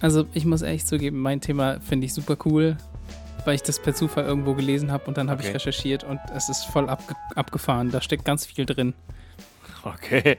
Also 0.00 0.26
ich 0.32 0.44
muss 0.46 0.62
ehrlich 0.62 0.86
zugeben, 0.86 1.20
mein 1.20 1.40
Thema 1.40 1.80
finde 1.80 2.06
ich 2.06 2.14
super 2.14 2.36
cool, 2.46 2.76
weil 3.44 3.54
ich 3.54 3.62
das 3.62 3.80
per 3.80 3.94
Zufall 3.94 4.24
irgendwo 4.24 4.54
gelesen 4.54 4.90
habe 4.92 5.04
und 5.06 5.16
dann 5.18 5.28
habe 5.30 5.40
Okay. 5.40 5.48
ich 5.50 5.54
recherchiert 5.54 6.04
und 6.04 6.18
es 6.34 6.48
ist 6.48 6.64
voll 6.64 6.88
abge 6.88 7.14
abgefahren. 7.34 7.90
Da 7.90 8.00
steckt 8.00 8.24
ganz 8.24 8.46
viel 8.46 8.64
drin. 8.66 8.94
Okay. 9.82 10.38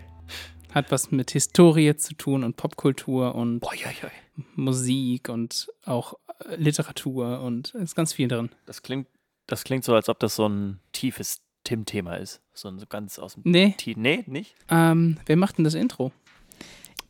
Hat 0.73 0.91
was 0.91 1.11
mit 1.11 1.31
Historie 1.31 1.95
zu 1.95 2.13
tun 2.15 2.43
und 2.43 2.55
Popkultur 2.57 3.35
und 3.35 3.59
Boah, 3.59 3.75
ja, 3.75 3.89
ja. 4.01 4.09
Musik 4.55 5.29
und 5.29 5.67
auch 5.85 6.13
äh, 6.49 6.55
Literatur 6.55 7.41
und 7.41 7.73
es 7.75 7.81
ist 7.81 7.95
ganz 7.95 8.13
viel 8.13 8.27
drin. 8.27 8.49
Das 8.65 8.81
klingt, 8.81 9.07
das 9.47 9.63
klingt 9.63 9.83
so, 9.83 9.93
als 9.93 10.09
ob 10.09 10.19
das 10.19 10.35
so 10.35 10.47
ein 10.47 10.79
tiefes 10.93 11.41
Tim-Thema 11.65 12.15
ist. 12.15 12.41
So 12.53 12.69
ein 12.69 12.79
so 12.79 12.85
ganz 12.87 13.19
aus 13.19 13.33
dem 13.35 13.43
Nee, 13.45 13.75
Tie 13.77 13.95
Nee, 13.97 14.23
nicht? 14.27 14.55
ähm, 14.69 15.17
wer 15.25 15.35
macht 15.37 15.57
denn 15.57 15.65
das 15.65 15.73
Intro? 15.75 16.11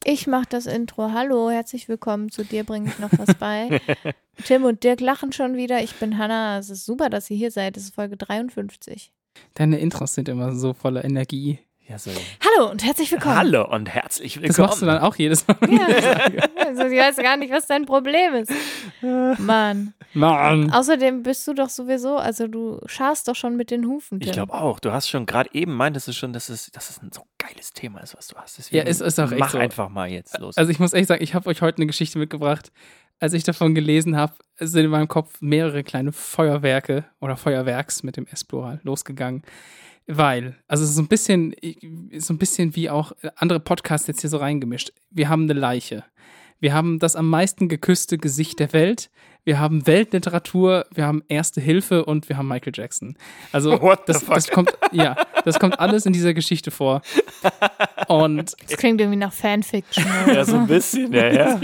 Ich 0.04 0.26
mache 0.26 0.48
das 0.50 0.66
Intro. 0.66 1.12
Hallo, 1.12 1.52
herzlich 1.52 1.88
willkommen. 1.88 2.32
Zu 2.32 2.44
dir 2.44 2.64
bringe 2.64 2.90
ich 2.90 2.98
noch 2.98 3.12
was 3.18 3.36
bei. 3.36 3.80
Tim 4.46 4.64
und 4.64 4.84
Dirk 4.84 5.00
lachen 5.00 5.32
schon 5.32 5.56
wieder. 5.56 5.84
Ich 5.84 5.94
bin 5.96 6.18
Hanna. 6.18 6.58
Es 6.58 6.72
ist 6.72 6.86
super, 6.86 7.12
dass 7.12 7.30
ihr 7.30 7.38
hier 7.38 7.52
seid. 7.52 7.78
Es 7.78 7.84
ist 7.84 7.94
Folge 7.94 8.18
53. 8.18 9.12
Deine 9.54 9.78
Intros 9.78 10.16
sind 10.16 10.28
immer 10.28 10.56
so 10.56 10.74
voller 10.74 11.06
Energie. 11.06 11.60
Ja, 11.92 12.00
so. 12.00 12.10
Hallo 12.40 12.72
und 12.72 12.86
herzlich 12.86 13.12
willkommen. 13.12 13.36
Hallo 13.36 13.70
und 13.70 13.90
herzlich 13.94 14.38
willkommen. 14.42 14.48
Das 14.48 14.58
machst 14.60 14.82
du 14.82 14.86
dann 14.86 15.00
auch 15.00 15.14
jedes 15.18 15.46
Mal. 15.46 15.58
Ja, 15.70 15.88
also 16.66 16.84
ich 16.86 16.98
weiß 16.98 17.18
gar 17.18 17.36
nicht, 17.36 17.52
was 17.52 17.68
dein 17.68 17.84
Problem 17.86 18.34
ist. 18.36 18.50
Mann. 19.02 19.94
Mann. 20.14 20.72
Außerdem 20.72 21.22
bist 21.22 21.46
du 21.50 21.54
doch 21.54 21.68
sowieso, 21.68 22.16
also 22.16 22.48
du 22.48 22.80
scharst 22.86 23.28
doch 23.28 23.36
schon 23.36 23.58
mit 23.58 23.72
den 23.72 23.86
Hufen. 23.88 24.22
Tim. 24.22 24.30
Ich 24.30 24.32
glaube 24.32 24.54
auch. 24.54 24.80
Du 24.80 24.94
hast 24.94 25.10
schon 25.10 25.26
gerade 25.26 25.50
eben 25.52 25.74
meintest 25.74 26.08
du 26.08 26.14
schon, 26.14 26.32
dass 26.32 26.48
es, 26.48 26.72
dass 26.72 26.90
es 26.92 27.02
ein 27.02 27.12
so 27.12 27.24
geiles 27.38 27.74
Thema 27.74 28.00
ist, 28.00 28.16
was 28.16 28.28
du 28.28 28.38
hast. 28.38 28.58
Deswegen 28.58 28.78
Ja, 28.86 28.90
es 28.90 29.02
ist 29.02 29.20
auch 29.20 29.30
echt 29.30 29.40
mach 29.42 29.50
so. 29.50 29.58
einfach 29.58 29.90
mal 29.90 30.10
jetzt 30.10 30.40
los. 30.40 30.56
Also 30.58 30.72
ich 30.72 30.80
muss 30.80 30.94
echt 30.94 31.10
sagen, 31.10 31.22
ich 31.22 31.34
habe 31.36 31.50
euch 31.50 31.62
heute 31.62 31.80
eine 31.80 31.88
Geschichte 31.88 32.18
mitgebracht. 32.20 32.72
Als 33.20 33.34
ich 33.34 33.44
davon 33.44 33.76
gelesen 33.76 34.16
habe, 34.16 34.34
sind 34.58 34.86
in 34.86 34.92
meinem 34.92 35.10
Kopf 35.10 35.42
mehrere 35.42 35.84
kleine 35.84 36.14
Feuerwerke 36.14 37.04
oder 37.20 37.36
Feuerwerks 37.36 38.02
mit 38.04 38.16
dem 38.16 38.28
S-Plural 38.28 38.80
losgegangen. 38.84 39.44
Weil, 40.08 40.56
also 40.68 40.86
so 40.86 41.02
ein 41.02 41.08
bisschen, 41.08 41.56
so 42.18 42.34
ein 42.34 42.38
bisschen 42.38 42.76
wie 42.76 42.90
auch 42.90 43.14
andere 43.36 43.60
Podcasts 43.60 44.08
jetzt 44.08 44.22
hier 44.22 44.30
so 44.30 44.38
reingemischt. 44.38 44.92
Wir 45.10 45.30
haben 45.30 45.44
eine 45.44 45.54
Leiche. 45.54 46.04
Wir 46.60 46.74
haben 46.74 47.00
das 47.00 47.16
am 47.16 47.28
meisten 47.28 47.70
geküsste 47.70 48.18
Gesicht 48.18 48.60
der 48.60 48.72
Welt. 48.72 49.10
Wir 49.44 49.60
haben 49.60 49.88
Weltliteratur, 49.88 50.86
wir 50.94 51.08
haben 51.08 51.24
Erste 51.28 51.60
Hilfe 51.60 52.06
und 52.06 52.30
wir 52.30 52.38
haben 52.38 52.48
Michael 52.48 52.74
Jackson. 52.76 53.18
Also 53.52 53.76
das, 54.06 54.24
das 54.24 54.48
kommt, 54.50 54.72
ja, 54.92 55.16
das 55.44 55.58
kommt 55.60 55.80
alles 55.80 56.06
in 56.06 56.14
dieser 56.14 56.36
Geschichte 56.36 56.70
vor. 56.70 57.02
Und 58.08 58.56
Das 58.68 58.78
klingt 58.78 59.02
irgendwie 59.02 59.18
nach 59.18 59.34
Fanfiction. 59.34 60.06
ja, 60.28 60.46
so 60.46 60.58
ein 60.58 60.68
bisschen, 60.68 61.12
ja, 61.12 61.32
ja. 61.32 61.62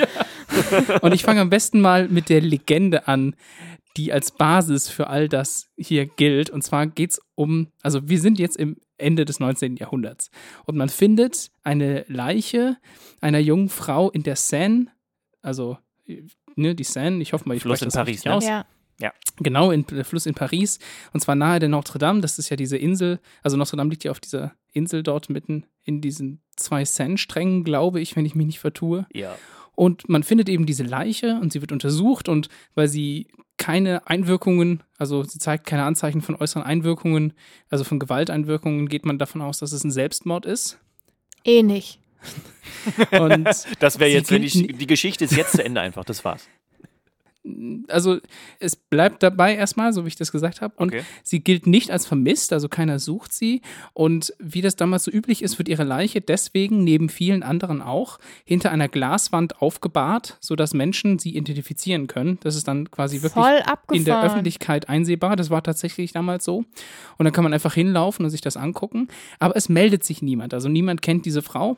Und 1.02 1.14
ich 1.14 1.22
fange 1.22 1.42
am 1.42 1.52
besten 1.52 1.80
mal 1.80 2.08
mit 2.08 2.30
der 2.30 2.42
Legende 2.42 3.08
an, 3.08 3.36
die 3.98 4.14
als 4.14 4.32
Basis 4.32 4.90
für 4.90 5.08
all 5.08 5.28
das 5.28 5.70
hier 5.76 6.06
gilt. 6.06 6.50
Und 6.50 6.62
zwar 6.62 6.88
geht 6.88 7.12
es 7.12 7.22
um, 7.36 7.68
also 7.82 8.08
wir 8.08 8.20
sind 8.20 8.40
jetzt 8.40 8.56
im 8.56 8.78
Ende 8.98 9.26
des 9.26 9.40
19. 9.40 9.76
Jahrhunderts. 9.76 10.30
Und 10.66 10.78
man 10.78 10.90
findet 10.90 11.52
eine 11.64 12.06
Leiche 12.08 12.78
einer 13.22 13.40
jungen 13.40 13.70
Frau 13.70 14.10
in 14.10 14.24
der 14.24 14.36
Seine, 14.36 14.88
also 15.42 15.78
ne, 16.56 16.76
die 16.76 16.84
Seine, 16.84 17.22
ich 17.22 17.34
hoffe 17.34 17.48
mal, 17.48 17.56
ich 17.56 17.64
Fluss 17.64 17.80
spreche 17.80 17.86
in 17.86 17.90
das 17.90 17.96
Paris, 17.96 18.10
richtig 18.10 18.26
ne? 18.26 18.36
aus. 18.36 18.46
Ja. 18.46 18.66
Genau, 19.40 19.70
in, 19.70 19.86
der 19.86 20.06
Fluss 20.06 20.26
in 20.26 20.34
Paris. 20.34 20.80
Und 21.14 21.20
zwar 21.20 21.36
nahe 21.36 21.60
der 21.60 21.70
Notre 21.70 22.00
Dame. 22.00 22.22
Das 22.22 22.40
ist 22.40 22.50
ja 22.50 22.58
diese 22.58 22.78
Insel. 22.78 23.20
Also 23.44 23.56
Notre 23.56 23.78
Dame 23.78 23.92
liegt 23.92 24.04
ja 24.04 24.12
auf 24.12 24.20
dieser 24.20 24.54
Insel 24.74 25.04
dort 25.04 25.30
mitten 25.30 25.66
in 25.84 26.02
diesen 26.02 26.42
zwei 26.56 26.84
Seine-Strängen, 26.84 27.64
glaube 27.64 28.00
ich, 28.02 28.16
wenn 28.16 28.26
ich 28.26 28.34
mich 28.34 28.48
nicht 28.48 28.60
vertue. 28.60 29.06
Ja. 29.14 29.36
Und 29.78 30.10
man 30.10 30.24
findet 30.24 30.50
eben 30.50 30.66
diese 30.66 30.82
Leiche 30.82 31.40
und 31.40 31.54
sie 31.54 31.62
wird 31.62 31.72
untersucht 31.72 32.30
und 32.30 32.50
weil 32.74 32.88
sie 32.88 33.28
keine 33.58 34.08
Einwirkungen, 34.08 34.82
also 34.98 35.24
sie 35.24 35.38
zeigt 35.38 35.68
keine 35.68 35.84
Anzeichen 35.84 36.22
von 36.24 36.36
äußeren 36.36 36.64
Einwirkungen, 36.64 37.34
also 37.70 37.84
von 37.84 38.00
Gewalteinwirkungen, 38.00 38.90
geht 38.90 39.06
man 39.06 39.20
davon 39.20 39.40
aus, 39.44 39.60
dass 39.60 39.74
es 39.74 39.84
ein 39.84 39.92
Selbstmord 39.92 40.48
ist. 40.48 40.80
Eh 41.44 41.62
nicht. 41.62 42.00
Und 43.12 43.48
Das 43.80 44.00
wäre 44.00 44.10
jetzt, 44.10 44.32
wenn 44.32 44.42
ni- 44.42 44.74
die 44.74 44.88
Geschichte 44.88 45.26
ist 45.26 45.36
jetzt 45.38 45.52
zu 45.52 45.64
Ende 45.64 45.80
einfach. 45.80 46.04
Das 46.06 46.26
war's. 46.26 46.48
Also 47.88 48.20
es 48.60 48.76
bleibt 48.76 49.24
dabei 49.24 49.56
erstmal, 49.56 49.94
so 49.94 50.04
wie 50.04 50.10
ich 50.10 50.16
das 50.16 50.32
gesagt 50.32 50.62
habe. 50.62 50.74
Und 50.78 50.90
Okay. 50.94 51.04
sie 51.24 51.40
gilt 51.40 51.68
nicht 51.68 51.90
als 51.92 52.06
vermisst, 52.06 52.54
also 52.54 52.70
keiner 52.70 53.00
sucht 53.00 53.34
sie. 53.34 53.62
Und 53.94 54.34
wie 54.40 54.62
das 54.62 54.76
damals 54.76 55.04
so 55.06 55.12
üblich 55.12 55.42
ist, 55.42 55.58
wird 55.58 55.70
ihre 55.70 55.84
Leiche 55.84 56.22
deswegen 56.22 56.84
neben 56.84 57.10
vielen 57.10 57.44
anderen 57.44 57.82
auch 57.82 58.20
hinter 58.46 58.72
einer 58.72 58.88
Glaswand 58.88 59.62
aufgebahrt, 59.62 60.38
sodass 60.42 60.74
Menschen 60.74 61.20
sie 61.20 61.36
identifizieren 61.36 62.08
können. 62.08 62.38
Das 62.44 62.56
ist 62.56 62.68
dann 62.68 62.92
quasi 62.92 63.22
wirklich 63.22 63.46
in 63.92 64.06
der. 64.06 64.18
Öffentlichkeit 64.28 64.90
einsehbar. 64.90 65.36
Das 65.36 65.50
war 65.50 65.64
tatsächlich 65.64 66.12
damals 66.12 66.44
so. 66.44 66.58
Und 67.18 67.24
dann 67.24 67.32
kann 67.32 67.44
man 67.44 67.54
einfach 67.54 67.74
hinlaufen 67.74 68.26
und 68.26 68.32
sich 68.32 68.42
das 68.42 68.58
angucken. 68.58 69.08
Aber 69.40 69.56
es 69.56 69.70
meldet 69.70 70.04
sich 70.04 70.22
niemand. 70.22 70.54
Also 70.54 70.70
niemand 70.70 71.02
kennt 71.02 71.26
diese 71.26 71.42
Frau. 71.42 71.78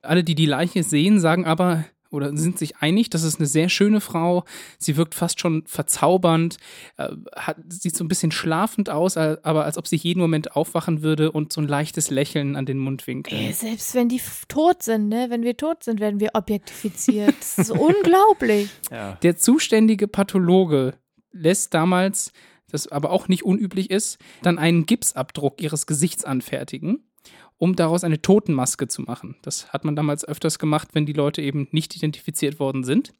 Alle, 0.00 0.24
die 0.24 0.34
die 0.34 0.46
Leiche 0.46 0.82
sehen, 0.82 1.20
sagen 1.20 1.44
aber 1.44 1.84
oder 2.12 2.36
sind 2.36 2.58
sich 2.58 2.76
einig, 2.78 3.10
das 3.10 3.22
ist 3.22 3.38
eine 3.38 3.46
sehr 3.46 3.68
schöne 3.68 4.00
Frau. 4.00 4.44
Sie 4.78 4.96
wirkt 4.96 5.14
fast 5.14 5.40
schon 5.40 5.64
verzaubernd, 5.66 6.58
äh, 6.96 7.08
hat, 7.34 7.56
sieht 7.68 7.96
so 7.96 8.04
ein 8.04 8.08
bisschen 8.08 8.32
schlafend 8.32 8.90
aus, 8.90 9.16
aber 9.16 9.64
als 9.64 9.78
ob 9.78 9.86
sie 9.86 9.96
jeden 9.96 10.20
Moment 10.20 10.56
aufwachen 10.56 11.02
würde 11.02 11.32
und 11.32 11.52
so 11.52 11.60
ein 11.60 11.68
leichtes 11.68 12.10
Lächeln 12.10 12.56
an 12.56 12.66
den 12.66 12.78
Mundwinkeln. 12.78 13.40
Ey, 13.40 13.52
selbst 13.52 13.94
wenn 13.94 14.08
die 14.08 14.20
tot 14.48 14.82
sind, 14.82 15.08
ne? 15.08 15.26
Wenn 15.30 15.42
wir 15.42 15.56
tot 15.56 15.84
sind, 15.84 16.00
werden 16.00 16.20
wir 16.20 16.30
objektifiziert. 16.34 17.34
Das 17.38 17.58
ist 17.58 17.70
unglaublich. 17.72 18.68
Ja. 18.90 19.18
Der 19.22 19.36
zuständige 19.36 20.08
Pathologe 20.08 20.94
lässt 21.32 21.74
damals, 21.74 22.32
das 22.70 22.88
aber 22.88 23.10
auch 23.10 23.28
nicht 23.28 23.44
unüblich 23.44 23.90
ist, 23.90 24.18
dann 24.42 24.58
einen 24.58 24.86
Gipsabdruck 24.86 25.60
ihres 25.60 25.86
Gesichts 25.86 26.24
anfertigen, 26.24 27.04
um 27.62 27.76
daraus 27.76 28.02
eine 28.02 28.20
Totenmaske 28.20 28.88
zu 28.88 29.02
machen. 29.02 29.36
Das 29.42 29.72
hat 29.72 29.84
man 29.84 29.94
damals 29.94 30.24
öfters 30.24 30.58
gemacht, 30.58 30.88
wenn 30.94 31.06
die 31.06 31.12
Leute 31.12 31.42
eben 31.42 31.68
nicht 31.70 31.94
identifiziert 31.94 32.58
worden 32.58 32.82
sind. 32.82 33.12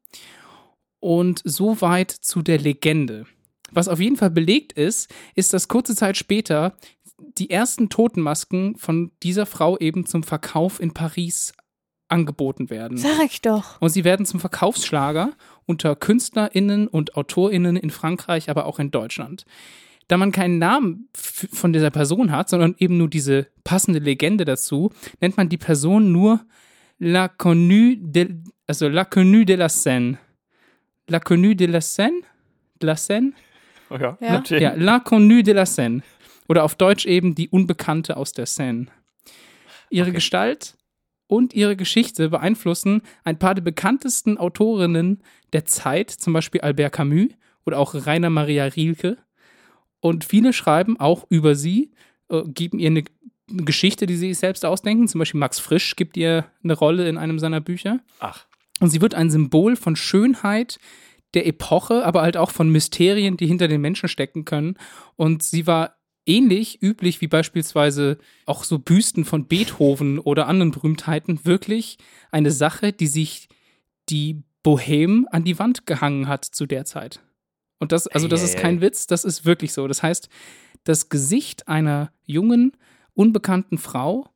Und 0.98 1.42
soweit 1.44 2.10
zu 2.10 2.42
der 2.42 2.58
Legende. 2.58 3.26
Was 3.70 3.86
auf 3.86 4.00
jeden 4.00 4.16
Fall 4.16 4.30
belegt 4.30 4.72
ist, 4.72 5.14
ist, 5.36 5.52
dass 5.52 5.68
kurze 5.68 5.94
Zeit 5.94 6.16
später 6.16 6.74
die 7.38 7.50
ersten 7.50 7.88
Totenmasken 7.88 8.74
von 8.74 9.12
dieser 9.22 9.46
Frau 9.46 9.78
eben 9.78 10.06
zum 10.06 10.24
Verkauf 10.24 10.80
in 10.80 10.92
Paris 10.92 11.52
angeboten 12.08 12.68
werden. 12.68 12.98
Sag 12.98 13.26
ich 13.26 13.42
doch. 13.42 13.80
Und 13.80 13.90
sie 13.90 14.02
werden 14.02 14.26
zum 14.26 14.40
Verkaufsschlager 14.40 15.34
unter 15.66 15.94
KünstlerInnen 15.94 16.88
und 16.88 17.16
AutorInnen 17.16 17.76
in 17.76 17.90
Frankreich, 17.90 18.50
aber 18.50 18.66
auch 18.66 18.80
in 18.80 18.90
Deutschland. 18.90 19.44
Da 20.12 20.18
man 20.18 20.30
keinen 20.30 20.58
Namen 20.58 21.08
von 21.14 21.72
dieser 21.72 21.88
Person 21.88 22.32
hat, 22.32 22.50
sondern 22.50 22.74
eben 22.76 22.98
nur 22.98 23.08
diese 23.08 23.46
passende 23.64 23.98
Legende 23.98 24.44
dazu, 24.44 24.92
nennt 25.22 25.38
man 25.38 25.48
die 25.48 25.56
Person 25.56 26.12
nur 26.12 26.44
La 26.98 27.28
Connue 27.28 27.96
de, 27.96 28.28
also 28.66 28.88
La 28.88 29.06
Connue 29.06 29.46
de 29.46 29.56
la 29.56 29.70
Seine. 29.70 30.18
La 31.08 31.18
Connue 31.18 31.56
de 31.56 31.64
la 31.64 31.80
Seine? 31.80 32.20
De 32.82 32.88
la 32.88 32.96
Seine? 32.96 33.32
Oh 33.88 33.96
ja. 33.96 34.18
Ja. 34.20 34.32
natürlich. 34.32 34.62
Ja, 34.62 34.74
La 34.74 35.00
Connue 35.00 35.42
de 35.42 35.54
la 35.54 35.64
Seine. 35.64 36.02
Oder 36.46 36.64
auf 36.64 36.74
Deutsch 36.74 37.06
eben 37.06 37.34
die 37.34 37.48
Unbekannte 37.48 38.18
aus 38.18 38.34
der 38.34 38.44
Seine. 38.44 38.88
Ihre 39.88 40.08
Okay. 40.08 40.16
Gestalt 40.16 40.76
und 41.26 41.54
ihre 41.54 41.74
Geschichte 41.74 42.28
beeinflussen 42.28 43.00
ein 43.24 43.38
paar 43.38 43.54
der 43.54 43.62
bekanntesten 43.62 44.36
Autorinnen 44.36 45.22
der 45.54 45.64
Zeit, 45.64 46.10
zum 46.10 46.34
Beispiel 46.34 46.60
Albert 46.60 46.92
Camus 46.92 47.30
oder 47.64 47.78
auch 47.78 47.94
Rainer 47.94 48.28
Maria 48.28 48.66
Rilke. 48.66 49.16
Und 50.02 50.24
viele 50.24 50.52
schreiben 50.52 50.98
auch 50.98 51.24
über 51.30 51.54
sie, 51.54 51.92
äh, 52.28 52.42
geben 52.44 52.80
ihr 52.80 52.88
eine 52.88 53.04
Geschichte, 53.46 54.06
die 54.06 54.16
sie 54.16 54.28
sich 54.28 54.38
selbst 54.38 54.64
ausdenken. 54.64 55.06
Zum 55.06 55.20
Beispiel 55.20 55.38
Max 55.38 55.60
Frisch 55.60 55.94
gibt 55.94 56.16
ihr 56.16 56.44
eine 56.62 56.74
Rolle 56.74 57.08
in 57.08 57.16
einem 57.16 57.38
seiner 57.38 57.60
Bücher. 57.60 58.00
Ach. 58.18 58.46
Und 58.80 58.90
sie 58.90 59.00
wird 59.00 59.14
ein 59.14 59.30
Symbol 59.30 59.76
von 59.76 59.94
Schönheit 59.94 60.80
der 61.34 61.46
Epoche, 61.46 62.04
aber 62.04 62.22
halt 62.22 62.36
auch 62.36 62.50
von 62.50 62.68
Mysterien, 62.68 63.36
die 63.36 63.46
hinter 63.46 63.68
den 63.68 63.80
Menschen 63.80 64.08
stecken 64.08 64.44
können. 64.44 64.76
Und 65.14 65.44
sie 65.44 65.68
war 65.68 65.94
ähnlich 66.26 66.82
üblich 66.82 67.20
wie 67.20 67.28
beispielsweise 67.28 68.18
auch 68.44 68.64
so 68.64 68.80
Büsten 68.80 69.24
von 69.24 69.46
Beethoven 69.46 70.18
oder 70.18 70.48
anderen 70.48 70.72
Berühmtheiten 70.72 71.44
wirklich 71.44 71.96
eine 72.32 72.50
Sache, 72.50 72.92
die 72.92 73.06
sich 73.06 73.48
die 74.08 74.42
Bohem 74.64 75.28
an 75.30 75.44
die 75.44 75.60
Wand 75.60 75.86
gehangen 75.86 76.26
hat 76.26 76.44
zu 76.44 76.66
der 76.66 76.84
Zeit. 76.84 77.20
Und 77.82 77.90
das, 77.90 78.06
also 78.06 78.28
das 78.28 78.44
ist 78.44 78.56
ei, 78.58 78.60
kein 78.60 78.78
ei. 78.78 78.80
Witz, 78.82 79.08
das 79.08 79.24
ist 79.24 79.44
wirklich 79.44 79.72
so. 79.72 79.88
Das 79.88 80.04
heißt, 80.04 80.28
das 80.84 81.08
Gesicht 81.08 81.66
einer 81.66 82.12
jungen, 82.24 82.76
unbekannten 83.12 83.76
Frau 83.76 84.28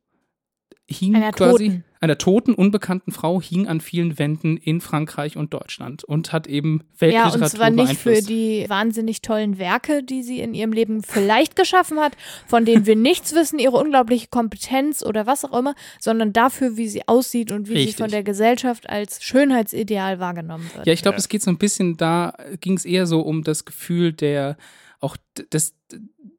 hing 0.85 1.15
Einer 1.15 1.31
quasi 1.31 1.65
Toten. 1.69 1.83
einer 1.99 2.17
toten, 2.17 2.53
unbekannten 2.53 3.11
Frau 3.11 3.41
hing 3.41 3.67
an 3.67 3.81
vielen 3.81 4.17
Wänden 4.19 4.55
in 4.55 4.79
Frankreich 4.79 5.35
und 5.35 5.53
Deutschland 5.53 6.03
und 6.05 6.31
hat 6.31 6.47
eben 6.47 6.83
Weltliteratur 6.97 7.37
Ja, 7.39 7.43
und 7.45 7.49
zwar 7.49 7.69
nicht 7.71 7.97
für 7.97 8.21
die 8.21 8.65
wahnsinnig 8.69 9.21
tollen 9.21 9.57
Werke, 9.59 10.03
die 10.03 10.23
sie 10.23 10.39
in 10.39 10.53
ihrem 10.53 10.71
Leben 10.71 11.03
vielleicht 11.03 11.55
geschaffen 11.57 11.99
hat, 11.99 12.15
von 12.47 12.63
denen 12.63 12.85
wir 12.85 12.95
nichts 12.95 13.33
wissen, 13.35 13.59
ihre 13.59 13.75
unglaubliche 13.77 14.27
Kompetenz 14.27 15.03
oder 15.03 15.25
was 15.25 15.43
auch 15.43 15.57
immer, 15.57 15.75
sondern 15.99 16.31
dafür, 16.31 16.77
wie 16.77 16.87
sie 16.87 17.05
aussieht 17.07 17.51
und 17.51 17.67
wie 17.67 17.73
Richtig. 17.73 17.95
sie 17.97 18.01
von 18.03 18.09
der 18.11 18.23
Gesellschaft 18.23 18.87
als 18.89 19.21
Schönheitsideal 19.23 20.19
wahrgenommen 20.19 20.69
wird. 20.73 20.85
Ja, 20.87 20.93
ich 20.93 21.01
glaube, 21.01 21.15
Ja. 21.15 21.19
es 21.19 21.27
geht 21.29 21.41
so 21.41 21.51
ein 21.51 21.57
bisschen, 21.57 21.97
da 21.97 22.33
ging 22.61 22.77
es 22.77 22.85
eher 22.85 23.07
so 23.07 23.21
um 23.21 23.43
das 23.43 23.65
Gefühl 23.65 24.13
der, 24.13 24.55
auch 24.99 25.17
des, 25.51 25.75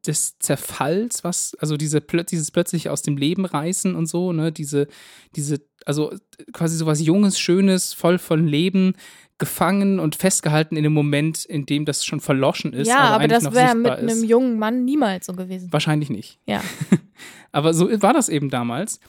des 0.05 0.37
Zerfalls, 0.39 1.23
was, 1.23 1.55
also 1.59 1.77
diese, 1.77 2.01
dieses 2.01 2.51
plötzlich 2.51 2.89
aus 2.89 3.01
dem 3.01 3.17
Leben 3.17 3.45
reißen 3.45 3.95
und 3.95 4.07
so, 4.07 4.33
ne, 4.33 4.51
diese, 4.51 4.87
diese, 5.35 5.61
also 5.85 6.13
quasi 6.53 6.77
so 6.77 6.85
was 6.85 7.01
Junges, 7.01 7.39
Schönes, 7.39 7.93
voll 7.93 8.17
von 8.17 8.47
Leben, 8.47 8.93
gefangen 9.37 9.99
und 9.99 10.15
festgehalten 10.15 10.75
in 10.75 10.83
dem 10.83 10.93
Moment, 10.93 11.45
in 11.45 11.65
dem 11.65 11.85
das 11.85 12.05
schon 12.05 12.19
verloschen 12.19 12.73
ist. 12.73 12.89
ja, 12.89 12.99
aber, 12.99 13.23
eigentlich 13.23 13.43
das 13.43 13.53
wäre 13.53 13.73
mit 13.73 13.91
einem 13.91 14.09
ist. 14.09 14.25
jungen 14.25 14.59
Mann 14.59 14.83
niemals 14.83 15.25
so 15.25 15.33
gewesen. 15.33 15.71
Wahrscheinlich 15.71 16.09
nicht. 16.09 16.39
Ja, 16.45 16.61
Aber 17.51 17.73
so 17.73 17.89
war 18.01 18.13
das 18.13 18.29
eben 18.29 18.49
damals. 18.49 18.99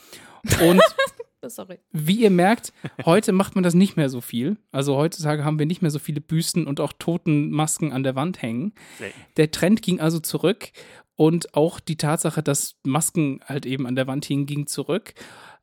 Und 0.63 0.81
sorry. 1.49 1.79
wie 1.93 2.21
ihr 2.21 2.31
merkt, 2.31 2.73
heute 3.05 3.33
macht 3.33 3.55
man 3.55 3.65
das 3.65 3.75
nicht 3.75 3.97
mehr 3.97 4.09
so 4.09 4.21
viel. 4.21 4.57
Also 4.73 4.97
heutzutage 4.97 5.45
haben 5.45 5.59
wir 5.59 5.67
nicht 5.67 5.83
mehr 5.83 5.91
so 5.91 5.99
viele 5.99 6.21
Büsten 6.21 6.67
und 6.67 6.81
auch 6.81 6.93
Totenmasken 6.93 7.93
an 7.93 8.03
der 8.03 8.15
Wand 8.15 8.43
hängen. 8.43 8.73
Selten. 8.99 9.19
Der 9.37 9.51
Trend 9.51 9.83
ging 9.83 10.01
also 10.01 10.21
zurück 10.21 10.71
und 11.17 11.55
auch 11.55 11.81
die 11.81 11.97
Tatsache, 11.97 12.43
dass 12.43 12.77
Masken 12.83 13.41
halt 13.45 13.67
eben 13.67 13.87
an 13.87 13.95
der 13.95 14.07
Wand 14.07 14.25
hingen, 14.25 14.47
ging 14.47 14.67
zurück. 14.67 15.15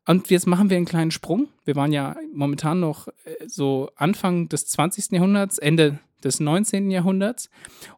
Und 0.06 0.30
jetzt 0.30 0.48
machen 0.48 0.70
wir 0.70 0.78
einen 0.78 0.86
kleinen 0.86 1.12
Sprung. 1.12 1.50
Wir 1.66 1.76
waren 1.76 1.92
ja 1.92 2.16
momentan 2.34 2.80
noch 2.80 3.08
äh, 3.08 3.12
so 3.46 3.90
Anfang 3.96 4.48
des 4.48 4.68
20. 4.68 5.12
Jahrhunderts, 5.12 5.58
Ende 5.58 6.00
des 6.24 6.40
19. 6.40 6.92
Jahrhunderts. 6.92 7.50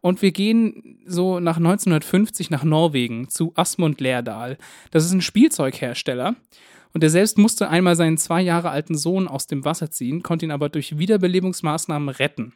Und 0.01 0.21
wir 0.21 0.31
gehen 0.31 0.99
so 1.05 1.39
nach 1.39 1.57
1950 1.57 2.49
nach 2.49 2.63
Norwegen 2.63 3.29
zu 3.29 3.53
Asmund 3.55 4.01
Lerdal. 4.01 4.57
Das 4.91 5.05
ist 5.05 5.11
ein 5.11 5.21
Spielzeughersteller. 5.21 6.35
Und 6.94 7.03
er 7.03 7.09
selbst 7.09 7.38
musste 7.38 7.69
einmal 7.69 7.95
seinen 7.95 8.18
zwei 8.18 8.41
Jahre 8.41 8.71
alten 8.71 8.97
Sohn 8.97 9.27
aus 9.27 9.47
dem 9.47 9.63
Wasser 9.65 9.91
ziehen, 9.91 10.24
konnte 10.24 10.45
ihn 10.45 10.51
aber 10.51 10.69
durch 10.69 10.97
Wiederbelebungsmaßnahmen 10.97 12.09
retten. 12.09 12.53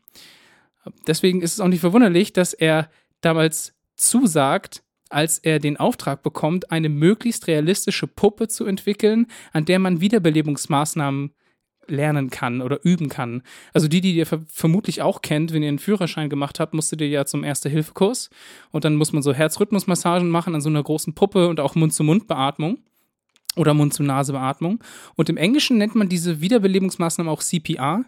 Deswegen 1.07 1.41
ist 1.41 1.53
es 1.53 1.59
auch 1.59 1.67
nicht 1.67 1.81
verwunderlich, 1.81 2.33
dass 2.33 2.53
er 2.53 2.89
damals 3.21 3.73
zusagt, 3.95 4.83
als 5.09 5.37
er 5.37 5.59
den 5.59 5.77
Auftrag 5.77 6.23
bekommt, 6.23 6.71
eine 6.71 6.89
möglichst 6.89 7.47
realistische 7.47 8.07
Puppe 8.07 8.47
zu 8.47 8.65
entwickeln, 8.65 9.27
an 9.51 9.65
der 9.65 9.79
man 9.79 10.01
Wiederbelebungsmaßnahmen 10.01 11.33
lernen 11.87 12.29
kann 12.29 12.61
oder 12.61 12.83
üben 12.83 13.09
kann. 13.09 13.43
Also 13.73 13.87
die, 13.87 14.01
die 14.01 14.15
ihr 14.15 14.25
ver 14.25 14.41
vermutlich 14.47 15.01
auch 15.01 15.21
kennt, 15.21 15.53
wenn 15.53 15.61
ihr 15.61 15.67
einen 15.67 15.79
Führerschein 15.79 16.29
gemacht 16.29 16.59
habt, 16.59 16.73
musstet 16.73 17.01
ihr 17.01 17.09
ja 17.09 17.25
zum 17.25 17.43
Erste-Hilfe-Kurs 17.43 18.29
und 18.71 18.85
dann 18.85 18.95
muss 18.95 19.11
man 19.13 19.21
so 19.21 19.33
Herzrhythmusmassagen 19.33 20.29
machen 20.29 20.55
an 20.55 20.61
so 20.61 20.69
einer 20.69 20.81
großen 20.81 21.13
Puppe 21.13 21.49
und 21.49 21.59
auch 21.59 21.75
Mund-zu-Mund-Beatmung 21.75 22.79
oder 23.55 23.73
Mund-zu-Nase-Beatmung. 23.73 24.83
Und 25.15 25.29
im 25.29 25.37
Englischen 25.37 25.77
nennt 25.77 25.95
man 25.95 26.09
diese 26.09 26.41
Wiederbelebungsmaßnahmen 26.41 27.31
auch 27.31 27.41
CPR, 27.41 28.05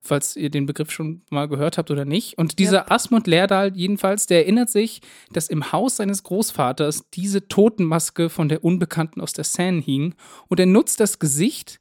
falls 0.00 0.36
ihr 0.36 0.50
den 0.50 0.66
Begriff 0.66 0.90
schon 0.90 1.22
mal 1.30 1.48
gehört 1.48 1.78
habt 1.78 1.90
oder 1.90 2.04
nicht. 2.04 2.38
Und 2.38 2.58
dieser 2.58 2.90
Asmund 2.90 3.26
Lerdal 3.26 3.76
jedenfalls, 3.76 4.26
der 4.26 4.38
erinnert 4.38 4.70
sich, 4.70 5.00
dass 5.32 5.48
im 5.48 5.72
Haus 5.72 5.96
seines 5.96 6.22
Großvaters 6.22 7.10
diese 7.12 7.48
Totenmaske 7.48 8.28
von 8.30 8.48
der 8.48 8.64
Unbekannten 8.64 9.20
aus 9.20 9.32
der 9.32 9.44
Seine 9.44 9.80
hing 9.80 10.14
und 10.48 10.60
er 10.60 10.66
nutzt 10.66 11.00
das 11.00 11.18
Gesicht, 11.18 11.78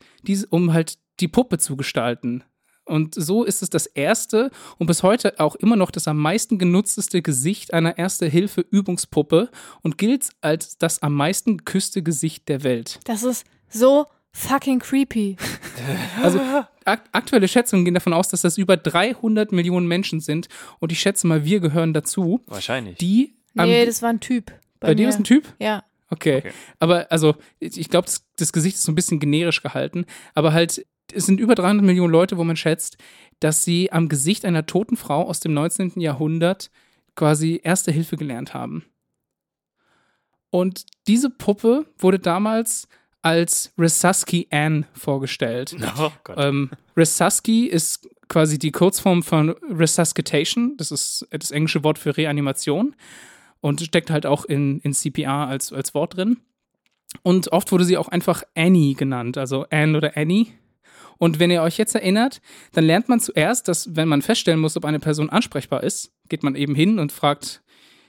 um 0.50 0.74
halt 0.74 0.98
die 1.20 1.28
Puppe 1.28 1.58
zu 1.58 1.78
gestalten. 1.78 2.44
Und 2.88 3.16
so 3.16 3.44
ist 3.44 3.62
es 3.62 3.70
das 3.70 3.86
erste 3.86 4.50
und 4.78 4.88
bis 4.88 5.04
heute 5.04 5.40
auch 5.40 5.56
immer 5.56 5.76
noch 5.76 5.92
das 5.92 6.08
am 6.08 6.18
meisten 6.18 6.58
genutzteste 6.58 7.22
Gesicht 7.22 7.74
einer 7.74 7.98
Erste-Hilfe-Übungspuppe 7.98 9.50
und 9.82 9.98
gilt 9.98 10.30
als 10.42 10.78
das 10.78 11.02
am 11.02 11.14
meisten 11.14 11.58
geküsste 11.58 12.02
Gesicht 12.02 12.48
der 12.50 12.64
Welt. 12.64 13.00
Das 13.06 13.24
ist 13.24 13.46
so 13.70 14.06
fucking 14.32 14.80
creepy. 14.80 15.38
Also 16.24 16.40
ak 16.86 17.04
aktuelle 17.12 17.48
Schätzungen 17.48 17.86
gehen 17.86 17.94
davon 17.94 18.14
aus, 18.14 18.30
dass 18.30 18.42
das 18.42 18.58
über 18.58 18.78
300 18.78 19.52
Millionen 19.52 19.88
Menschen 19.88 20.20
sind 20.20 20.48
und 20.80 20.92
ich 20.92 21.00
schätze 21.00 21.28
mal, 21.28 21.46
wir 21.46 21.60
gehören 21.60 21.94
dazu, 21.94 22.42
Wahrscheinlich. 22.48 22.98
die 22.98 23.36
Nee, 23.54 23.86
das 23.86 24.02
war 24.02 24.10
ein 24.10 24.20
Typ. 24.20 24.52
bei 24.80 24.96
dir 24.96 25.04
mir. 25.04 25.10
ist 25.10 25.20
ein 25.20 25.24
Typ? 25.24 25.54
Ja. 25.60 25.84
Okay. 26.10 26.38
Okay. 26.38 26.52
Aber 26.80 27.12
also, 27.12 27.36
ich 27.60 27.90
glaube, 27.90 28.06
das, 28.06 28.26
das 28.38 28.54
Gesicht 28.54 28.78
ist 28.78 28.84
so 28.84 28.92
ein 28.92 28.96
bisschen 28.96 29.20
generisch 29.20 29.62
gehalten, 29.62 30.06
aber 30.34 30.54
halt, 30.54 30.86
es 31.14 31.26
sind 31.26 31.40
über 31.40 31.56
300 31.56 31.86
Millionen 31.86 32.12
Leute, 32.12 32.38
wo 32.38 32.44
man 32.44 32.56
schätzt, 32.56 32.98
dass 33.40 33.64
sie 33.64 33.92
am 33.92 34.10
Gesicht 34.10 34.46
einer 34.46 34.66
toten 34.66 34.98
Frau 34.98 35.28
aus 35.28 35.40
dem 35.40 35.54
19. 35.54 36.00
Jahrhundert 36.00 36.72
quasi 37.16 37.60
Erste 37.64 37.92
Hilfe 37.92 38.18
gelernt 38.18 38.54
haben. 38.54 38.86
Und 40.50 40.86
diese 41.08 41.30
Puppe 41.30 41.86
wurde 41.98 42.20
damals 42.20 42.88
als 43.22 43.74
Resusci 43.78 44.48
Anne 44.52 44.86
vorgestellt. 44.94 45.76
Oh 46.00 46.12
Gott. 46.24 46.38
Ähm, 46.40 46.70
Resusci 46.96 47.66
ist 47.66 48.10
quasi 48.30 48.60
die 48.60 48.72
Kurzform 48.72 49.24
von 49.24 49.50
Resuscitation. 49.70 50.76
Das 50.78 50.92
ist 50.92 51.28
das 51.32 51.52
englische 51.52 51.84
Wort 51.84 51.98
für 51.98 52.16
Reanimation 52.16 52.96
und 53.62 53.82
steckt 53.82 54.10
halt 54.10 54.26
auch 54.26 54.46
in, 54.46 54.80
in 54.80 54.94
CPR 54.94 55.48
als, 55.48 55.74
als 55.74 55.94
Wort 55.94 56.18
drin. 56.18 56.38
Und 57.24 57.52
oft 57.52 57.72
wurde 57.72 57.86
sie 57.86 57.98
auch 57.98 58.10
einfach 58.10 58.44
Annie 58.56 58.96
genannt, 58.96 59.38
also 59.38 59.66
Anne 59.70 59.98
oder 59.98 60.18
Annie. 60.18 60.48
Und 61.18 61.40
wenn 61.40 61.52
ihr 61.52 61.62
euch 61.64 61.78
jetzt 61.78 61.96
erinnert, 61.96 62.42
dann 62.74 62.86
lernt 62.86 63.10
man 63.10 63.20
zuerst, 63.20 63.68
dass 63.68 63.96
wenn 63.96 64.08
man 64.08 64.22
feststellen 64.22 64.60
muss, 64.60 64.78
ob 64.78 64.86
eine 64.86 65.00
Person 65.00 65.30
ansprechbar 65.30 65.84
ist, 65.84 66.12
geht 66.30 66.44
man 66.44 66.56
eben 66.56 66.76
hin 66.76 67.00
und 67.00 67.12
fragt, 67.12 67.62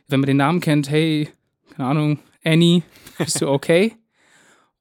wenn 0.09 0.21
man 0.21 0.27
den 0.27 0.37
Namen 0.39 0.61
kennt, 0.61 0.91
hey, 0.91 1.29
keine 1.77 1.89
Ahnung, 1.89 2.19
Annie, 2.45 2.83
bist 3.19 3.41
du 3.41 3.49
okay? 3.51 3.95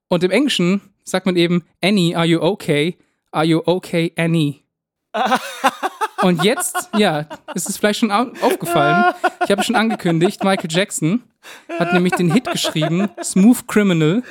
Und 0.08 0.24
im 0.24 0.30
Englischen 0.30 0.80
sagt 1.04 1.26
man 1.26 1.36
eben, 1.36 1.64
Annie, 1.82 2.14
are 2.16 2.26
you 2.26 2.40
okay? 2.40 2.96
Are 3.30 3.44
you 3.44 3.62
okay, 3.66 4.12
Annie? 4.16 4.60
Und 6.22 6.42
jetzt, 6.42 6.90
ja, 6.96 7.26
ist 7.54 7.68
es 7.68 7.76
vielleicht 7.76 8.00
schon 8.00 8.10
au- 8.10 8.32
aufgefallen. 8.40 9.14
Ich 9.44 9.50
habe 9.50 9.62
schon 9.62 9.76
angekündigt, 9.76 10.42
Michael 10.42 10.70
Jackson 10.70 11.22
hat 11.78 11.92
nämlich 11.92 12.14
den 12.14 12.32
Hit 12.32 12.50
geschrieben, 12.50 13.08
Smooth 13.22 13.66
Criminal. 13.68 14.22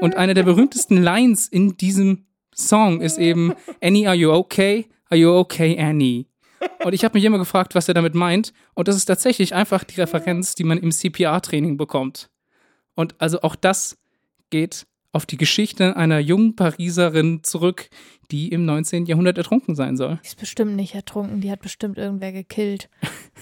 Und 0.00 0.16
eine 0.16 0.34
der 0.34 0.42
berühmtesten 0.42 1.02
Lines 1.02 1.46
in 1.48 1.76
diesem 1.76 2.25
Song 2.56 3.00
ist 3.00 3.18
eben, 3.18 3.52
Annie, 3.82 4.06
are 4.06 4.16
you 4.16 4.30
okay? 4.32 4.88
Are 5.08 5.18
you 5.18 5.30
okay, 5.30 5.78
Annie? 5.78 6.26
Und 6.84 6.94
ich 6.94 7.04
habe 7.04 7.16
mich 7.16 7.24
immer 7.24 7.38
gefragt, 7.38 7.74
was 7.74 7.88
er 7.88 7.94
damit 7.94 8.14
meint. 8.14 8.52
Und 8.74 8.88
das 8.88 8.96
ist 8.96 9.04
tatsächlich 9.04 9.54
einfach 9.54 9.84
die 9.84 10.00
Referenz, 10.00 10.54
die 10.54 10.64
man 10.64 10.78
im 10.78 10.90
CPR-Training 10.90 11.76
bekommt. 11.76 12.30
Und 12.94 13.14
also 13.18 13.42
auch 13.42 13.56
das 13.56 13.98
geht 14.50 14.86
auf 15.12 15.26
die 15.26 15.36
Geschichte 15.36 15.96
einer 15.96 16.18
jungen 16.18 16.56
Pariserin 16.56 17.42
zurück, 17.42 17.88
die 18.30 18.48
im 18.48 18.64
19. 18.64 19.06
Jahrhundert 19.06 19.38
ertrunken 19.38 19.74
sein 19.74 19.96
soll. 19.96 20.18
Die 20.22 20.28
ist 20.28 20.38
bestimmt 20.38 20.76
nicht 20.76 20.94
ertrunken, 20.94 21.40
die 21.40 21.50
hat 21.50 21.60
bestimmt 21.60 21.98
irgendwer 21.98 22.32
gekillt. 22.32 22.88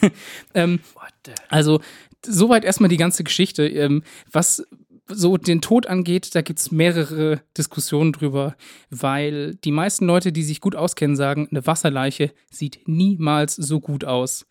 Ähm, 0.55 0.81
What 0.95 1.15
the? 1.25 1.33
also, 1.49 1.81
soweit 2.27 2.65
erstmal 2.65 2.91
die 2.91 2.97
ganze 2.97 3.25
Geschichte. 3.25 3.67
Ähm, 3.67 4.03
was 4.31 4.67
so 5.07 5.37
den 5.37 5.61
Tod 5.61 5.87
angeht, 5.87 6.35
da 6.35 6.41
gibt 6.41 6.61
es 6.61 6.71
mehrere 6.71 7.43
Diskussionen 7.57 8.13
drüber, 8.13 8.57
weil 8.91 9.55
die 9.57 9.71
meisten 9.71 10.07
Leute, 10.07 10.33
die 10.33 10.43
sich 10.43 10.61
gut 10.61 10.75
auskennen, 10.75 11.17
sagen, 11.17 11.49
eine 11.51 11.67
Wasserleiche 11.67 12.33
sieht 12.51 12.81
niemals 12.87 13.55
so 13.55 13.81
gut 13.81 14.05
aus, 14.05 14.47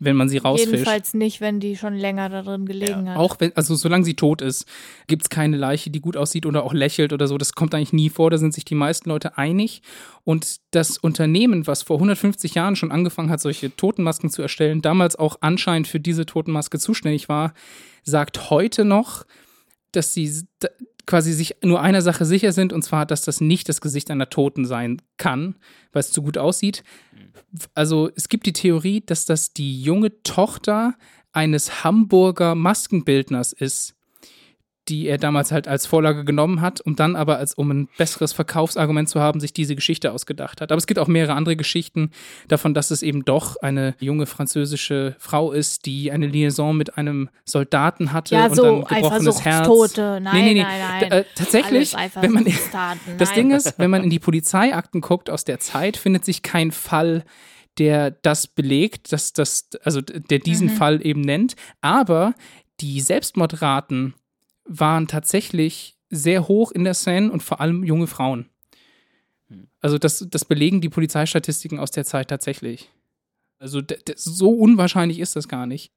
wenn 0.00 0.16
man 0.16 0.28
sie 0.28 0.38
rausfischt. 0.38 0.72
Jedenfalls 0.72 1.14
nicht, 1.14 1.40
wenn 1.40 1.60
die 1.60 1.76
schon 1.76 1.94
länger 1.94 2.28
da 2.28 2.42
drin 2.42 2.66
gelegen 2.66 3.08
hat. 3.08 3.16
Auch 3.16 3.36
wenn, 3.38 3.56
also 3.56 3.76
solange 3.76 4.04
sie 4.04 4.14
tot 4.14 4.42
ist, 4.42 4.66
gibt 5.06 5.22
es 5.22 5.30
keine 5.30 5.56
Leiche, 5.56 5.90
die 5.90 6.00
gut 6.00 6.16
aussieht 6.16 6.44
oder 6.44 6.64
auch 6.64 6.72
lächelt 6.72 7.12
oder 7.12 7.28
so. 7.28 7.38
Das 7.38 7.52
kommt 7.52 7.72
eigentlich 7.72 7.92
nie 7.92 8.10
vor. 8.10 8.30
Da 8.30 8.38
sind 8.38 8.52
sich 8.52 8.64
die 8.64 8.74
meisten 8.74 9.08
Leute 9.08 9.38
einig. 9.38 9.82
Und 10.24 10.56
das 10.72 10.98
Unternehmen, 10.98 11.68
was 11.68 11.84
vor 11.84 11.96
150 11.98 12.54
Jahren 12.54 12.74
schon 12.74 12.90
angefangen 12.90 13.30
hat, 13.30 13.40
solche 13.40 13.74
Totenmasken 13.76 14.28
zu 14.28 14.42
erstellen, 14.42 14.82
damals 14.82 15.14
auch 15.14 15.36
anscheinend 15.40 15.86
für 15.86 16.00
diese 16.00 16.26
Totenmaske 16.26 16.80
zuständig 16.80 17.28
war, 17.28 17.54
sagt 18.02 18.50
heute 18.50 18.84
noch, 18.84 19.24
dass 19.96 20.14
sie 20.14 20.46
quasi 21.06 21.32
sich 21.32 21.56
nur 21.62 21.80
einer 21.80 22.02
Sache 22.02 22.24
sicher 22.24 22.52
sind, 22.52 22.72
und 22.72 22.82
zwar, 22.82 23.06
dass 23.06 23.22
das 23.22 23.40
nicht 23.40 23.68
das 23.68 23.80
Gesicht 23.80 24.10
einer 24.10 24.30
Toten 24.30 24.64
sein 24.64 25.02
kann, 25.16 25.56
weil 25.92 26.00
es 26.00 26.12
zu 26.12 26.22
gut 26.22 26.38
aussieht. 26.38 26.82
Also 27.74 28.10
es 28.16 28.28
gibt 28.28 28.46
die 28.46 28.52
Theorie, 28.52 29.02
dass 29.04 29.26
das 29.26 29.52
die 29.52 29.82
junge 29.82 30.22
Tochter 30.22 30.94
eines 31.32 31.84
Hamburger 31.84 32.54
Maskenbildners 32.54 33.52
ist, 33.52 33.94
die 34.88 35.06
er 35.08 35.18
damals 35.18 35.50
halt 35.52 35.66
als 35.66 35.86
Vorlage 35.86 36.24
genommen 36.24 36.60
hat, 36.60 36.80
um 36.80 36.94
dann 36.96 37.16
aber 37.16 37.38
als 37.38 37.54
um 37.54 37.70
ein 37.70 37.88
besseres 37.96 38.32
Verkaufsargument 38.32 39.08
zu 39.08 39.20
haben, 39.20 39.40
sich 39.40 39.52
diese 39.52 39.74
Geschichte 39.74 40.12
ausgedacht 40.12 40.60
hat. 40.60 40.72
Aber 40.72 40.78
es 40.78 40.86
gibt 40.86 40.98
auch 41.00 41.08
mehrere 41.08 41.34
andere 41.34 41.56
Geschichten 41.56 42.10
davon, 42.48 42.74
dass 42.74 42.90
es 42.90 43.02
eben 43.02 43.24
doch 43.24 43.56
eine 43.62 43.94
junge 43.98 44.26
französische 44.26 45.16
Frau 45.18 45.52
ist, 45.52 45.86
die 45.86 46.12
eine 46.12 46.26
Liaison 46.26 46.76
mit 46.76 46.96
einem 46.98 47.30
Soldaten 47.44 48.12
hatte 48.12 48.34
Ja, 48.34 48.46
und 48.46 48.56
so 48.56 48.62
dann 48.62 48.84
gebrochenes 48.84 49.44
Herz. 49.44 49.66
Eifersuchtstote. 49.66 50.20
Nein, 50.22 50.34
nee, 50.34 50.42
nee, 50.42 50.54
nee. 50.54 50.62
nein, 50.62 50.80
nein. 51.00 51.12
Äh, 51.12 51.24
tatsächlich, 51.34 51.94
wenn 52.20 52.32
man 52.32 52.44
das. 53.18 53.32
Ding 53.32 53.50
ist, 53.50 53.78
wenn 53.78 53.90
man 53.90 54.04
in 54.04 54.10
die 54.10 54.18
Polizeiakten 54.18 55.00
guckt 55.00 55.30
aus 55.30 55.44
der 55.44 55.60
Zeit, 55.60 55.96
findet 55.96 56.24
sich 56.24 56.42
kein 56.42 56.70
Fall, 56.72 57.24
der 57.78 58.10
das 58.12 58.46
belegt, 58.46 59.12
dass 59.12 59.32
das, 59.32 59.68
also 59.82 60.00
der 60.00 60.38
diesen 60.38 60.68
Mhm. 60.68 60.72
Fall 60.76 61.04
eben 61.06 61.20
nennt. 61.22 61.56
Aber 61.80 62.34
die 62.80 63.00
Selbstmordraten 63.00 64.14
waren 64.64 65.06
tatsächlich 65.08 65.96
sehr 66.10 66.48
hoch 66.48 66.72
in 66.72 66.84
der 66.84 66.94
Seine 66.94 67.30
und 67.30 67.42
vor 67.42 67.60
allem 67.60 67.84
junge 67.84 68.06
Frauen. 68.06 68.48
Also 69.80 69.98
das, 69.98 70.26
das 70.30 70.44
belegen 70.44 70.80
die 70.80 70.88
Polizeistatistiken 70.88 71.78
aus 71.78 71.90
der 71.90 72.04
Zeit 72.04 72.28
tatsächlich. 72.28 72.90
Also 73.58 73.80
so 74.16 74.50
unwahrscheinlich 74.50 75.18
ist 75.20 75.36
das 75.36 75.48
gar 75.48 75.66
nicht. 75.66 75.92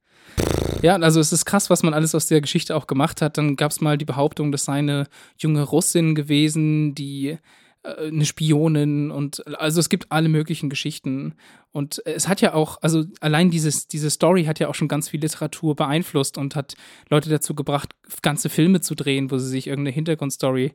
Ja, 0.82 0.96
also 0.96 1.20
es 1.20 1.32
ist 1.32 1.46
krass, 1.46 1.70
was 1.70 1.84
man 1.84 1.94
alles 1.94 2.14
aus 2.14 2.28
der 2.28 2.42
Geschichte 2.42 2.76
auch 2.76 2.88
gemacht 2.88 3.22
hat. 3.22 3.38
Dann 3.38 3.56
gab 3.56 3.72
es 3.72 3.82
mal 3.82 3.98
die 3.98 4.06
Behauptung, 4.06 4.52
das 4.52 4.66
sei 4.66 4.80
eine 4.80 5.08
junge 5.38 5.64
Russin 5.64 6.16
gewesen, 6.16 6.94
die 6.94 7.38
eine 7.84 8.26
Spionin 8.26 9.12
und 9.12 9.46
also 9.60 9.80
es 9.80 9.90
gibt 9.90 10.12
alle 10.12 10.30
möglichen 10.30 10.70
Geschichten. 10.70 11.36
Und 11.72 12.02
es 12.06 12.28
hat 12.28 12.42
ja 12.42 12.54
auch, 12.54 12.80
also 12.82 13.06
allein 13.22 13.52
dieses, 13.52 13.88
diese 13.88 14.10
Story 14.10 14.46
hat 14.46 14.60
ja 14.60 14.68
auch 14.68 14.76
schon 14.76 14.88
ganz 14.88 15.10
viel 15.10 15.22
Literatur 15.22 15.76
beeinflusst 15.76 16.38
und 16.38 16.56
hat 16.56 16.76
Leute 17.10 17.30
dazu 17.30 17.54
gebracht, 17.56 17.94
ganze 18.22 18.50
Filme 18.50 18.82
zu 18.82 18.96
drehen, 18.96 19.32
wo 19.32 19.38
sie 19.38 19.50
sich 19.50 19.68
irgendeine 19.68 19.94
Hintergrundstory 19.94 20.74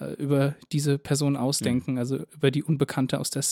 äh, 0.00 0.12
über 0.14 0.54
diese 0.72 0.98
Person 0.98 1.36
ausdenken, 1.36 1.98
also 1.98 2.24
über 2.32 2.50
die 2.50 2.62
Unbekannte 2.62 3.18
aus 3.18 3.30
der 3.30 3.42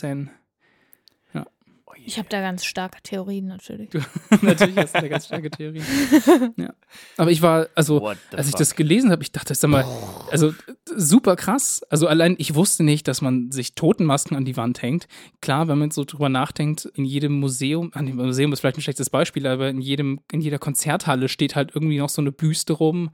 Szene. 2.03 2.07
Ich 2.07 2.19
habe 2.19 2.29
da 2.29 2.41
ganz 2.41 2.65
starke 2.65 3.03
Theorien 3.03 3.47
natürlich. 3.47 3.91
Natürlich 4.43 4.77
hast 4.77 4.95
du 4.97 5.01
da 5.01 5.09
ganz 5.09 5.27
starke 5.27 5.51
Theorien. 5.51 5.85
ja. 6.57 6.73
Aber 7.17 7.31
ich 7.31 7.43
war, 7.43 7.69
also, 7.75 8.07
als 8.07 8.47
ich 8.47 8.53
fuck? 8.53 8.59
das 8.59 8.75
gelesen 8.75 9.11
habe, 9.11 9.23
ich 9.23 9.33
dachte, 9.33 9.55
sag 9.55 9.71
mal, 9.71 9.85
also 10.31 10.55
super 10.97 11.37
krass. 11.37 11.83
Also 11.91 12.07
allein, 12.07 12.35
ich 12.39 12.55
wusste 12.55 12.83
nicht, 12.83 13.09
dass 13.09 13.21
man 13.21 13.51
sich 13.53 13.75
Totenmasken 13.75 14.37
an 14.37 14.45
die 14.45 14.57
Wand 14.57 14.83
hängt. 14.83 15.07
Klar, 15.41 15.69
wenn 15.69 15.79
man 15.79 15.91
so 15.91 16.05
drüber 16.05 16.29
nachdenkt, 16.29 16.87
in 16.95 17.05
jedem 17.05 17.39
Museum, 17.39 17.91
an 17.95 18.07
dem 18.07 18.17
Museum 18.17 18.53
ist 18.53 18.61
vielleicht 18.61 18.79
ein 18.79 18.83
schlechtes 18.83 19.11
Beispiel, 19.11 19.47
aber 19.47 19.69
in 19.69 19.81
jedem, 19.81 20.21
in 20.31 20.41
jeder 20.41 20.59
Konzerthalle 20.59 21.29
steht 21.29 21.57
halt 21.57 21.73
irgendwie 21.75 21.99
noch 21.99 22.09
so 22.09 22.23
eine 22.23 22.33
Büste 22.33 22.73
rum. 22.73 23.11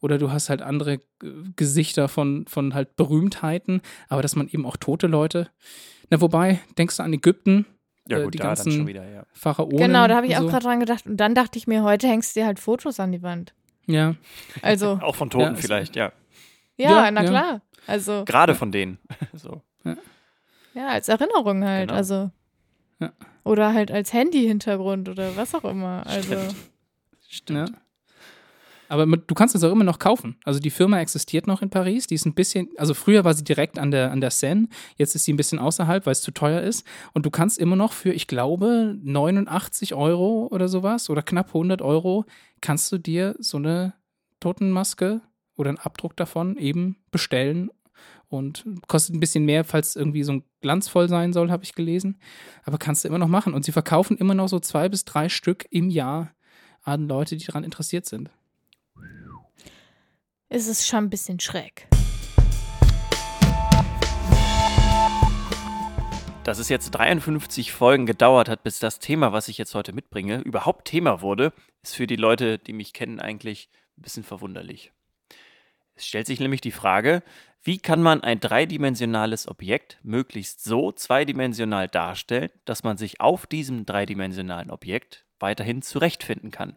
Oder 0.00 0.18
du 0.18 0.30
hast 0.30 0.48
halt 0.48 0.62
andere 0.62 0.94
äh, 0.94 1.00
Gesichter 1.56 2.08
von, 2.08 2.46
von 2.46 2.72
halt 2.72 2.94
Berühmtheiten, 2.94 3.80
aber 4.08 4.22
dass 4.22 4.36
man 4.36 4.48
eben 4.48 4.64
auch 4.64 4.76
tote 4.76 5.08
Leute. 5.08 5.50
Na, 6.10 6.20
wobei, 6.20 6.60
denkst 6.78 6.96
du 6.96 7.02
an 7.02 7.12
Ägypten, 7.12 7.66
Ja, 8.08 8.18
äh, 8.18 8.24
gut, 8.24 8.34
die 8.34 8.38
da 8.38 8.44
dann 8.44 8.54
ganzen- 8.56 8.72
schon 8.72 8.86
wieder, 8.86 9.08
ja. 9.08 9.24
Pharaonen? 9.32 9.76
Genau, 9.76 10.08
da 10.08 10.16
habe 10.16 10.26
ich 10.26 10.36
auch 10.36 10.40
so. 10.42 10.48
gerade 10.48 10.64
dran 10.64 10.80
gedacht. 10.80 11.06
Und 11.06 11.16
dann 11.18 11.34
dachte 11.34 11.58
ich 11.58 11.66
mir, 11.66 11.82
heute 11.82 12.08
hängst 12.08 12.34
du 12.34 12.40
dir 12.40 12.46
halt 12.46 12.58
Fotos 12.58 12.98
an 13.00 13.12
die 13.12 13.22
Wand. 13.22 13.54
Ja. 13.86 14.14
Also, 14.62 14.98
Auch 15.02 15.14
von 15.14 15.30
Toten 15.30 15.54
Ja, 15.54 15.60
vielleicht, 15.60 15.94
ja. 15.96 16.12
ja, 16.76 17.04
Ja, 17.04 17.10
na 17.10 17.22
klar. 17.24 17.60
Also, 17.86 18.24
Gerade 18.24 18.54
von 18.54 18.72
denen. 18.72 18.98
so. 19.34 19.62
ja, 20.74 20.86
als 20.88 21.08
Erinnerung 21.08 21.64
halt. 21.64 21.88
Genau. 21.88 21.94
Also. 21.98 22.30
Ja. 23.00 23.12
Oder 23.44 23.72
halt 23.72 23.90
als 23.90 24.12
Handy-Hintergrund 24.12 25.08
oder 25.08 25.36
was 25.36 25.54
auch 25.54 25.64
immer. 25.64 26.02
Also, 26.06 26.36
Stimmt. 27.28 27.70
Ja. 27.70 27.74
Aber 28.88 29.06
du 29.06 29.34
kannst 29.34 29.54
es 29.54 29.62
auch 29.62 29.72
immer 29.72 29.84
noch 29.84 29.98
kaufen. 29.98 30.36
Also 30.44 30.60
die 30.60 30.70
Firma 30.70 30.98
existiert 31.00 31.46
noch 31.46 31.62
in 31.62 31.70
Paris. 31.70 32.06
Die 32.06 32.14
ist 32.14 32.26
ein 32.26 32.34
bisschen, 32.34 32.68
also 32.76 32.94
früher 32.94 33.24
war 33.24 33.34
sie 33.34 33.44
direkt 33.44 33.78
an 33.78 33.90
der, 33.90 34.10
an 34.10 34.20
der 34.20 34.30
Seine. 34.30 34.68
Jetzt 34.96 35.14
ist 35.14 35.24
sie 35.24 35.32
ein 35.32 35.36
bisschen 35.36 35.58
außerhalb, 35.58 36.06
weil 36.06 36.12
es 36.12 36.22
zu 36.22 36.30
teuer 36.30 36.62
ist. 36.62 36.86
Und 37.12 37.26
du 37.26 37.30
kannst 37.30 37.58
immer 37.58 37.76
noch 37.76 37.92
für, 37.92 38.12
ich 38.12 38.26
glaube, 38.26 38.96
89 39.02 39.94
Euro 39.94 40.48
oder 40.50 40.68
sowas 40.68 41.10
oder 41.10 41.22
knapp 41.22 41.48
100 41.48 41.82
Euro 41.82 42.24
kannst 42.60 42.90
du 42.90 42.98
dir 42.98 43.36
so 43.38 43.58
eine 43.58 43.94
Totenmaske 44.40 45.20
oder 45.56 45.68
einen 45.68 45.78
Abdruck 45.78 46.16
davon 46.16 46.56
eben 46.56 46.96
bestellen. 47.10 47.70
Und 48.30 48.64
kostet 48.88 49.14
ein 49.14 49.20
bisschen 49.20 49.44
mehr, 49.44 49.64
falls 49.64 49.96
irgendwie 49.96 50.22
so 50.22 50.32
ein 50.32 50.44
glanzvoll 50.60 51.08
sein 51.08 51.32
soll, 51.32 51.50
habe 51.50 51.64
ich 51.64 51.74
gelesen. 51.74 52.18
Aber 52.64 52.78
kannst 52.78 53.04
du 53.04 53.08
immer 53.08 53.18
noch 53.18 53.28
machen. 53.28 53.54
Und 53.54 53.64
sie 53.64 53.72
verkaufen 53.72 54.18
immer 54.18 54.34
noch 54.34 54.48
so 54.48 54.60
zwei 54.60 54.88
bis 54.88 55.04
drei 55.04 55.28
Stück 55.28 55.66
im 55.70 55.88
Jahr 55.88 56.32
an 56.82 57.08
Leute, 57.08 57.36
die 57.36 57.46
daran 57.46 57.64
interessiert 57.64 58.06
sind. 58.06 58.30
Ist 60.50 60.66
es 60.66 60.86
schon 60.86 61.04
ein 61.04 61.10
bisschen 61.10 61.40
schräg. 61.40 61.88
Dass 66.44 66.58
es 66.58 66.70
jetzt 66.70 66.90
53 66.92 67.72
Folgen 67.72 68.06
gedauert 68.06 68.48
hat, 68.48 68.62
bis 68.62 68.78
das 68.78 68.98
Thema, 68.98 69.32
was 69.32 69.48
ich 69.48 69.58
jetzt 69.58 69.74
heute 69.74 69.92
mitbringe, 69.92 70.38
überhaupt 70.40 70.86
Thema 70.86 71.20
wurde, 71.20 71.52
ist 71.82 71.94
für 71.94 72.06
die 72.06 72.16
Leute, 72.16 72.58
die 72.58 72.72
mich 72.72 72.94
kennen, 72.94 73.20
eigentlich 73.20 73.68
ein 73.98 74.02
bisschen 74.02 74.24
verwunderlich. 74.24 74.92
Es 75.94 76.06
stellt 76.06 76.26
sich 76.26 76.40
nämlich 76.40 76.62
die 76.62 76.70
Frage, 76.70 77.22
wie 77.62 77.78
kann 77.78 78.00
man 78.00 78.22
ein 78.22 78.40
dreidimensionales 78.40 79.48
Objekt 79.48 79.98
möglichst 80.02 80.64
so 80.64 80.92
zweidimensional 80.92 81.88
darstellen, 81.88 82.50
dass 82.64 82.84
man 82.84 82.96
sich 82.96 83.20
auf 83.20 83.46
diesem 83.46 83.84
dreidimensionalen 83.84 84.70
Objekt 84.70 85.26
weiterhin 85.38 85.82
zurechtfinden 85.82 86.50
kann? 86.50 86.76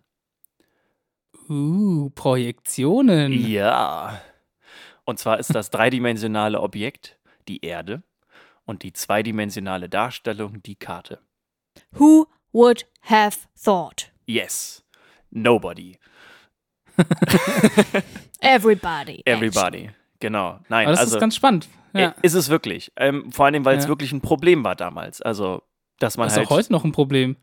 Uh, 1.51 2.09
Projektionen. 2.11 3.33
Ja. 3.33 4.21
Und 5.03 5.19
zwar 5.19 5.37
ist 5.37 5.53
das 5.53 5.69
dreidimensionale 5.69 6.61
Objekt 6.61 7.17
die 7.49 7.65
Erde 7.65 8.03
und 8.63 8.83
die 8.83 8.93
zweidimensionale 8.93 9.89
Darstellung 9.89 10.63
die 10.63 10.75
Karte. 10.75 11.19
Who 11.91 12.27
would 12.53 12.87
have 13.01 13.37
thought? 13.61 14.13
Yes. 14.25 14.85
Nobody. 15.29 15.97
Everybody. 18.39 19.21
Everybody. 19.25 19.89
Genau. 20.21 20.59
Nein, 20.69 20.85
Aber 20.87 20.91
das 20.91 20.99
also 21.01 21.15
ist 21.17 21.19
ganz 21.19 21.35
spannend. 21.35 21.67
Ja. 21.93 22.15
ist 22.21 22.35
es 22.35 22.47
wirklich. 22.47 22.93
Ähm, 22.95 23.29
vor 23.33 23.45
allem, 23.47 23.65
weil 23.65 23.77
es 23.77 23.83
Ja. 23.85 23.89
wirklich 23.89 24.13
ein 24.13 24.21
Problem 24.21 24.63
war 24.63 24.75
damals. 24.77 25.21
Also, 25.21 25.63
dass 25.99 26.15
man 26.15 26.27
Das 26.27 26.33
ist 26.33 26.37
halt. 26.37 26.47
auch 26.47 26.51
heute 26.51 26.71
noch 26.71 26.85
ein 26.85 26.93
Problem. 26.93 27.35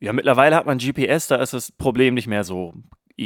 Ja, 0.00 0.12
mittlerweile 0.12 0.56
hat 0.56 0.66
man 0.66 0.78
GPS, 0.78 1.28
da 1.28 1.36
ist 1.36 1.52
das 1.52 1.70
Problem 1.70 2.14
nicht 2.14 2.26
mehr 2.26 2.42
so 2.42 2.74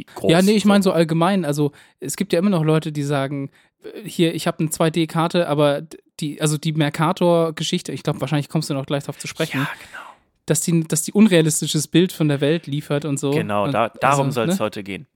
groß. 0.04 0.30
ja, 0.30 0.42
nee, 0.42 0.52
ich 0.52 0.64
meine 0.64 0.82
so 0.82 0.92
allgemein. 0.92 1.44
Also 1.44 1.72
es 2.00 2.16
gibt 2.16 2.32
ja 2.32 2.38
immer 2.38 2.50
noch 2.50 2.64
Leute, 2.64 2.92
die 2.92 3.02
sagen, 3.02 3.50
äh, 3.82 4.08
hier, 4.08 4.34
ich 4.34 4.46
habe 4.46 4.60
eine 4.60 4.68
2D-Karte, 4.68 5.48
aber 5.48 5.82
die, 6.20 6.40
also 6.40 6.58
die 6.58 6.72
Mercator-Geschichte, 6.72 7.92
ich 7.92 8.02
glaube, 8.02 8.20
wahrscheinlich 8.20 8.48
kommst 8.48 8.70
du 8.70 8.74
noch 8.74 8.86
gleich 8.86 9.04
darauf 9.04 9.18
zu 9.18 9.26
sprechen, 9.26 9.60
Ja, 9.60 9.68
genau. 9.78 10.04
dass 10.46 10.60
die, 10.60 10.84
dass 10.84 11.02
die 11.02 11.12
unrealistisches 11.12 11.88
Bild 11.88 12.12
von 12.12 12.28
der 12.28 12.40
Welt 12.40 12.66
liefert 12.66 13.04
und 13.04 13.18
so. 13.18 13.30
Genau, 13.30 13.68
da, 13.70 13.88
darum 13.88 14.26
also, 14.26 14.42
soll 14.42 14.48
es 14.48 14.58
ne? 14.58 14.64
heute 14.64 14.82
gehen. 14.82 15.06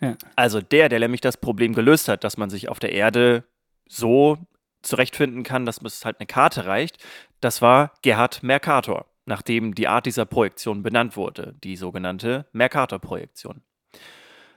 Ja. 0.00 0.16
Also 0.34 0.60
der, 0.60 0.88
der 0.88 0.98
nämlich 0.98 1.20
das 1.20 1.36
Problem 1.36 1.74
gelöst 1.74 2.08
hat, 2.08 2.24
dass 2.24 2.36
man 2.36 2.50
sich 2.50 2.68
auf 2.68 2.78
der 2.78 2.92
Erde 2.92 3.44
so 3.86 4.38
zurechtfinden 4.82 5.42
kann, 5.42 5.66
dass 5.66 5.80
es 5.82 6.04
halt 6.04 6.20
eine 6.20 6.26
Karte 6.26 6.64
reicht, 6.66 6.98
das 7.40 7.60
war 7.60 7.92
Gerhard 8.02 8.42
Mercator, 8.42 9.06
nachdem 9.26 9.74
die 9.74 9.88
Art 9.88 10.06
dieser 10.06 10.24
Projektion 10.24 10.82
benannt 10.82 11.16
wurde, 11.16 11.54
die 11.62 11.76
sogenannte 11.76 12.46
Mercator-Projektion. 12.52 13.62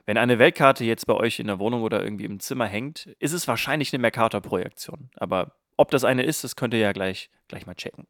Wenn 0.05 0.17
eine 0.17 0.39
Weltkarte 0.39 0.83
jetzt 0.83 1.07
bei 1.07 1.13
euch 1.13 1.39
in 1.39 1.47
der 1.47 1.59
Wohnung 1.59 1.81
oder 1.81 2.03
irgendwie 2.03 2.25
im 2.25 2.39
Zimmer 2.39 2.65
hängt, 2.65 3.07
ist 3.19 3.31
es 3.31 3.47
wahrscheinlich 3.47 3.93
eine 3.93 4.01
Mercator-Projektion. 4.01 5.09
Aber 5.15 5.55
ob 5.77 5.91
das 5.91 6.03
eine 6.03 6.23
ist, 6.23 6.43
das 6.43 6.55
könnt 6.55 6.73
ihr 6.73 6.79
ja 6.79 6.91
gleich, 6.91 7.29
gleich 7.47 7.65
mal 7.65 7.75
checken. 7.75 8.07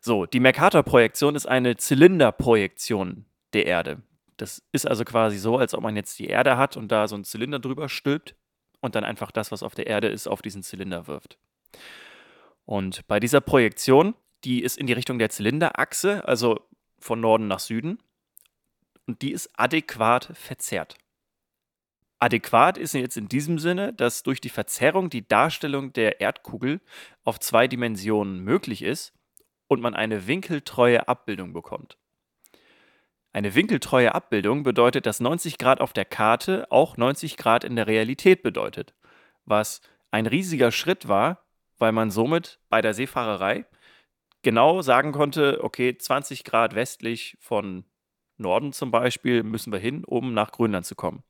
So, 0.00 0.26
die 0.26 0.40
Mercator-Projektion 0.40 1.34
ist 1.36 1.46
eine 1.46 1.76
Zylinderprojektion 1.76 3.24
der 3.52 3.66
Erde. 3.66 4.02
Das 4.36 4.62
ist 4.72 4.86
also 4.86 5.04
quasi 5.04 5.38
so, 5.38 5.56
als 5.58 5.74
ob 5.74 5.82
man 5.82 5.96
jetzt 5.96 6.18
die 6.18 6.26
Erde 6.26 6.56
hat 6.56 6.76
und 6.76 6.92
da 6.92 7.08
so 7.08 7.14
einen 7.14 7.24
Zylinder 7.24 7.58
drüber 7.58 7.88
stülpt 7.88 8.34
und 8.80 8.94
dann 8.94 9.04
einfach 9.04 9.30
das, 9.30 9.52
was 9.52 9.62
auf 9.62 9.74
der 9.74 9.86
Erde 9.86 10.08
ist, 10.08 10.26
auf 10.26 10.42
diesen 10.42 10.62
Zylinder 10.62 11.06
wirft. 11.06 11.38
Und 12.64 13.06
bei 13.06 13.20
dieser 13.20 13.40
Projektion, 13.40 14.14
die 14.44 14.62
ist 14.62 14.76
in 14.76 14.86
die 14.86 14.92
Richtung 14.92 15.18
der 15.18 15.30
Zylinderachse, 15.30 16.26
also 16.26 16.60
von 16.98 17.20
Norden 17.20 17.46
nach 17.46 17.60
Süden, 17.60 17.98
und 19.06 19.22
die 19.22 19.32
ist 19.32 19.50
adäquat 19.58 20.30
verzerrt. 20.34 20.96
Adäquat 22.18 22.78
ist 22.78 22.94
jetzt 22.94 23.16
in 23.16 23.28
diesem 23.28 23.58
Sinne, 23.58 23.92
dass 23.92 24.22
durch 24.22 24.40
die 24.40 24.48
Verzerrung 24.48 25.10
die 25.10 25.26
Darstellung 25.26 25.92
der 25.92 26.20
Erdkugel 26.20 26.80
auf 27.24 27.38
zwei 27.40 27.68
Dimensionen 27.68 28.40
möglich 28.40 28.82
ist 28.82 29.12
und 29.68 29.80
man 29.80 29.94
eine 29.94 30.26
winkeltreue 30.26 31.08
Abbildung 31.08 31.52
bekommt. 31.52 31.98
Eine 33.32 33.54
winkeltreue 33.54 34.14
Abbildung 34.14 34.62
bedeutet, 34.62 35.04
dass 35.04 35.20
90 35.20 35.58
Grad 35.58 35.82
auf 35.82 35.92
der 35.92 36.06
Karte 36.06 36.66
auch 36.70 36.96
90 36.96 37.36
Grad 37.36 37.64
in 37.64 37.76
der 37.76 37.86
Realität 37.86 38.42
bedeutet, 38.42 38.94
was 39.44 39.82
ein 40.10 40.26
riesiger 40.26 40.72
Schritt 40.72 41.06
war, 41.06 41.44
weil 41.76 41.92
man 41.92 42.10
somit 42.10 42.60
bei 42.70 42.80
der 42.80 42.94
Seefahrerei 42.94 43.66
genau 44.40 44.80
sagen 44.80 45.12
konnte, 45.12 45.62
okay, 45.62 45.98
20 45.98 46.44
Grad 46.44 46.74
westlich 46.74 47.36
von 47.40 47.84
Norden 48.36 48.72
zum 48.72 48.90
Beispiel 48.90 49.42
müssen 49.42 49.72
wir 49.72 49.78
hin, 49.78 50.04
um 50.04 50.34
nach 50.34 50.52
Grönland 50.52 50.86
zu 50.86 50.94
kommen. 50.94 51.22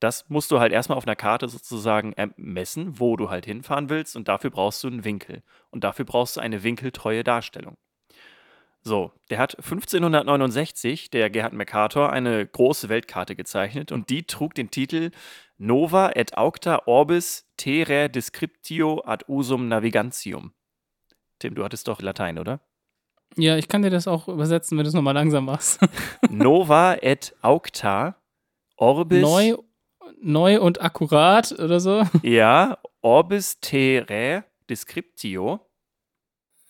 Das 0.00 0.28
musst 0.28 0.50
du 0.50 0.60
halt 0.60 0.72
erstmal 0.72 0.98
auf 0.98 1.06
einer 1.06 1.16
Karte 1.16 1.48
sozusagen 1.48 2.12
ermessen, 2.12 2.98
wo 2.98 3.16
du 3.16 3.30
halt 3.30 3.46
hinfahren 3.46 3.88
willst 3.88 4.16
und 4.16 4.28
dafür 4.28 4.50
brauchst 4.50 4.84
du 4.84 4.88
einen 4.88 5.04
Winkel. 5.04 5.42
Und 5.70 5.84
dafür 5.84 6.04
brauchst 6.04 6.36
du 6.36 6.40
eine 6.40 6.62
winkeltreue 6.62 7.24
Darstellung. 7.24 7.76
So, 8.82 9.12
der 9.30 9.38
hat 9.38 9.56
1569, 9.56 11.08
der 11.08 11.30
Gerhard 11.30 11.54
Mercator, 11.54 12.12
eine 12.12 12.46
große 12.46 12.90
Weltkarte 12.90 13.34
gezeichnet 13.34 13.92
und 13.92 14.10
die 14.10 14.24
trug 14.24 14.54
den 14.54 14.70
Titel 14.70 15.10
Nova 15.56 16.10
et 16.14 16.36
aucta 16.36 16.82
orbis 16.84 17.50
terrae 17.56 18.08
descriptio 18.10 19.02
ad 19.06 19.24
usum 19.26 19.68
navigantium. 19.68 20.52
Tim, 21.38 21.54
du 21.54 21.64
hattest 21.64 21.88
doch 21.88 22.02
Latein, 22.02 22.38
oder? 22.38 22.60
Ja, 23.36 23.56
ich 23.56 23.68
kann 23.68 23.82
dir 23.82 23.90
das 23.90 24.06
auch 24.08 24.28
übersetzen, 24.28 24.76
wenn 24.78 24.84
du 24.84 24.88
es 24.88 24.94
nochmal 24.94 25.14
langsam 25.14 25.46
machst. 25.46 25.80
Nova 26.30 26.94
et 27.02 27.34
aucta 27.42 28.16
orbis. 28.76 29.22
Neu, 29.22 29.56
neu 30.20 30.60
und 30.60 30.80
akkurat 30.80 31.52
oder 31.58 31.80
so. 31.80 32.04
Ja, 32.22 32.78
orbis 33.00 33.58
terrae 33.60 34.44
descriptio. 34.70 35.60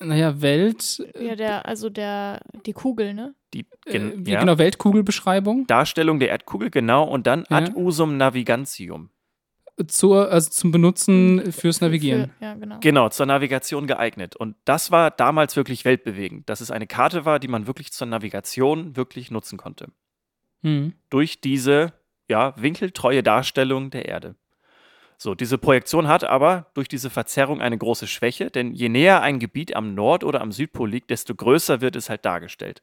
Naja, 0.01 0.41
Welt. 0.43 1.03
Ja, 1.19 1.37
der, 1.37 1.67
also 1.67 1.89
der, 1.89 2.41
die 2.67 2.73
Kugel, 2.73 3.15
ne? 3.15 3.35
Die 3.55 3.61
Äh, 3.87 3.93
gen, 3.93 4.27
wie 4.27 4.33
ja, 4.33 4.41
genau, 4.41 4.59
Weltkugelbeschreibung. 4.59 5.67
Darstellung 5.67 6.19
der 6.19 6.31
Erdkugel, 6.31 6.71
genau, 6.71 7.05
und 7.05 7.27
dann 7.27 7.45
ad 7.49 7.71
Ja. 7.71 7.77
usum 7.77 8.17
navigantium. 8.17 9.11
Zur, 9.89 10.31
also 10.31 10.51
zum 10.51 10.71
Benutzen 10.71 11.51
fürs 11.51 11.81
Navigieren. 11.81 12.31
Für, 12.39 12.45
ja, 12.45 12.55
genau. 12.55 12.79
Genau, 12.81 13.09
zur 13.09 13.27
Navigation 13.27 13.87
geeignet. 13.89 14.37
Und 14.37 14.55
das 14.65 14.93
war 14.93 15.11
damals 15.11 15.57
wirklich 15.57 15.85
weltbewegend, 15.85 16.49
dass 16.49 16.61
es 16.61 16.71
eine 16.71 16.87
Karte 16.87 17.25
war, 17.25 17.41
die 17.41 17.49
man 17.49 17.67
wirklich 17.67 17.93
zur 17.93 18.07
Navigation 18.07 18.97
wirklich 18.97 19.33
nutzen 19.33 19.59
konnte. 19.59 19.89
Hm. 20.63 20.93
Durch 21.11 21.41
diese 21.41 21.93
ja, 22.29 22.55
winkeltreue 22.57 23.23
Darstellung 23.23 23.91
der 23.91 24.07
Erde. 24.07 24.37
So, 25.17 25.35
diese 25.35 25.59
Projektion 25.59 26.09
hat 26.09 26.25
aber 26.25 26.67
durch 26.75 26.89
diese 26.89 27.11
Verzerrung 27.11 27.61
eine 27.61 27.79
große 27.79 28.07
Schwäche, 28.07 28.51
denn 28.51 28.75
je 28.75 28.89
näher 28.89 29.23
ein 29.23 29.39
Gebiet 29.39 29.77
am 29.77 29.95
Nord- 29.95 30.25
oder 30.25 30.41
am 30.41 30.53
Südpol 30.53 30.91
liegt, 30.91 31.11
desto 31.11 31.35
größer 31.35 31.81
wird 31.81 31.97
es 31.97 32.11
halt 32.11 32.25
dargestellt. 32.25 32.83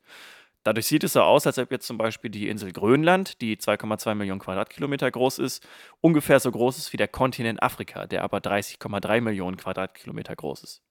Dadurch 0.64 0.86
sieht 0.86 1.04
es 1.04 1.14
so 1.14 1.22
aus, 1.22 1.48
als 1.48 1.58
ob 1.58 1.72
jetzt 1.72 1.88
zum 1.88 1.98
Beispiel 1.98 2.30
die 2.30 2.48
Insel 2.48 2.72
Grönland, 2.72 3.42
die 3.42 3.58
2,2 3.58 4.14
Millionen 4.14 4.40
Quadratkilometer 4.40 5.10
groß 5.10 5.40
ist, 5.40 5.68
ungefähr 6.02 6.40
so 6.40 6.52
groß 6.52 6.78
ist 6.78 6.94
wie 6.94 6.98
der 6.98 7.08
Kontinent 7.08 7.64
Afrika, 7.64 8.06
der 8.06 8.24
aber 8.24 8.38
30,3 8.38 9.22
Millionen 9.22 9.58
Quadratkilometer 9.58 10.36
groß 10.36 10.64
ist. 10.64 10.84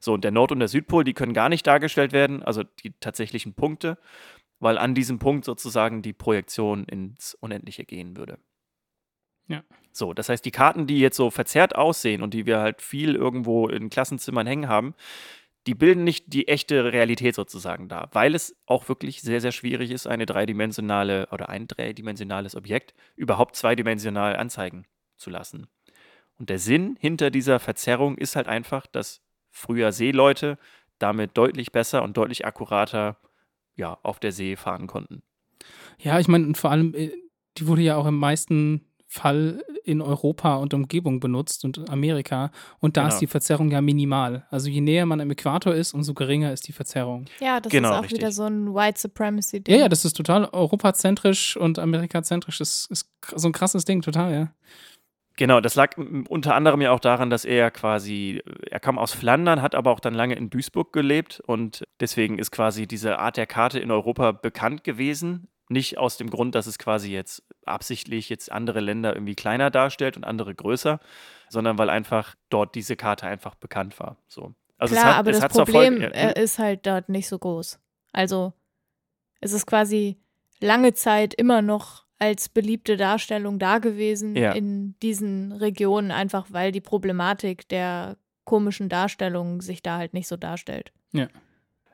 So, 0.00 0.14
und 0.14 0.24
der 0.24 0.30
Nord- 0.30 0.52
und 0.52 0.58
der 0.60 0.68
Südpol, 0.68 1.04
die 1.04 1.14
können 1.14 1.32
gar 1.34 1.48
nicht 1.48 1.66
dargestellt 1.66 2.12
werden, 2.12 2.42
also 2.42 2.62
die 2.62 2.92
tatsächlichen 3.00 3.54
Punkte, 3.54 3.98
weil 4.60 4.78
an 4.78 4.94
diesem 4.94 5.18
Punkt 5.18 5.44
sozusagen 5.44 6.02
die 6.02 6.12
Projektion 6.12 6.84
ins 6.84 7.34
Unendliche 7.34 7.84
gehen 7.84 8.16
würde. 8.16 8.38
Ja. 9.46 9.62
So, 9.92 10.12
das 10.12 10.28
heißt, 10.28 10.44
die 10.44 10.50
Karten, 10.50 10.86
die 10.86 11.00
jetzt 11.00 11.16
so 11.16 11.30
verzerrt 11.30 11.74
aussehen 11.74 12.22
und 12.22 12.34
die 12.34 12.46
wir 12.46 12.60
halt 12.60 12.82
viel 12.82 13.14
irgendwo 13.14 13.68
in 13.68 13.90
Klassenzimmern 13.90 14.46
hängen 14.46 14.68
haben, 14.68 14.94
die 15.68 15.74
bilden 15.74 16.02
nicht 16.02 16.32
die 16.32 16.48
echte 16.48 16.94
Realität 16.94 17.34
sozusagen 17.34 17.90
dar, 17.90 18.08
weil 18.12 18.34
es 18.34 18.56
auch 18.64 18.88
wirklich 18.88 19.20
sehr, 19.20 19.42
sehr 19.42 19.52
schwierig 19.52 19.90
ist, 19.90 20.06
eine 20.06 20.24
dreidimensionale 20.24 21.28
oder 21.30 21.50
ein 21.50 21.68
dreidimensionales 21.68 22.56
Objekt 22.56 22.94
überhaupt 23.16 23.54
zweidimensional 23.54 24.34
anzeigen 24.34 24.86
zu 25.18 25.28
lassen. 25.28 25.66
Und 26.38 26.48
der 26.48 26.58
Sinn 26.58 26.96
hinter 26.98 27.30
dieser 27.30 27.58
Verzerrung 27.58 28.16
ist 28.16 28.34
halt 28.34 28.48
einfach, 28.48 28.86
dass 28.86 29.20
früher 29.50 29.92
Seeleute 29.92 30.56
damit 30.98 31.36
deutlich 31.36 31.70
besser 31.70 32.02
und 32.02 32.16
deutlich 32.16 32.46
akkurater 32.46 33.18
ja, 33.74 33.98
auf 34.02 34.20
der 34.20 34.32
See 34.32 34.56
fahren 34.56 34.86
konnten. 34.86 35.22
Ja, 35.98 36.18
ich 36.18 36.28
meine, 36.28 36.46
und 36.46 36.56
vor 36.56 36.70
allem, 36.70 36.94
äh, 36.94 37.10
die 37.58 37.66
wurde 37.66 37.82
ja 37.82 37.96
auch 37.96 38.06
im 38.06 38.16
meisten 38.16 38.87
Fall 39.10 39.64
in 39.84 40.02
Europa 40.02 40.56
und 40.56 40.74
Umgebung 40.74 41.18
benutzt 41.18 41.64
und 41.64 41.88
Amerika. 41.88 42.50
Und 42.78 42.98
da 42.98 43.02
Genau. 43.04 43.14
ist 43.14 43.20
die 43.20 43.26
Verzerrung 43.26 43.70
ja 43.70 43.80
minimal. 43.80 44.46
Also 44.50 44.68
je 44.68 44.82
näher 44.82 45.06
man 45.06 45.20
am 45.22 45.30
Äquator 45.30 45.74
ist, 45.74 45.94
umso 45.94 46.12
geringer 46.12 46.52
ist 46.52 46.68
die 46.68 46.72
Verzerrung. 46.72 47.24
Ja, 47.40 47.58
das 47.58 47.72
Genau, 47.72 47.88
ist 47.90 47.96
auch 47.96 48.02
richtig. 48.02 48.18
wieder 48.18 48.32
so 48.32 48.44
ein 48.44 48.74
White 48.74 49.00
Supremacy-Ding. 49.00 49.74
Ja, 49.74 49.80
ja, 49.82 49.88
das 49.88 50.04
ist 50.04 50.12
total 50.14 50.44
europazentrisch 50.52 51.56
und 51.56 51.78
amerikazentrisch. 51.78 52.58
Das 52.58 52.86
ist 52.90 53.10
so 53.34 53.48
ein 53.48 53.52
krasses 53.52 53.86
Ding, 53.86 54.02
total, 54.02 54.32
ja. 54.32 54.52
Genau, 55.36 55.60
das 55.60 55.76
lag 55.76 55.96
unter 56.28 56.54
anderem 56.56 56.80
ja 56.80 56.90
auch 56.90 56.98
daran, 57.00 57.30
dass 57.30 57.44
er 57.44 57.70
quasi, 57.70 58.42
er 58.70 58.80
kam 58.80 58.98
aus 58.98 59.12
Flandern, 59.12 59.62
hat 59.62 59.76
aber 59.76 59.92
auch 59.92 60.00
dann 60.00 60.12
lange 60.12 60.34
in 60.34 60.50
Duisburg 60.50 60.92
gelebt 60.92 61.40
und 61.46 61.84
deswegen 62.00 62.38
ist 62.40 62.50
quasi 62.50 62.88
diese 62.88 63.20
Art 63.20 63.36
der 63.36 63.46
Karte 63.46 63.78
in 63.78 63.92
Europa 63.92 64.32
bekannt 64.32 64.82
gewesen. 64.82 65.46
Nicht 65.68 65.98
aus 65.98 66.16
dem 66.16 66.30
Grund, 66.30 66.54
dass 66.54 66.66
es 66.66 66.78
quasi 66.78 67.12
jetzt 67.12 67.42
absichtlich 67.64 68.28
jetzt 68.28 68.50
andere 68.50 68.80
Länder 68.80 69.14
irgendwie 69.14 69.34
kleiner 69.34 69.70
darstellt 69.70 70.16
und 70.16 70.24
andere 70.24 70.54
größer, 70.54 70.98
sondern 71.50 71.78
weil 71.78 71.90
einfach 71.90 72.34
dort 72.48 72.74
diese 72.74 72.96
Karte 72.96 73.26
einfach 73.26 73.54
bekannt 73.54 73.98
war. 74.00 74.16
So. 74.28 74.54
Also 74.78 74.94
Klar, 74.94 75.04
es 75.04 75.10
hat, 75.12 75.18
aber 75.18 75.30
es 75.30 75.38
das 75.40 75.52
Problem 75.52 76.00
äh, 76.00 76.40
ist 76.42 76.58
halt 76.58 76.86
dort 76.86 77.08
nicht 77.08 77.28
so 77.28 77.38
groß. 77.38 77.78
Also 78.12 78.52
es 79.40 79.52
ist 79.52 79.66
quasi 79.66 80.18
lange 80.60 80.94
Zeit 80.94 81.34
immer 81.34 81.62
noch 81.62 82.06
als 82.18 82.48
beliebte 82.48 82.96
Darstellung 82.96 83.58
da 83.58 83.78
gewesen 83.78 84.34
Ja. 84.36 84.52
in 84.52 84.98
diesen 85.00 85.52
Regionen, 85.52 86.10
einfach 86.10 86.46
weil 86.50 86.72
die 86.72 86.80
Problematik 86.80 87.68
der 87.68 88.16
komischen 88.44 88.88
Darstellungen 88.88 89.60
sich 89.60 89.82
da 89.82 89.98
halt 89.98 90.14
nicht 90.14 90.26
so 90.26 90.36
darstellt. 90.36 90.92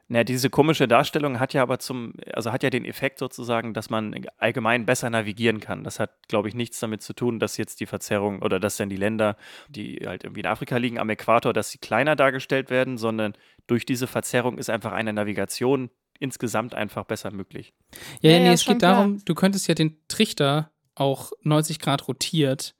Na, 0.08 0.22
diese 0.22 0.50
komische 0.50 0.86
Darstellung 0.86 1.40
hat 1.40 1.54
ja 1.54 1.62
aber 1.62 1.78
zum, 1.78 2.12
also 2.32 2.52
hat 2.52 2.62
ja 2.62 2.70
den 2.70 2.84
Effekt 2.84 3.18
sozusagen, 3.18 3.72
dass 3.72 3.88
man 3.88 4.14
allgemein 4.36 4.84
besser 4.84 5.08
navigieren 5.08 5.60
kann. 5.60 5.82
Das 5.82 5.98
hat, 5.98 6.28
glaube 6.28 6.48
ich, 6.48 6.54
nichts 6.54 6.78
damit 6.80 7.00
zu 7.02 7.14
tun, 7.14 7.38
dass 7.40 7.56
jetzt 7.56 7.80
die 7.80 7.86
Verzerrung 7.86 8.42
oder 8.42 8.60
dass 8.60 8.76
dann 8.76 8.90
die 8.90 8.96
Länder, 8.96 9.36
die 9.68 10.00
halt 10.06 10.24
irgendwie 10.24 10.40
in 10.40 10.46
Afrika 10.46 10.76
liegen, 10.76 10.98
am 10.98 11.08
Äquator, 11.08 11.52
dass 11.54 11.70
sie 11.70 11.78
kleiner 11.78 12.16
dargestellt 12.16 12.68
werden, 12.70 12.98
sondern 12.98 13.32
durch 13.66 13.86
diese 13.86 14.06
Verzerrung 14.06 14.58
ist 14.58 14.68
einfach 14.68 14.92
eine 14.92 15.12
Navigation 15.14 15.88
insgesamt 16.18 16.74
einfach 16.74 17.04
besser 17.04 17.30
möglich. 17.30 17.72
Ja, 18.20 18.30
Ja, 18.30 18.36
ja, 18.36 18.38
nee, 18.40 18.46
ja, 18.48 18.52
es 18.52 18.64
geht 18.64 18.78
klar. 18.80 18.94
darum, 18.96 19.24
du 19.24 19.34
könntest 19.34 19.66
ja 19.68 19.74
den 19.74 19.96
Trichter 20.08 20.70
auch 20.94 21.32
90 21.42 21.78
Grad 21.80 22.06
rotiert 22.08 22.74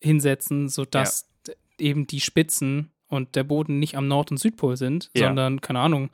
hinsetzen, 0.00 0.68
sodass 0.68 1.28
d- 1.46 1.54
eben 1.78 2.06
die 2.06 2.20
Spitzen 2.20 2.92
und 3.08 3.34
der 3.36 3.44
Boden 3.44 3.78
nicht 3.78 3.96
am 3.96 4.06
Nord- 4.08 4.30
und 4.30 4.36
Südpol 4.38 4.76
sind, 4.76 5.10
Ja. 5.14 5.26
sondern, 5.26 5.60
keine 5.60 5.80
Ahnung, 5.80 6.10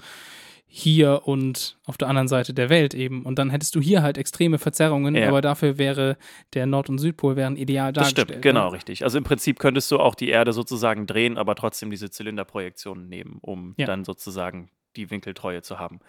hier 0.67 1.23
und 1.25 1.79
auf 1.85 1.97
der 1.99 2.09
anderen 2.09 2.27
Seite 2.27 2.53
der 2.53 2.69
Welt 2.69 2.95
eben. 2.95 3.23
Und 3.25 3.39
dann 3.39 3.51
hättest 3.51 3.77
du 3.77 3.81
hier 3.81 4.03
halt 4.03 4.19
extreme 4.19 4.59
Verzerrungen, 4.59 5.15
Ja. 5.15 5.29
aber 5.29 5.41
dafür 5.41 5.79
wäre 5.79 6.17
der 6.55 6.67
Nord- 6.67 6.89
und 6.89 6.99
Südpol 6.99 7.37
wären 7.37 7.57
ideal 7.57 7.93
Das 7.93 8.03
dargestellt. 8.09 8.29
stimmt, 8.31 8.43
genau, 8.43 8.67
ne? 8.67 8.73
richtig. 8.73 9.05
Also 9.05 9.19
im 9.19 9.25
Prinzip 9.25 9.61
könntest 9.61 9.91
du 9.93 9.99
auch 10.01 10.17
die 10.17 10.31
Erde 10.31 10.53
sozusagen 10.53 11.07
drehen, 11.07 11.39
aber 11.39 11.55
trotzdem 11.55 11.91
diese 11.91 12.11
Zylinderprojektionen 12.11 13.09
nehmen, 13.09 13.39
um 13.41 13.75
Ja. 13.77 13.87
dann 13.87 14.05
sozusagen 14.05 14.71
die 14.97 15.11
Winkeltreue 15.11 15.63
zu 15.63 15.79
haben. 15.79 16.01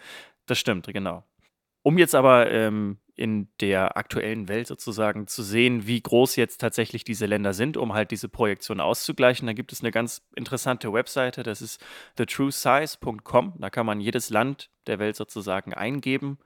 Das 0.46 0.58
stimmt, 0.58 0.86
genau. 0.88 1.22
Um 1.86 1.98
jetzt 1.98 2.16
aber 2.16 2.50
ähm, 2.50 2.98
in 3.14 3.46
der 3.60 3.96
aktuellen 3.96 4.48
Welt 4.48 4.66
sozusagen 4.66 5.28
zu 5.28 5.44
sehen, 5.44 5.86
wie 5.86 6.00
groß 6.00 6.34
jetzt 6.34 6.60
tatsächlich 6.60 7.04
diese 7.04 7.26
Länder 7.26 7.54
sind, 7.54 7.76
um 7.76 7.92
halt 7.92 8.10
diese 8.10 8.28
Projektion 8.28 8.80
auszugleichen, 8.80 9.46
da 9.46 9.52
gibt 9.52 9.70
es 9.72 9.82
eine 9.82 9.92
ganz 9.92 10.26
interessante 10.34 10.92
Webseite, 10.92 11.44
das 11.44 11.62
ist 11.62 11.80
thetruesize.com. 12.16 13.54
Da 13.60 13.70
kann 13.70 13.86
man 13.86 14.00
jedes 14.00 14.30
Land 14.30 14.68
der 14.88 14.98
Welt 14.98 15.14
sozusagen 15.14 15.74
eingeben 15.74 16.38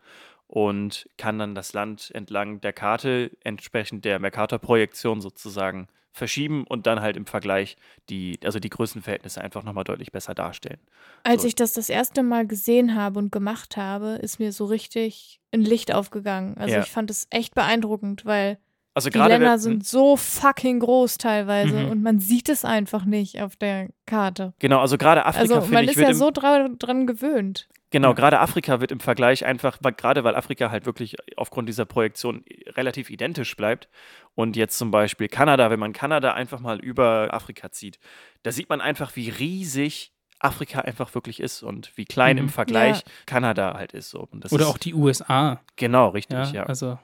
und 0.51 1.09
kann 1.17 1.39
dann 1.39 1.55
das 1.55 1.73
Land 1.75 2.11
entlang 2.13 2.61
der 2.61 2.73
Karte 2.73 3.31
entsprechend 3.45 4.05
der 4.05 4.19
Mercator-Projektion 4.19 5.21
sozusagen 5.21 5.87
verschieben 6.13 6.65
und 6.69 6.89
dann 6.89 7.01
halt 7.01 7.17
im 7.17 7.25
Vergleich 7.25 7.77
die, 8.09 8.37
also 8.43 8.59
die 8.59 8.69
Größenverhältnisse 8.69 9.41
einfach 9.41 9.63
nochmal 9.63 9.85
deutlich 9.85 10.11
besser 10.11 10.35
darstellen. 10.35 10.81
Als 11.23 11.43
So. 11.43 11.49
ich 11.49 11.55
das 11.55 11.73
das 11.73 11.89
erste 11.89 12.25
Mal 12.25 12.49
gesehen 12.49 12.97
habe 12.97 13.21
und 13.21 13.31
gemacht 13.31 13.77
habe, 13.77 14.19
ist 14.21 14.41
mir 14.41 14.51
so 14.53 14.65
richtig 14.65 15.39
ein 15.55 15.61
Licht 15.61 15.95
aufgegangen. 15.95 16.57
Also 16.59 16.75
Ja. 16.75 16.81
ich 16.83 16.91
fand 16.91 17.13
es 17.13 17.29
echt 17.31 17.55
beeindruckend, 17.55 18.25
weil 18.27 18.59
Also 18.93 19.09
die 19.09 19.19
Länder 19.19 19.57
sind 19.61 19.87
so 19.87 20.17
fucking 20.17 20.81
groß 20.81 21.17
teilweise 21.19 21.77
Mhm. 21.85 21.91
und 21.91 22.03
man 22.03 22.19
sieht 22.19 22.49
es 22.49 22.65
einfach 22.65 23.05
nicht 23.05 23.41
auf 23.41 23.55
der 23.55 23.91
Karte. 24.05 24.53
genau, 24.59 24.81
also 24.81 24.99
gerade 24.99 25.25
Afrika 25.27 25.55
Also 25.59 25.73
man 25.73 25.85
ist 25.85 25.95
ja 25.95 26.13
so 26.13 26.33
dra 26.33 26.67
dran 26.77 27.07
gewöhnt. 27.07 27.69
Genau, 27.90 28.09
Ja. 28.11 28.14
gerade 28.14 28.38
Afrika 28.40 28.81
wird 28.81 28.92
im 28.92 29.00
Vergleich 29.00 29.44
einfach, 29.44 29.79
gerade 29.96 30.22
weil 30.24 30.37
Afrika 30.37 30.70
halt 30.70 30.87
wirklich 30.87 31.16
aufgrund 31.37 31.68
dieser 31.68 31.85
Projektion 31.87 32.44
relativ 32.68 33.11
identisch 33.11 33.57
bleibt. 33.57 33.88
Und 34.37 34.55
jetzt 34.57 34.79
zum 34.79 34.90
Beispiel 34.92 35.29
Kanada, 35.29 35.70
wenn 35.70 35.81
man 35.81 35.92
Kanada 35.92 36.33
einfach 36.35 36.61
mal 36.61 36.79
über 36.79 37.29
Afrika 37.35 37.72
zieht, 37.72 37.98
da 38.44 38.53
sieht 38.53 38.68
man 38.68 38.81
einfach, 38.81 39.16
wie 39.16 39.29
riesig 39.29 40.12
Afrika 40.38 40.81
einfach 40.81 41.14
wirklich 41.14 41.40
ist 41.40 41.62
und 41.62 41.92
wie 41.96 42.05
klein 42.07 42.37
Mhm. 42.37 42.42
im 42.44 42.48
Vergleich 42.48 42.98
Ja. 42.98 43.03
Kanada 43.26 43.74
halt 43.74 43.92
ist. 43.92 44.11
So. 44.11 44.20
Und 44.31 44.42
das 44.44 44.53
Oder 44.53 44.64
ist, 44.64 44.70
auch 44.70 44.79
die 44.79 44.94
USA. 44.94 45.61
Genau, 45.76 46.09
richtig, 46.09 46.38
Ja, 46.38 46.44
ja. 46.53 46.62
also 46.62 46.98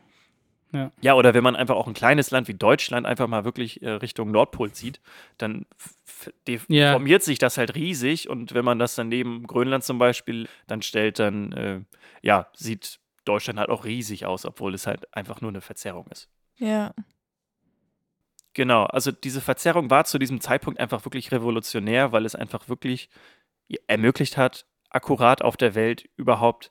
Ja, 1.00 1.14
oder 1.14 1.32
wenn 1.32 1.44
man 1.44 1.56
einfach 1.56 1.76
auch 1.76 1.86
ein 1.86 1.94
kleines 1.94 2.30
Land 2.30 2.48
wie 2.48 2.54
Deutschland 2.54 3.06
einfach 3.06 3.26
mal 3.28 3.44
wirklich 3.44 3.82
äh, 3.82 3.90
Richtung 3.90 4.30
Nordpol 4.30 4.72
zieht, 4.72 5.00
dann 5.38 5.64
f- 5.78 6.32
Ja. 6.68 6.90
deformiert 6.90 7.22
sich 7.22 7.38
das 7.38 7.56
halt 7.56 7.74
riesig. 7.74 8.28
Und 8.28 8.52
wenn 8.52 8.64
man 8.64 8.78
das 8.78 8.94
dann 8.94 9.08
neben 9.08 9.46
Grönland 9.46 9.84
zum 9.84 9.98
Beispiel 9.98 10.48
dann 10.66 10.82
stellt, 10.82 11.18
dann 11.18 11.52
äh, 11.52 11.80
ja, 12.22 12.48
sieht 12.54 12.98
Deutschland 13.24 13.58
halt 13.58 13.70
auch 13.70 13.84
riesig 13.84 14.26
aus, 14.26 14.44
obwohl 14.44 14.74
es 14.74 14.86
halt 14.86 15.12
einfach 15.14 15.40
nur 15.40 15.50
eine 15.50 15.60
Verzerrung 15.60 16.06
ist. 16.08 16.28
Ja. 16.56 16.92
Genau, 18.54 18.84
also 18.84 19.12
diese 19.12 19.40
Verzerrung 19.40 19.90
war 19.90 20.04
zu 20.04 20.18
diesem 20.18 20.40
Zeitpunkt 20.40 20.80
einfach 20.80 21.04
wirklich 21.04 21.30
revolutionär, 21.30 22.12
weil 22.12 22.24
es 22.24 22.34
einfach 22.34 22.68
wirklich 22.68 23.10
ermöglicht 23.86 24.36
hat, 24.36 24.66
akkurat 24.88 25.42
auf 25.42 25.56
der 25.56 25.74
Welt 25.74 26.08
überhaupt 26.16 26.70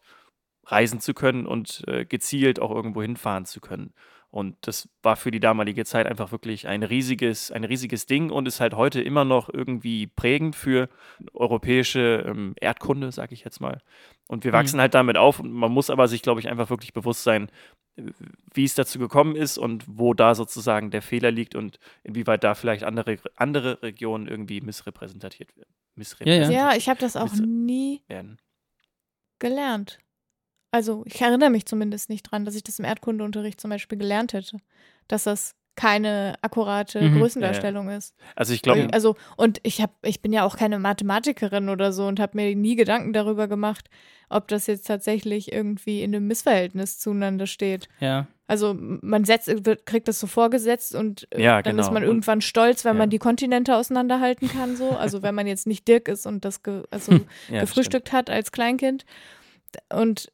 reisen 0.65 0.99
zu 0.99 1.13
können 1.13 1.45
und 1.45 1.83
äh, 1.87 2.05
gezielt 2.05 2.59
auch 2.59 2.71
irgendwo 2.71 3.01
hinfahren 3.01 3.45
zu 3.45 3.59
können. 3.61 3.93
Und 4.31 4.57
das 4.67 4.89
war 5.01 5.15
für 5.15 5.31
die 5.31 5.39
damalige 5.39 5.85
Zeit 5.85 6.07
einfach 6.07 6.33
wirklich 6.33 6.67
ein 6.67 6.83
riesiges, 6.83 7.51
ein 7.51 7.63
riesiges 7.63 8.05
Ding 8.05 8.31
und 8.31 8.47
ist 8.49 8.59
halt 8.59 8.73
heute 8.73 9.01
immer 9.01 9.23
noch 9.23 9.47
irgendwie 9.47 10.07
prägend 10.07 10.57
für 10.57 10.89
europäische 11.33 12.25
ähm, 12.27 12.53
Erdkunde, 12.59 13.13
sage 13.13 13.33
ich 13.33 13.45
jetzt 13.45 13.61
mal. 13.61 13.81
Und 14.27 14.43
wir 14.43 14.51
Mhm. 14.51 14.55
wachsen 14.57 14.81
halt 14.81 14.93
damit 14.93 15.15
auf. 15.15 15.39
Und 15.39 15.53
man 15.53 15.71
muss 15.71 15.89
aber 15.89 16.09
sich, 16.09 16.21
glaube 16.21 16.41
ich, 16.41 16.49
einfach 16.49 16.69
wirklich 16.69 16.91
bewusst 16.91 17.23
sein, 17.23 17.49
wie 18.53 18.65
es 18.65 18.75
dazu 18.75 18.99
gekommen 18.99 19.37
ist 19.37 19.57
und 19.57 19.85
wo 19.87 20.13
da 20.13 20.35
sozusagen 20.35 20.91
der 20.91 21.01
Fehler 21.01 21.31
liegt 21.31 21.55
und 21.55 21.79
inwieweit 22.03 22.43
da 22.43 22.55
vielleicht 22.55 22.83
andere, 22.83 23.19
andere 23.37 23.81
Regionen 23.83 24.27
irgendwie 24.27 24.59
missrepräsentiert, 24.59 25.53
missrepräsentiert 25.95 26.51
Ja, 26.51 26.75
ich 26.75 26.89
habe 26.89 26.99
das 26.99 27.15
auch 27.15 27.31
nie 27.35 28.01
werden. 28.09 28.37
gelernt. 29.39 29.99
Also 30.75 31.03
ich 31.05 31.21
erinnere 31.21 31.49
mich 31.49 31.65
zumindest 31.65 32.09
nicht 32.09 32.23
dran, 32.23 32.43
dass 32.43 32.53
ich 32.55 32.63
das 32.63 32.79
im 32.79 32.85
Erdkundeunterricht 32.85 33.61
zum 33.61 33.69
Beispiel 33.69 33.97
gelernt 33.97 34.33
hätte, 34.33 34.57
dass 35.07 35.23
das 35.23 35.55
keine 35.77 36.35
akkurate 36.41 37.01
Mhm. 37.01 37.17
Größendarstellung 37.19 37.87
ist. 37.89 38.13
Also 38.35 38.53
ich 38.53 38.61
glaube, 38.61 38.87
Also 38.91 39.15
und 39.37 39.59
ich 39.63 39.81
habe, 39.81 39.93
ich 40.03 40.21
bin 40.21 40.33
ja 40.33 40.43
auch 40.45 40.57
keine 40.57 40.79
Mathematikerin 40.79 41.69
oder 41.69 41.93
so 41.93 42.07
und 42.07 42.19
habe 42.19 42.35
mir 42.37 42.53
nie 42.57 42.75
Gedanken 42.75 43.13
darüber 43.13 43.47
gemacht, 43.47 43.89
ob 44.29 44.49
das 44.49 44.67
jetzt 44.67 44.85
tatsächlich 44.87 45.53
irgendwie 45.53 46.01
in 46.03 46.13
einem 46.13 46.27
Missverhältnis 46.27 46.99
zueinander 46.99 47.47
steht. 47.47 47.87
Ja. 48.01 48.27
Also 48.47 48.73
man 48.77 49.23
setzt, 49.23 49.65
wird, 49.65 49.85
kriegt 49.85 50.07
das 50.09 50.19
so 50.19 50.27
vorgesetzt 50.27 50.93
und 50.93 51.25
äh, 51.31 51.41
Ja, 51.41 51.61
dann 51.61 51.77
genau. 51.77 51.87
ist 51.87 51.93
man 51.93 52.03
Und- 52.03 52.09
irgendwann 52.09 52.41
stolz, 52.41 52.83
wenn 52.83 52.95
ja. 52.95 52.99
man 52.99 53.09
die 53.09 53.17
Kontinente 53.19 53.75
auseinanderhalten 53.77 54.49
kann. 54.49 54.75
So, 54.75 54.89
also 54.91 55.23
wenn 55.23 55.35
man 55.35 55.47
jetzt 55.47 55.67
nicht 55.67 55.87
Dirk 55.87 56.09
ist 56.09 56.25
und 56.25 56.43
das 56.45 56.63
ge, 56.63 56.83
also 56.91 57.11
ja, 57.49 57.61
das 57.61 57.61
gefrühstückt 57.61 58.11
hat 58.11 58.29
als 58.29 58.51
Kleinkind. 58.51 59.05
Und 59.91 60.31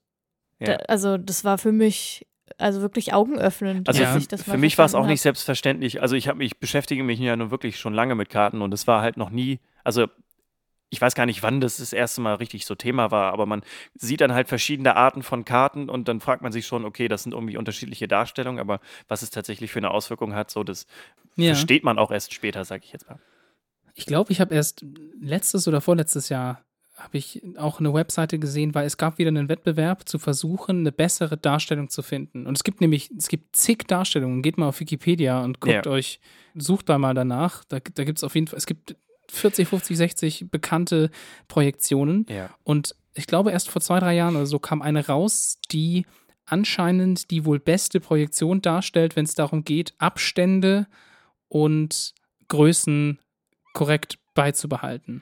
Ja. 0.61 0.77
da, 0.77 0.83
also 0.87 1.17
das 1.17 1.43
war 1.43 1.57
für 1.57 1.71
mich 1.71 2.25
also 2.57 2.81
wirklich 2.81 3.13
augenöffnend. 3.13 3.87
Also 3.87 4.03
Ja. 4.03 4.19
Für 4.19 4.57
mich 4.57 4.77
war 4.77 4.85
es 4.85 4.93
auch 4.93 4.99
verstanden 4.99 5.11
nicht 5.11 5.21
selbstverständlich. 5.21 6.01
Also 6.01 6.15
ich 6.15 6.27
habe 6.27 6.37
mich 6.37 6.59
beschäftige 6.59 7.03
mich 7.03 7.19
ja 7.19 7.35
nun 7.35 7.51
wirklich 7.51 7.79
schon 7.79 7.93
lange 7.93 8.15
mit 8.15 8.29
Karten 8.29 8.61
und 8.61 8.73
es 8.73 8.87
war 8.87 9.01
halt 9.01 9.17
noch 9.17 9.29
nie, 9.29 9.59
also 9.83 10.07
ich 10.89 10.99
weiß 10.99 11.15
gar 11.15 11.25
nicht, 11.25 11.41
wann 11.41 11.61
das 11.61 11.77
das 11.77 11.93
erste 11.93 12.19
Mal 12.19 12.35
richtig 12.35 12.65
so 12.65 12.75
Thema 12.75 13.11
war, 13.11 13.31
aber 13.31 13.45
man 13.45 13.61
sieht 13.95 14.19
dann 14.19 14.33
halt 14.33 14.49
verschiedene 14.49 14.97
Arten 14.97 15.23
von 15.23 15.45
Karten 15.45 15.89
und 15.89 16.09
dann 16.09 16.19
fragt 16.19 16.41
man 16.41 16.51
sich 16.51 16.67
schon, 16.67 16.83
okay, 16.83 17.07
das 17.07 17.23
sind 17.23 17.33
irgendwie 17.33 17.55
unterschiedliche 17.55 18.09
Darstellungen, 18.09 18.59
aber 18.59 18.81
was 19.07 19.21
es 19.21 19.29
tatsächlich 19.29 19.71
für 19.71 19.79
eine 19.79 19.91
Auswirkung 19.91 20.35
hat, 20.35 20.51
so 20.51 20.65
das 20.65 20.85
ja. 21.37 21.53
versteht 21.53 21.85
man 21.85 21.97
auch 21.97 22.11
erst 22.11 22.33
später, 22.33 22.65
sage 22.65 22.83
ich 22.83 22.91
jetzt 22.91 23.07
mal. 23.07 23.19
Ich 23.93 24.05
glaube, 24.05 24.33
ich 24.33 24.41
habe 24.41 24.53
erst 24.53 24.85
letztes 25.21 25.67
oder 25.67 25.79
vorletztes 25.79 26.27
Jahr 26.27 26.61
habe 27.03 27.17
ich 27.17 27.41
auch 27.57 27.79
eine 27.79 27.93
Webseite 27.93 28.39
gesehen, 28.39 28.73
weil 28.75 28.85
es 28.85 28.97
gab 28.97 29.17
wieder 29.17 29.29
einen 29.29 29.49
Wettbewerb 29.49 30.07
zu 30.07 30.19
versuchen, 30.19 30.79
eine 30.79 30.91
bessere 30.91 31.37
Darstellung 31.37 31.89
zu 31.89 32.01
finden. 32.01 32.45
Und 32.45 32.55
es 32.57 32.63
gibt 32.63 32.81
nämlich, 32.81 33.11
es 33.17 33.27
gibt 33.27 33.55
zig 33.55 33.85
Darstellungen. 33.87 34.41
Geht 34.41 34.57
mal 34.57 34.67
auf 34.67 34.79
Wikipedia 34.79 35.41
und 35.43 35.59
guckt 35.59 35.85
Ja. 35.85 35.91
euch, 35.91 36.19
sucht 36.55 36.89
da 36.89 36.97
mal 36.97 37.13
danach. 37.13 37.63
Da, 37.65 37.79
da 37.79 38.03
gibt 38.03 38.17
es 38.19 38.23
auf 38.23 38.35
jeden 38.35 38.47
Fall, 38.47 38.57
es 38.57 38.65
gibt 38.65 38.95
40, 39.29 39.67
50, 39.67 39.97
60 39.97 40.45
bekannte 40.51 41.09
Projektionen. 41.47 42.25
Ja. 42.29 42.49
Und 42.63 42.95
ich 43.13 43.27
glaube, 43.27 43.51
erst 43.51 43.69
vor 43.69 43.81
zwei, 43.81 43.99
drei 43.99 44.15
Jahren 44.15 44.35
oder 44.35 44.45
so 44.45 44.59
kam 44.59 44.81
eine 44.81 45.07
raus, 45.07 45.59
die 45.71 46.05
anscheinend 46.45 47.31
die 47.31 47.45
wohl 47.45 47.59
beste 47.59 47.99
Projektion 47.99 48.61
darstellt, 48.61 49.15
wenn 49.15 49.25
es 49.25 49.35
darum 49.35 49.63
geht, 49.63 49.93
Abstände 49.99 50.87
und 51.47 52.13
Größen 52.49 53.19
korrekt 53.73 54.17
beizubehalten. 54.33 55.21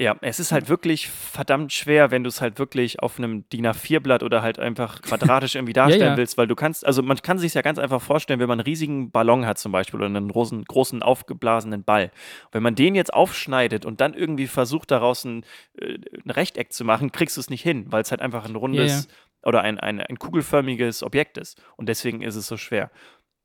Ja, 0.00 0.16
es 0.22 0.40
ist 0.40 0.50
halt 0.50 0.70
wirklich 0.70 1.10
verdammt 1.10 1.74
schwer, 1.74 2.10
wenn 2.10 2.24
du 2.24 2.28
es 2.28 2.40
halt 2.40 2.58
wirklich 2.58 3.00
auf 3.00 3.18
einem 3.18 3.46
DIN 3.50 3.66
A4-Blatt 3.66 4.22
oder 4.22 4.40
halt 4.40 4.58
einfach 4.58 5.02
quadratisch 5.02 5.56
irgendwie 5.56 5.72
darstellen 5.74 6.12
ja. 6.12 6.16
willst, 6.16 6.38
weil 6.38 6.46
du 6.46 6.54
kannst, 6.54 6.86
also 6.86 7.02
man 7.02 7.18
kann 7.18 7.38
sich 7.38 7.52
ja 7.52 7.60
ganz 7.60 7.78
einfach 7.78 8.00
vorstellen, 8.00 8.40
wenn 8.40 8.48
man 8.48 8.60
einen 8.60 8.64
riesigen 8.64 9.10
Ballon 9.10 9.44
hat 9.44 9.58
zum 9.58 9.72
Beispiel 9.72 10.00
oder 10.00 10.06
einen 10.06 10.28
großen, 10.28 10.64
großen 10.64 11.02
aufgeblasenen 11.02 11.84
Ball. 11.84 12.12
Wenn 12.50 12.62
man 12.62 12.74
den 12.74 12.94
jetzt 12.94 13.12
aufschneidet 13.12 13.84
und 13.84 14.00
dann 14.00 14.14
irgendwie 14.14 14.46
versucht, 14.46 14.90
daraus 14.90 15.26
ein, 15.26 15.44
äh, 15.78 15.98
ein 16.24 16.30
Rechteck 16.30 16.72
zu 16.72 16.86
machen, 16.86 17.12
kriegst 17.12 17.36
du 17.36 17.42
es 17.42 17.50
nicht 17.50 17.62
hin, 17.62 17.84
weil 17.90 18.00
es 18.00 18.10
halt 18.10 18.22
einfach 18.22 18.46
ein 18.46 18.56
rundes 18.56 19.06
oder 19.42 19.60
ein, 19.60 19.78
ein, 19.78 20.00
ein 20.00 20.18
kugelförmiges 20.18 21.02
Objekt 21.02 21.36
ist. 21.36 21.62
Und 21.76 21.90
deswegen 21.90 22.22
ist 22.22 22.36
es 22.36 22.46
so 22.46 22.56
schwer. 22.56 22.90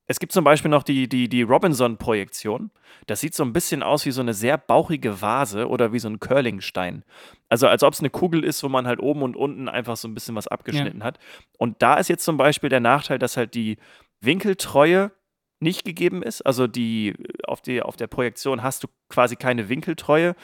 Es 0.08 0.20
gibt 0.20 0.32
zum 0.32 0.44
Beispiel 0.44 0.70
noch 0.70 0.84
die, 0.84 1.10
die, 1.10 1.28
die 1.28 1.41
Robinson-Projektion. 1.41 2.70
Das 3.08 3.22
sieht 3.22 3.34
so 3.34 3.44
ein 3.44 3.54
bisschen 3.54 3.82
aus 3.82 4.06
wie 4.06 4.12
so 4.12 4.22
eine 4.22 4.34
sehr 4.34 4.58
bauchige 4.58 5.22
Vase 5.22 5.68
oder 5.68 5.94
wie 5.94 6.00
so 6.00 6.08
ein 6.08 6.20
Curlingstein. 6.20 7.04
Also 7.50 7.68
als 7.68 7.82
ob 7.84 7.94
es 7.94 8.00
eine 8.00 8.12
Kugel 8.12 8.44
ist, 8.44 8.63
wo 8.63 8.70
man 8.70 8.86
halt 8.88 9.00
oben 9.00 9.24
und 9.24 9.36
unten 9.36 9.68
einfach 9.68 9.98
so 9.98 10.08
ein 10.08 10.13
bisschen 10.13 10.36
was 10.36 10.48
abgeschnitten 10.48 11.04
hat. 11.04 11.20
Und 11.58 11.82
da 11.82 11.96
ist 11.96 12.08
jetzt 12.08 12.24
zum 12.24 12.38
Beispiel 12.38 12.70
der 12.70 12.80
Nachteil, 12.82 13.18
dass 13.18 13.36
halt 13.38 13.56
die 13.56 13.78
Winkeltreue 14.22 15.12
nicht 15.60 15.86
gegeben 15.86 16.22
ist. 16.22 16.41
Also 16.41 16.68
die 16.68 17.15
auf, 17.48 17.62
die, 17.62 17.82
auf 17.82 17.96
der 17.96 18.08
Projektion 18.08 18.62
hast 18.62 18.84
du 18.84 18.88
quasi 19.10 19.36
keine 19.36 19.70
Winkeltreue 19.70 20.36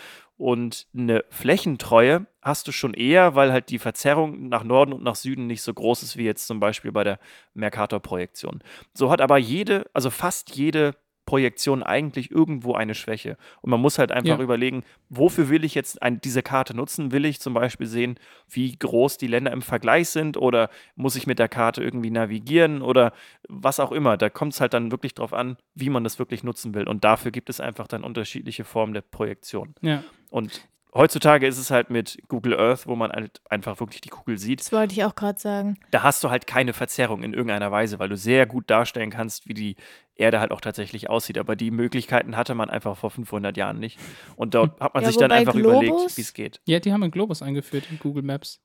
und 0.41 0.87
eine 0.97 1.23
Flächentreue 1.29 2.25
hast 2.41 2.67
du 2.67 2.71
schon 2.71 2.95
eher, 2.95 3.35
weil 3.35 3.53
halt 3.53 3.69
die 3.69 3.77
Verzerrung 3.77 4.49
nach 4.49 4.63
Norden 4.63 4.91
und 4.91 5.03
nach 5.03 5.13
Süden 5.13 5.45
nicht 5.45 5.61
so 5.61 5.71
groß 5.71 6.01
ist 6.01 6.17
wie 6.17 6.23
jetzt 6.23 6.47
zum 6.47 6.59
Beispiel 6.59 6.91
bei 6.91 7.03
der 7.03 7.19
Mercator-Projektion. 7.53 8.63
So 8.91 9.11
hat 9.11 9.21
aber 9.21 9.37
jede, 9.37 9.85
also 9.93 10.09
fast 10.09 10.55
jede 10.55 10.95
Projektion 11.31 11.81
eigentlich 11.81 12.29
irgendwo 12.29 12.73
eine 12.73 12.93
Schwäche. 12.93 13.37
Und 13.61 13.69
man 13.69 13.79
muss 13.79 13.97
halt 13.97 14.11
einfach 14.11 14.37
Ja. 14.37 14.43
überlegen, 14.43 14.83
wofür 15.07 15.47
will 15.47 15.63
ich 15.63 15.75
jetzt 15.75 16.01
ein, 16.01 16.19
diese 16.19 16.43
Karte 16.43 16.75
nutzen? 16.75 17.13
Will 17.13 17.23
ich 17.23 17.39
zum 17.39 17.53
Beispiel 17.53 17.87
sehen, 17.87 18.19
wie 18.49 18.75
groß 18.77 19.15
die 19.17 19.27
Länder 19.27 19.53
im 19.53 19.61
Vergleich 19.61 20.09
sind 20.09 20.35
oder 20.35 20.69
muss 20.97 21.15
ich 21.15 21.27
mit 21.27 21.39
der 21.39 21.47
Karte 21.47 21.81
irgendwie 21.81 22.09
navigieren 22.11 22.81
oder 22.81 23.13
was 23.47 23.79
auch 23.79 23.93
immer. 23.93 24.17
Da 24.17 24.29
kommt 24.29 24.51
es 24.51 24.59
halt 24.59 24.73
dann 24.73 24.91
wirklich 24.91 25.13
drauf 25.13 25.31
an, 25.31 25.55
wie 25.73 25.89
man 25.89 26.03
das 26.03 26.19
wirklich 26.19 26.43
nutzen 26.43 26.73
will. 26.75 26.85
Und 26.85 27.05
dafür 27.05 27.31
gibt 27.31 27.49
es 27.49 27.61
einfach 27.61 27.87
dann 27.87 28.03
unterschiedliche 28.03 28.65
Formen 28.65 28.93
der 28.93 28.99
Projektion. 29.01 29.73
Ja. 29.79 30.03
Und 30.31 30.67
heutzutage 30.93 31.47
ist 31.47 31.57
es 31.57 31.71
halt 31.71 31.89
mit 31.89 32.17
Google 32.27 32.59
Earth, 32.59 32.87
wo 32.87 32.95
man 32.95 33.11
halt 33.11 33.41
einfach 33.49 33.79
wirklich 33.79 34.01
die 34.01 34.09
Kugel 34.09 34.37
sieht. 34.37 34.59
Das 34.59 34.71
wollte 34.71 34.93
ich 34.93 35.03
auch 35.03 35.15
gerade 35.15 35.39
sagen. 35.39 35.77
Da 35.91 36.03
hast 36.03 36.23
du 36.23 36.29
halt 36.29 36.47
keine 36.47 36.73
Verzerrung 36.73 37.23
in 37.23 37.33
irgendeiner 37.33 37.71
Weise, 37.71 37.99
weil 37.99 38.09
du 38.09 38.17
sehr 38.17 38.45
gut 38.45 38.69
darstellen 38.69 39.09
kannst, 39.09 39.47
wie 39.47 39.53
die 39.53 39.75
Erde 40.15 40.39
halt 40.39 40.51
auch 40.51 40.61
tatsächlich 40.61 41.09
aussieht. 41.09 41.37
Aber 41.37 41.55
die 41.55 41.71
Möglichkeiten 41.71 42.35
hatte 42.37 42.55
man 42.55 42.69
einfach 42.69 42.97
vor 42.97 43.09
500 43.11 43.55
Jahren 43.57 43.79
nicht. 43.79 43.99
Und 44.35 44.53
dort 44.53 44.79
hat 44.79 44.93
man 44.93 45.03
Ja, 45.03 45.09
sich 45.09 45.17
dann 45.17 45.31
einfach 45.31 45.53
Globus- 45.55 45.59
überlegt, 45.87 46.17
wie 46.17 46.21
es 46.21 46.33
geht. 46.33 46.61
Ja, 46.65 46.79
die 46.79 46.91
haben 46.93 47.03
einen 47.03 47.11
Globus 47.11 47.41
eingeführt 47.41 47.87
in 47.89 47.97
Google 47.99 48.23
Maps. 48.23 48.59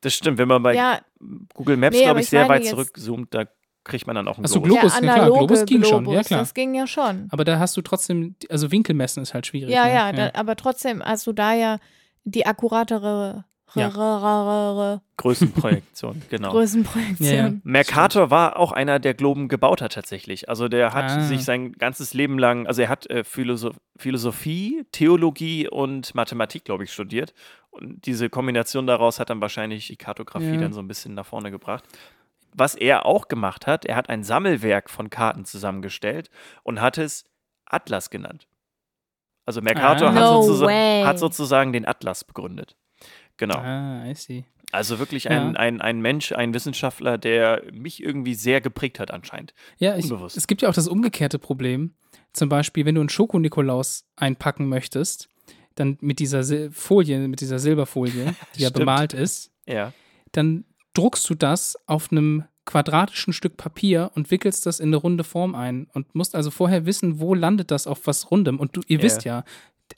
Das 0.00 0.14
stimmt, 0.14 0.38
wenn 0.38 0.46
man 0.48 0.62
bei 0.62 0.74
ja, 0.74 1.00
Google 1.54 1.76
Maps, 1.76 1.96
Nee, 1.96 2.04
glaube 2.04 2.20
ich, 2.20 2.24
ich 2.26 2.30
sehr 2.30 2.48
weit 2.48 2.64
zurückzoomt, 2.64 3.34
da 3.34 3.46
kriegt 3.88 4.06
man 4.06 4.14
dann 4.14 4.28
auch 4.28 4.36
einen 4.36 4.44
Ach 4.46 4.50
so, 4.50 4.60
Globus. 4.60 4.80
Globus, 4.80 5.00
der 5.00 5.08
ja 5.08 5.14
klar, 5.14 5.30
Globus 5.30 5.64
ging 5.64 5.82
schon, 5.84 6.08
ja, 6.10 6.22
klar. 6.22 6.40
Das 6.40 6.54
ging 6.54 6.74
ja 6.74 6.86
schon. 6.86 7.26
Aber 7.30 7.44
da 7.44 7.58
hast 7.58 7.76
du 7.76 7.82
trotzdem, 7.82 8.36
also 8.48 8.70
Winkelmessen 8.70 9.22
ist 9.22 9.34
halt 9.34 9.46
schwierig. 9.46 9.74
Ja, 9.74 9.86
ne? 9.86 9.92
ja, 9.94 10.12
da, 10.12 10.30
aber 10.38 10.54
trotzdem 10.54 11.02
hast 11.02 11.26
du 11.26 11.32
da 11.32 11.52
ja 11.54 11.78
die 12.24 12.46
akkuratere 12.46 13.44
Ja. 13.74 13.88
Größenprojektion, 15.16 16.22
genau. 16.30 16.50
Größenprojektion. 16.52 17.28
Ja, 17.28 17.34
ja. 17.48 17.52
Mercator 17.64 18.30
war 18.30 18.56
auch 18.58 18.72
einer, 18.72 18.98
der 18.98 19.14
Globen 19.14 19.48
gebaut 19.48 19.82
hat 19.82 19.92
tatsächlich. 19.92 20.48
Also 20.48 20.68
der 20.68 20.92
hat 20.94 21.10
Ah. 21.10 21.20
sich 21.22 21.44
sein 21.44 21.72
ganzes 21.72 22.14
Leben 22.14 22.38
lang, 22.38 22.66
also 22.66 22.82
er 22.82 22.88
hat 22.88 23.08
äh, 23.10 23.24
Philosoph 23.24 23.76
Philosophie, 23.96 24.84
Theologie 24.92 25.68
und 25.68 26.14
Mathematik, 26.14 26.64
glaube 26.64 26.84
ich, 26.84 26.92
studiert. 26.92 27.34
Und 27.70 28.06
diese 28.06 28.30
Kombination 28.30 28.86
daraus 28.86 29.18
hat 29.20 29.28
dann 29.30 29.40
wahrscheinlich 29.40 29.88
die 29.88 29.96
Kartografie 29.96 30.54
Ja. 30.54 30.56
dann 30.60 30.72
so 30.72 30.80
ein 30.80 30.88
bisschen 30.88 31.14
nach 31.14 31.26
vorne 31.26 31.50
gebracht. 31.50 31.84
Was 32.54 32.74
er 32.74 33.06
auch 33.06 33.28
gemacht 33.28 33.66
hat, 33.66 33.84
er 33.84 33.96
hat 33.96 34.08
ein 34.08 34.24
Sammelwerk 34.24 34.90
von 34.90 35.10
Karten 35.10 35.44
zusammengestellt 35.44 36.30
und 36.62 36.80
hat 36.80 36.98
es 36.98 37.24
Atlas 37.66 38.10
genannt. 38.10 38.48
Also 39.46 39.60
Mercator 39.62 40.08
Ah. 40.08 40.14
hat, 40.14 40.20
No 40.20 40.42
sozusagen, 40.42 41.06
hat 41.06 41.18
sozusagen 41.18 41.72
den 41.72 41.86
Atlas 41.86 42.24
begründet. 42.24 42.76
Genau. 43.36 43.56
Ah, 43.58 44.04
I 44.06 44.14
see. 44.14 44.44
Also 44.72 44.98
wirklich 44.98 45.24
Ja. 45.24 45.30
ein, 45.30 45.56
ein, 45.56 45.80
ein 45.80 46.00
Mensch, 46.00 46.32
ein 46.32 46.52
Wissenschaftler, 46.52 47.16
der 47.16 47.62
mich 47.72 48.02
irgendwie 48.02 48.34
sehr 48.34 48.60
geprägt 48.60 49.00
hat 49.00 49.10
anscheinend. 49.10 49.54
Ja, 49.78 49.96
ich, 49.96 50.04
Unbewusst. 50.10 50.36
es 50.36 50.46
gibt 50.46 50.60
ja 50.62 50.68
auch 50.68 50.74
das 50.74 50.88
umgekehrte 50.88 51.38
Problem. 51.38 51.94
Zum 52.34 52.48
Beispiel, 52.50 52.84
wenn 52.84 52.94
du 52.96 53.00
einen 53.00 53.08
Schoko-Nikolaus 53.08 54.04
einpacken 54.16 54.68
möchtest, 54.68 55.28
dann 55.76 55.96
mit 56.00 56.18
dieser 56.18 56.42
Sil 56.44 56.68
Folie, 56.72 57.26
mit 57.28 57.40
dieser 57.40 57.58
Silberfolie, 57.58 58.34
die 58.56 58.62
ja 58.62 58.70
bemalt 58.70 59.14
ist, 59.14 59.50
Ja. 59.66 59.92
dann 60.32 60.64
druckst 60.98 61.28
du 61.30 61.34
das 61.34 61.76
auf 61.86 62.10
einem 62.12 62.44
quadratischen 62.66 63.32
Stück 63.32 63.56
Papier 63.56 64.10
und 64.14 64.30
wickelst 64.30 64.66
das 64.66 64.80
in 64.80 64.88
eine 64.88 64.96
runde 64.96 65.24
Form 65.24 65.54
ein 65.54 65.86
und 65.94 66.14
musst 66.14 66.34
also 66.34 66.50
vorher 66.50 66.84
wissen, 66.84 67.18
wo 67.20 67.34
landet 67.34 67.70
das 67.70 67.86
auf 67.86 68.06
was 68.06 68.30
Rundem. 68.30 68.58
Und 68.60 68.76
du, 68.76 68.80
ihr 68.88 68.98
Ja. 68.98 69.02
wisst 69.04 69.24
ja, 69.24 69.44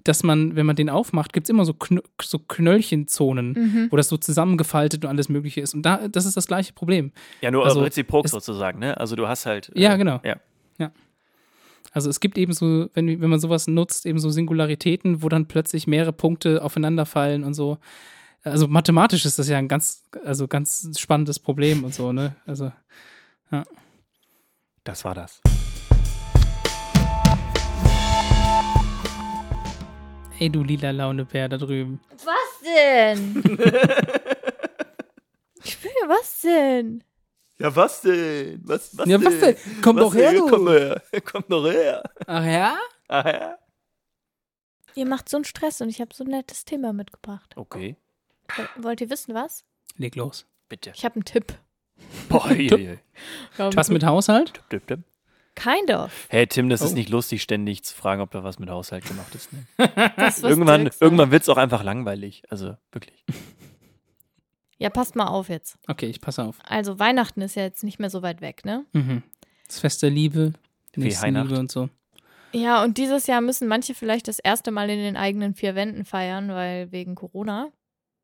dass 0.05 0.23
man, 0.23 0.55
wenn 0.55 0.67
man 0.67 0.77
den 0.77 0.89
aufmacht, 0.89 1.33
gibt 1.33 1.47
es 1.47 1.51
immer 1.51 1.65
so, 1.65 1.75
Kn 1.75 2.01
so 2.23 2.39
Knöllchenzonen, 2.39 3.53
Mhm. 3.53 3.89
wo 3.91 3.97
das 3.97 4.09
so 4.09 4.17
zusammengefaltet 4.17 5.05
und 5.05 5.09
alles 5.11 5.29
Mögliche 5.29 5.61
ist. 5.61 5.75
Und 5.75 5.83
da, 5.83 6.07
das 6.07 6.27
ist 6.27 6.37
das 6.37 6.47
gleiche 6.47 6.73
Problem. 6.73 7.11
Ja, 7.41 7.51
nur 7.51 7.65
Also, 7.65 7.81
reziprok 7.81 8.27
es- 8.27 8.31
sozusagen, 8.31 8.79
ne? 8.79 8.97
Also 8.97 9.17
du 9.17 9.27
hast 9.27 9.47
halt. 9.47 9.73
Ja, 9.75 9.97
genau. 9.97 10.21
Ja. 10.23 10.37
Ja. 10.79 10.93
Also 11.93 12.09
es 12.09 12.21
gibt 12.21 12.39
eben 12.39 12.53
so, 12.53 12.89
wenn, 12.95 13.21
wenn 13.21 13.31
man 13.31 13.41
sowas 13.41 13.67
nutzt, 13.67 14.07
eben 14.07 14.21
so 14.21 14.31
Singularitäten, 14.31 15.25
wo 15.25 15.29
dann 15.29 15.47
plötzlich 15.49 15.89
mehrere 15.89 16.13
Punkte 16.13 16.63
aufeinanderfallen 16.63 17.43
und 17.43 17.55
so. 17.55 17.79
Also 18.43 18.69
mathematisch 18.69 19.27
ist 19.27 19.39
das 19.39 19.49
ja 19.49 19.59
ein 19.59 19.69
ganz, 19.69 20.03
also 20.25 20.49
ganz 20.49 20.99
spannendes 20.99 21.39
Problem 21.39 21.85
und 21.85 21.95
so, 21.95 22.11
ne? 22.13 22.37
Also, 22.47 22.73
ja. 23.51 23.65
Das 24.83 25.05
war 25.05 25.15
das. 25.15 25.43
Ey, 30.39 30.49
du 30.49 30.63
lila 30.63 30.91
Launebär 30.91 31.51
da 31.51 31.59
drüben. 31.59 32.01
Was 32.13 32.61
denn? 32.65 33.43
ich 35.63 35.85
will, 35.85 35.93
was 36.07 36.41
denn? 36.41 37.05
Ja, 37.59 37.77
was 37.77 38.01
denn? 38.01 38.63
Was, 38.65 38.97
was 38.97 39.07
Ja, 39.07 39.23
was 39.23 39.39
denn? 39.39 39.57
Komm 39.83 39.99
doch 39.99 40.15
her, 40.15 40.33
du. 40.33 40.47
Komm 40.47 40.67
her. 40.69 41.03
Komm 41.27 41.45
doch 41.47 41.71
her. 41.71 42.03
Ach 42.27 42.45
ja? 42.47 42.79
Ah, 43.09 43.31
ja. 43.31 43.59
Ihr 44.95 45.07
macht 45.07 45.29
so 45.29 45.37
einen 45.37 45.45
Stress 45.45 45.83
und 45.83 45.91
ich 45.91 46.01
habe 46.01 46.15
so 46.15 46.25
ein 46.25 46.31
nettes 46.31 46.65
Thema 46.65 46.95
mitgebracht. 46.95 47.53
Okay. 47.57 47.99
Woll- 48.57 48.85
Wollt 48.85 49.01
ihr 49.01 49.11
wissen 49.11 49.35
was? 49.35 49.65
Leg 49.97 50.15
los. 50.17 50.47
Bitte. 50.69 50.93
Ich 50.95 51.05
habe 51.05 51.17
einen 51.17 51.25
Tipp. 51.25 51.53
Boah, 52.29 52.51
je, 52.53 52.77
je. 52.77 52.99
Was 53.59 53.89
mit 53.91 54.05
Haushalt? 54.05 54.55
Tipp, 54.71 54.87
tipp. 54.87 55.01
Kind 55.57 55.91
of. 55.91 56.27
Hey 56.31 56.47
Tim, 56.47 56.69
das 56.71 56.81
ist 56.81 56.93
Oh. 56.93 56.95
nicht 56.95 57.09
lustig, 57.11 57.43
ständig 57.43 57.83
zu 57.85 57.95
fragen, 57.95 58.23
ob 58.23 58.31
da 58.31 58.43
was 58.45 58.59
mit 58.59 58.71
Haushalt 58.71 59.05
gemacht 59.05 59.35
ist. 59.35 59.53
Ne? 59.53 59.67
Das, 60.17 60.39
irgendwann 60.43 60.85
Dirk 60.85 60.95
irgendwann 61.01 61.31
wird 61.33 61.43
es 61.43 61.49
auch 61.49 61.57
einfach 61.59 61.83
langweilig. 61.83 62.45
Also 62.51 62.77
wirklich. 62.93 63.25
Ja, 64.79 64.89
passt 64.89 65.17
mal 65.17 65.27
auf 65.27 65.49
jetzt. 65.51 65.77
Okay, 65.89 66.07
ich 66.07 66.21
passe 66.23 66.43
auf. 66.45 66.57
Also 66.67 66.99
Weihnachten 66.99 67.43
ist 67.43 67.57
ja 67.57 67.63
jetzt 67.65 67.85
nicht 67.85 67.99
mehr 67.99 68.09
so 68.09 68.23
weit 68.23 68.41
weg, 68.41 68.65
ne? 68.65 68.87
Mhm. 68.93 69.23
Das 69.67 69.81
Fest 69.81 70.03
der 70.03 70.11
Liebe, 70.11 70.55
Weihnacht. 70.97 71.53
und 71.53 71.71
so. 71.71 71.91
Ja, 72.53 72.83
und 72.83 72.97
dieses 72.97 73.27
Jahr 73.27 73.41
müssen 73.43 73.69
manche 73.69 73.95
vielleicht 73.95 74.27
das 74.27 74.39
erste 74.39 74.71
Mal 74.71 74.89
in 74.89 74.99
den 74.99 75.17
eigenen 75.17 75.55
vier 75.55 75.75
Wänden 75.75 76.05
feiern, 76.05 76.49
weil 76.49 76.91
wegen 76.93 77.15
Corona, 77.15 77.69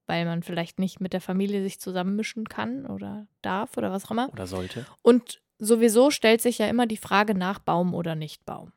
weil 0.07 0.25
man 0.25 0.42
vielleicht 0.42 0.79
nicht 0.79 1.01
mit 1.01 1.12
der 1.12 1.21
Familie 1.21 1.62
sich 1.62 1.81
zusammenmischen 1.81 2.49
kann 2.49 2.87
oder 2.87 3.27
darf 3.42 3.77
oder 3.77 3.90
was 3.90 4.07
auch 4.07 4.11
immer. 4.12 4.29
Oder 4.33 4.47
sollte. 4.47 4.87
Und 5.03 5.40
sowieso 5.59 6.11
stellt 6.11 6.40
sich 6.40 6.59
ja 6.59 6.66
immer 6.66 6.87
die 6.87 6.97
Frage 6.97 7.35
nach 7.35 7.59
Baum 7.59 7.95
oder 7.95 8.14
nicht 8.14 8.45
Baum. 8.45 8.73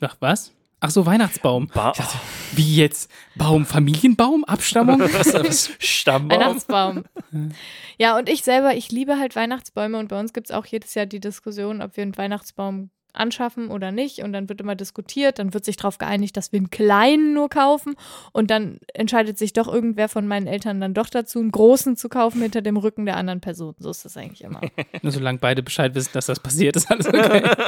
Ach, 0.00 0.16
was? 0.20 0.52
Ach 0.80 0.90
so, 0.90 1.04
Weihnachtsbaum. 1.04 1.66
Ba 1.68 1.92
dachte, 1.92 2.18
wie 2.52 2.76
jetzt? 2.76 3.10
Baum, 3.36 3.66
Familienbaum, 3.66 4.44
Abstammung? 4.44 5.00
Was, 5.12 5.34
was? 5.34 5.70
Stammbaum. 5.78 6.40
Weihnachtsbaum. 6.40 7.04
ja, 7.98 8.16
und 8.16 8.30
ich 8.30 8.42
selber, 8.42 8.74
ich 8.74 8.90
liebe 8.90 9.18
halt 9.18 9.36
Weihnachtsbäume 9.36 9.98
und 9.98 10.08
bei 10.08 10.18
uns 10.18 10.32
gibt 10.32 10.48
es 10.48 10.56
auch 10.56 10.64
jedes 10.64 10.94
Jahr 10.94 11.04
die 11.04 11.20
Diskussion, 11.20 11.82
ob 11.82 11.96
wir 11.96 12.02
einen 12.02 12.16
Weihnachtsbaum 12.16 12.88
anschaffen 13.12 13.68
oder 13.70 13.92
nicht. 13.92 14.20
Und 14.20 14.32
dann 14.32 14.48
wird 14.48 14.60
immer 14.60 14.74
diskutiert, 14.74 15.38
dann 15.38 15.54
wird 15.54 15.64
sich 15.64 15.76
darauf 15.76 15.98
geeinigt, 15.98 16.36
dass 16.36 16.52
wir 16.52 16.58
einen 16.58 16.70
kleinen 16.70 17.34
nur 17.34 17.48
kaufen. 17.48 17.96
Und 18.32 18.50
dann 18.50 18.80
entscheidet 18.94 19.38
sich 19.38 19.52
doch 19.52 19.68
irgendwer 19.68 20.08
von 20.08 20.26
meinen 20.26 20.46
Eltern 20.46 20.80
dann 20.80 20.94
doch 20.94 21.08
dazu, 21.08 21.38
einen 21.38 21.50
großen 21.50 21.96
zu 21.96 22.08
kaufen 22.08 22.42
hinter 22.42 22.62
dem 22.62 22.76
Rücken 22.76 23.06
der 23.06 23.16
anderen 23.16 23.40
Person. 23.40 23.74
So 23.78 23.90
ist 23.90 24.04
das 24.04 24.16
eigentlich 24.16 24.42
immer. 24.42 24.60
Nur 25.02 25.12
solange 25.12 25.38
beide 25.38 25.62
Bescheid 25.62 25.94
wissen, 25.94 26.10
dass 26.12 26.26
das 26.26 26.40
passiert, 26.40 26.76
ist 26.76 26.90
alles 26.90 27.06
okay. 27.06 27.42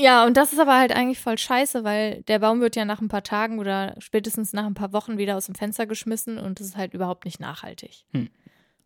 Ja, 0.00 0.24
und 0.24 0.36
das 0.36 0.52
ist 0.52 0.60
aber 0.60 0.78
halt 0.78 0.92
eigentlich 0.92 1.18
voll 1.18 1.36
scheiße, 1.36 1.82
weil 1.82 2.22
der 2.28 2.38
Baum 2.38 2.60
wird 2.60 2.76
ja 2.76 2.84
nach 2.84 3.00
ein 3.00 3.08
paar 3.08 3.24
Tagen 3.24 3.58
oder 3.58 3.96
spätestens 3.98 4.52
nach 4.52 4.64
ein 4.64 4.74
paar 4.74 4.92
Wochen 4.92 5.18
wieder 5.18 5.36
aus 5.36 5.46
dem 5.46 5.56
Fenster 5.56 5.86
geschmissen 5.86 6.38
und 6.38 6.60
das 6.60 6.68
ist 6.68 6.76
halt 6.76 6.94
überhaupt 6.94 7.24
nicht 7.24 7.40
nachhaltig. 7.40 8.04
Hm. 8.12 8.30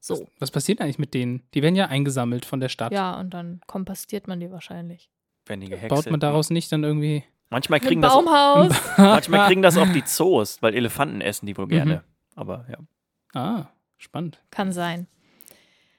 So. 0.04 0.26
Was 0.40 0.50
passiert 0.50 0.80
eigentlich 0.80 0.98
mit 0.98 1.14
denen? 1.14 1.42
Die 1.54 1.62
werden 1.62 1.76
ja 1.76 1.86
eingesammelt 1.86 2.44
von 2.44 2.58
der 2.58 2.68
Stadt. 2.68 2.92
Ja, 2.92 3.18
und 3.20 3.30
dann 3.32 3.60
kompostiert 3.68 4.26
man 4.26 4.40
die 4.40 4.50
wahrscheinlich. 4.50 5.08
Wenn 5.46 5.60
die 5.60 5.68
gehäckselt. 5.68 5.90
Baut 5.90 6.10
man 6.10 6.18
daraus 6.18 6.50
nicht 6.50 6.72
dann 6.72 6.82
irgendwie. 6.82 7.22
Manchmal 7.50 7.78
Ein 7.80 7.86
kriegen, 7.86 8.02
das 8.02 8.12
auch, 8.12 8.24
Baumhaus. 8.24 8.74
manchmal 8.98 9.46
kriegen 9.46 9.62
das 9.62 9.76
auch 9.76 9.88
die 9.92 10.04
Zoos, 10.04 10.60
weil 10.62 10.74
Elefanten 10.74 11.20
essen 11.20 11.46
die 11.46 11.56
wohl 11.56 11.68
gerne. 11.68 11.96
Mhm. 11.96 12.00
Aber 12.34 12.66
ja. 12.68 12.78
Ah, 13.40 13.66
spannend. 13.96 14.42
Kann 14.50 14.72
sein. 14.72 15.06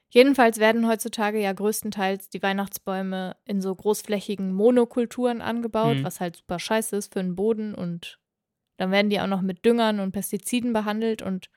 Jedenfalls 0.10 0.60
werden 0.60 0.88
heutzutage 0.88 1.40
ja 1.42 1.54
größtenteils 1.54 2.30
die 2.30 2.42
Weihnachtsbäume 2.44 3.36
in 3.46 3.62
so 3.62 3.74
großflächigen 3.74 4.52
Monokulturen 4.54 5.42
angebaut, 5.42 5.98
Mhm. 5.98 6.04
was 6.04 6.20
halt 6.20 6.36
super 6.38 6.60
scheiße 6.60 6.96
ist 6.98 7.14
für 7.14 7.24
den 7.24 7.36
Boden 7.36 7.74
und 7.74 8.20
dann 8.78 8.92
werden 8.92 9.10
die 9.10 9.20
auch 9.22 9.28
noch 9.28 9.42
mit 9.42 9.66
Düngern 9.66 10.00
und 10.00 10.12
Pestiziden 10.12 10.74
behandelt 10.74 11.22
und 11.22 11.50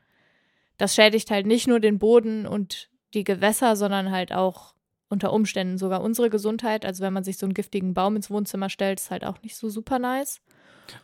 das 0.78 0.94
schädigt 0.94 1.30
halt 1.30 1.46
nicht 1.46 1.66
nur 1.66 1.80
den 1.80 1.98
Boden 1.98 2.46
und 2.46 2.88
die 3.14 3.24
Gewässer, 3.24 3.76
sondern 3.76 4.10
halt 4.10 4.32
auch 4.32 4.74
unter 5.08 5.32
Umständen 5.32 5.78
sogar 5.78 6.00
unsere 6.02 6.30
Gesundheit. 6.30 6.84
Also 6.84 7.02
wenn 7.04 7.12
man 7.12 7.24
sich 7.24 7.38
so 7.38 7.46
einen 7.46 7.54
giftigen 7.54 7.94
Baum 7.94 8.16
ins 8.16 8.30
Wohnzimmer 8.30 8.68
stellt, 8.68 9.00
ist 9.00 9.10
halt 9.10 9.24
auch 9.24 9.40
nicht 9.42 9.56
so 9.56 9.68
super 9.68 9.98
nice. 9.98 10.40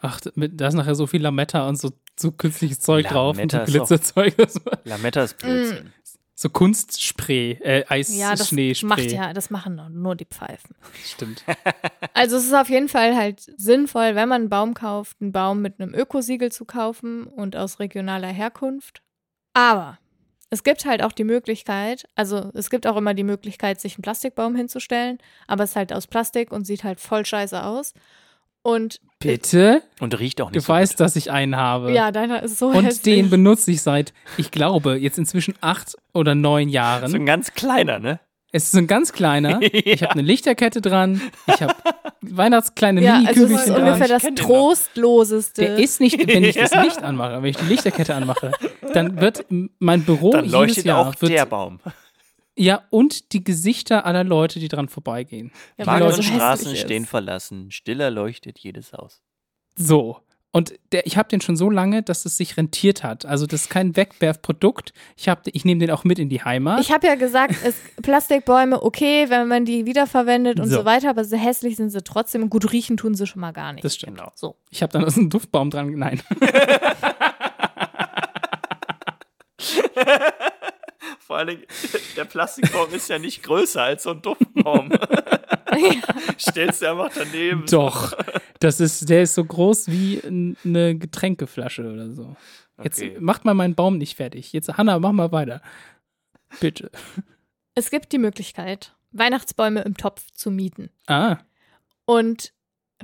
Ach, 0.00 0.20
da 0.20 0.68
ist 0.68 0.74
nachher 0.74 0.94
so 0.94 1.06
viel 1.06 1.22
Lametta 1.22 1.68
und 1.68 1.76
so, 1.76 1.90
so 2.18 2.32
künstliches 2.32 2.80
Zeug 2.80 3.06
drauf 3.08 3.38
und 3.38 3.50
so 3.50 3.58
Lametta 3.58 3.62
ist 3.62 4.16
auch- 4.16 4.26
Glitzerzeug. 4.26 4.34
Lametta 4.84 5.22
ist 5.24 5.38
Blödsinn. 5.38 5.92
So 6.34 6.48
Kunstspray, 6.50 7.52
äh, 7.62 7.78
Ja, 7.78 8.30
das 8.32 8.48
Eisschneespray. 8.48 8.88
macht 8.88 9.12
ja, 9.12 9.32
das 9.32 9.50
machen 9.50 9.80
nur 9.92 10.16
die 10.16 10.24
Pfeifen. 10.24 10.74
Stimmt. 11.04 11.44
Also 12.14 12.36
es 12.36 12.44
ist 12.44 12.54
auf 12.54 12.68
jeden 12.68 12.88
Fall 12.88 13.16
halt 13.16 13.40
sinnvoll, 13.56 14.14
wenn 14.14 14.28
man 14.28 14.42
einen 14.42 14.48
Baum 14.50 14.74
kauft, 14.74 15.16
einen 15.20 15.32
Baum 15.32 15.62
mit 15.62 15.80
einem 15.80 15.94
Ökosiegel 15.94 16.52
zu 16.52 16.64
kaufen 16.64 17.24
und 17.26 17.56
aus 17.56 17.78
regionaler 17.80 18.28
Herkunft. 18.28 19.02
Aber 19.54 19.98
es 20.50 20.62
gibt 20.64 20.84
halt 20.84 21.02
auch 21.02 21.12
die 21.12 21.24
Möglichkeit, 21.24 22.04
also 22.14 22.50
es 22.54 22.68
gibt 22.70 22.86
auch 22.86 22.96
immer 22.96 23.14
die 23.14 23.24
Möglichkeit, 23.24 23.80
sich 23.80 23.94
einen 23.96 24.02
Plastikbaum 24.02 24.54
hinzustellen, 24.54 25.18
aber 25.46 25.64
es 25.64 25.70
ist 25.70 25.76
halt 25.76 25.92
aus 25.92 26.06
Plastik 26.06 26.52
und 26.52 26.66
sieht 26.66 26.84
halt 26.84 27.00
voll 27.00 27.24
scheiße 27.24 27.62
aus. 27.64 27.94
Und 28.64 29.00
Bitte? 29.18 29.82
Und 29.98 30.18
riecht 30.20 30.40
auch 30.40 30.50
nicht 30.50 30.56
Du 30.56 30.60
so 30.60 30.68
weißt, 30.72 30.92
gut. 30.92 31.00
dass 31.00 31.16
ich 31.16 31.30
einen 31.32 31.56
habe. 31.56 31.92
ja, 31.92 32.12
deiner 32.12 32.42
ist 32.42 32.58
so 32.58 32.68
Und 32.68 32.84
hässlich. 32.84 33.02
den 33.16 33.30
benutze 33.30 33.70
ich 33.72 33.82
seit, 33.82 34.12
ich 34.36 34.50
glaube, 34.50 34.96
jetzt 34.96 35.18
inzwischen 35.18 35.54
acht 35.60 35.96
oder 36.12 36.34
neun 36.34 36.68
So 36.68 36.74
Jahren. 36.74 37.14
ein 37.14 37.26
ganz 37.26 37.52
kleiner, 37.54 37.98
ne? 37.98 38.20
Es 38.54 38.64
ist 38.64 38.72
so 38.72 38.78
ein 38.78 38.86
ganz 38.86 39.12
kleiner. 39.12 39.60
Ich 39.72 40.02
habe 40.02 40.12
eine 40.12 40.22
Lichterkette 40.22 40.80
dran. 40.80 41.20
Ich 41.46 41.60
habe 41.62 41.74
Weihnachtskleine 42.20 43.02
ja, 43.02 43.14
also 43.14 43.28
es 43.28 43.30
ist 43.30 43.36
Mini-Kügelchen 43.48 43.74
ungefähr 43.76 44.08
dran. 44.18 44.34
das 44.36 44.44
trostloseste. 44.46 45.62
Der 45.62 45.78
ist 45.78 46.00
nicht, 46.00 46.26
wenn 46.26 46.44
ich 46.44 46.56
das 46.56 46.72
Licht 46.84 47.02
anmache, 47.02 47.42
wenn 47.42 47.50
ich 47.50 47.56
die 47.56 47.64
Lichterkette 47.66 48.14
anmache, 48.14 48.52
dann 48.92 49.20
wird 49.20 49.46
mein 49.78 50.04
Büro 50.04 50.30
Dann 50.32 50.44
jedes 50.44 50.52
leuchtet 50.52 50.84
Jahr 50.84 51.08
auch 51.08 51.20
wird, 51.20 51.32
der 51.32 51.46
Baum. 51.46 51.80
ja 52.56 52.82
und 52.90 53.32
die 53.32 53.42
Gesichter 53.42 54.04
aller 54.06 54.24
Leute, 54.24 54.60
die 54.60 54.68
dran 54.68 54.88
vorbeigehen. 54.88 55.50
ja, 55.78 55.86
Wagen 55.86 56.04
und 56.06 56.22
Straßen 56.22 56.76
stehen 56.76 57.06
verlassen. 57.06 57.70
Stiller 57.70 58.10
leuchtet 58.10 58.58
jedes 58.58 58.92
Haus. 58.92 59.22
So. 59.76 60.20
Und 60.54 60.74
der, 60.92 61.06
ich 61.06 61.16
habe 61.16 61.30
den 61.30 61.40
schon 61.40 61.56
so 61.56 61.70
lange, 61.70 62.02
dass 62.02 62.26
es 62.26 62.36
sich 62.36 62.58
rentiert 62.58 63.02
hat. 63.02 63.24
Also 63.24 63.46
das 63.46 63.62
ist 63.62 63.70
kein 63.70 63.96
Wegwerfprodukt. 63.96 64.92
Ich, 65.16 65.30
hab- 65.30 65.46
ich 65.46 65.64
nehme 65.64 65.80
den 65.80 65.90
auch 65.90 66.04
mit 66.04 66.18
in 66.18 66.28
die 66.28 66.44
Heimat. 66.44 66.78
Ich 66.80 66.92
habe 66.92 67.06
ja 67.06 67.14
gesagt, 67.14 67.54
es, 67.64 67.74
Plastikbäume 68.02 68.82
okay, 68.82 69.30
wenn 69.30 69.48
man 69.48 69.64
die 69.64 69.86
wiederverwendet 69.86 70.60
und 70.60 70.68
so. 70.68 70.80
So. 70.80 70.84
weiter, 70.84 71.08
aber 71.08 71.24
so 71.24 71.36
hässlich 71.38 71.76
sind 71.76 71.88
sie 71.88 72.02
trotzdem 72.02 72.42
und 72.42 72.50
gut 72.50 72.70
riechen 72.70 72.98
tun 72.98 73.14
sie 73.14 73.26
schon 73.26 73.40
mal 73.40 73.52
gar 73.52 73.72
nicht. 73.72 73.82
das 73.82 73.94
stimmt. 73.94 74.18
Genau. 74.18 74.30
so. 74.34 74.56
Ich 74.70 74.82
habe 74.82 74.92
dann 74.92 75.04
aus 75.06 75.16
einem 75.16 75.30
Duftbaum 75.30 75.70
dran. 75.70 75.90
Nein. 75.96 76.20
Vor 81.20 81.36
allen 81.38 81.46
Dingen, 81.48 81.62
der 82.16 82.24
Plastikbaum 82.24 82.92
ist 82.92 83.08
ja 83.08 83.18
nicht 83.18 83.42
größer 83.42 83.82
als 83.82 84.02
so 84.02 84.10
ein 84.10 84.20
Duftbaum. 84.22 84.90
Stellst 86.38 86.82
du 86.82 86.90
einfach 86.90 87.10
daneben. 87.14 87.64
Doch. 87.70 88.12
Das 88.60 88.80
ist, 88.80 89.08
der 89.08 89.22
ist 89.22 89.34
so 89.34 89.44
groß 89.44 89.88
wie 89.88 90.20
eine 90.24 90.96
Getränkeflasche 90.96 91.90
oder 91.92 92.10
so. 92.12 92.36
Jetzt 92.82 93.00
Okay. 93.00 93.16
macht 93.20 93.44
mal 93.44 93.54
meinen 93.54 93.74
Baum 93.74 93.98
nicht 93.98 94.16
fertig. 94.16 94.52
Jetzt, 94.52 94.68
Hanna, 94.76 94.98
mach 94.98 95.12
mal 95.12 95.30
weiter. 95.32 95.62
Bitte. 96.60 96.90
Es 97.74 97.90
gibt 97.90 98.12
die 98.12 98.18
Möglichkeit, 98.18 98.94
Weihnachtsbäume 99.12 99.82
im 99.82 99.96
Topf 99.96 100.30
zu 100.32 100.50
mieten. 100.50 100.90
Ah, 101.06 101.38
Und 102.04 102.52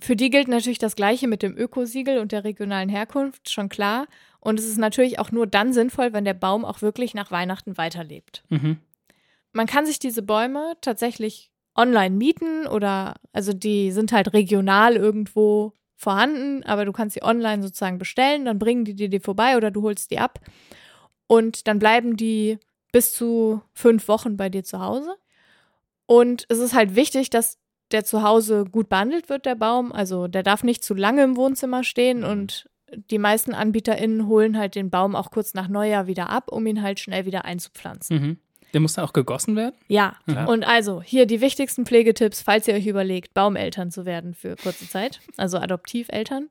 für 0.01 0.15
die 0.17 0.31
gilt 0.31 0.49
natürlich 0.49 0.79
das 0.79 0.95
Gleiche 0.97 1.27
mit 1.29 1.43
dem 1.43 1.57
Ökosiegel 1.57 2.19
und 2.19 2.31
der 2.33 2.45
regionalen 2.45 2.89
Herkunft, 2.89 3.51
schon 3.51 3.69
klar. 3.69 4.07
Und 4.41 4.59
es 4.59 4.67
ist 4.67 4.79
natürlich 4.79 5.19
auch 5.19 5.33
nur 5.33 5.47
dann 5.47 5.73
sinnvoll, 5.73 6.13
wenn 6.13 6.25
der 6.25 6.35
Baum 6.35 6.65
auch 6.65 6.83
wirklich 6.83 7.15
nach 7.15 7.31
Weihnachten 7.31 7.77
weiterlebt. 7.77 8.45
mhm. 8.49 8.79
Man 9.53 9.67
kann 9.67 9.87
sich 9.87 9.99
diese 9.99 10.23
Bäume 10.23 10.75
tatsächlich 10.83 11.51
online 11.79 12.15
mieten 12.15 12.67
oder, 12.67 13.15
also 13.33 13.53
die 13.53 13.93
sind 13.93 14.13
halt 14.13 14.33
regional 14.35 14.97
irgendwo 14.97 15.73
vorhanden, 15.97 16.63
aber 16.65 16.85
du 16.85 16.93
kannst 16.93 17.15
sie 17.15 17.23
online 17.23 17.63
sozusagen 17.63 17.99
bestellen, 17.99 18.45
dann 18.45 18.59
bringen 18.59 18.85
die 18.85 18.95
dir 18.95 19.09
die 19.09 19.21
vorbei 19.21 19.57
oder 19.57 19.71
du 19.71 19.83
holst 19.83 20.11
die 20.11 20.19
ab. 20.19 20.41
Und 21.27 21.67
dann 21.67 21.79
bleiben 21.79 22.17
die 22.17 22.59
bis 22.93 23.13
zu 23.13 23.63
fünf 23.73 24.09
Wochen 24.09 24.37
bei 24.37 24.49
dir 24.49 24.65
zu 24.65 24.81
Hause. 24.81 25.17
Und 26.07 26.47
es 26.49 26.59
ist 26.59 26.75
halt 26.75 26.95
wichtig, 26.95 27.31
dass 27.31 27.59
der 27.91 28.05
zu 28.05 28.23
Hause 28.23 28.65
gut 28.65 28.89
behandelt 28.89 29.29
wird, 29.29 29.47
der 29.47 29.55
Baum. 29.55 29.93
Also 29.93 30.29
der 30.29 30.43
darf 30.43 30.63
nicht 30.63 30.85
zu 30.85 30.95
lange 30.95 31.23
im 31.23 31.37
Wohnzimmer 31.37 31.85
stehen 31.85 32.21
Mhm. 32.21 32.25
und 32.25 32.71
die 33.11 33.19
meisten 33.19 33.53
AnbieterInnen 33.53 34.27
holen 34.27 34.57
halt 34.57 34.75
den 34.75 34.89
Baum 34.89 35.15
auch 35.15 35.31
kurz 35.31 35.53
nach 35.53 35.69
Neujahr 35.69 36.07
wieder 36.07 36.31
ab, 36.31 36.51
um 36.51 36.67
ihn 36.67 36.83
halt 36.83 37.01
schnell 37.01 37.27
wieder 37.27 37.45
einzupflanzen. 37.45 38.17
Mhm. 38.17 38.39
Der 38.75 38.81
muss 38.81 38.95
dann 38.95 39.05
auch 39.05 39.13
gegossen 39.13 39.57
werden? 39.57 39.75
Ja, 39.89 40.17
Klar. 40.27 40.49
und 40.49 40.65
also 40.65 41.01
hier 41.03 41.27
die 41.27 41.41
wichtigsten 41.41 41.87
Pflegetipps, 41.87 42.43
falls 42.43 42.69
ihr 42.69 42.75
euch 42.75 42.87
überlegt, 42.87 43.33
Baumeltern 43.35 43.91
zu 43.91 44.05
werden 44.05 44.35
für 44.35 44.57
kurze 44.57 44.89
Zeit, 44.89 45.21
also 45.37 45.59
Adoptiveltern. 45.59 46.49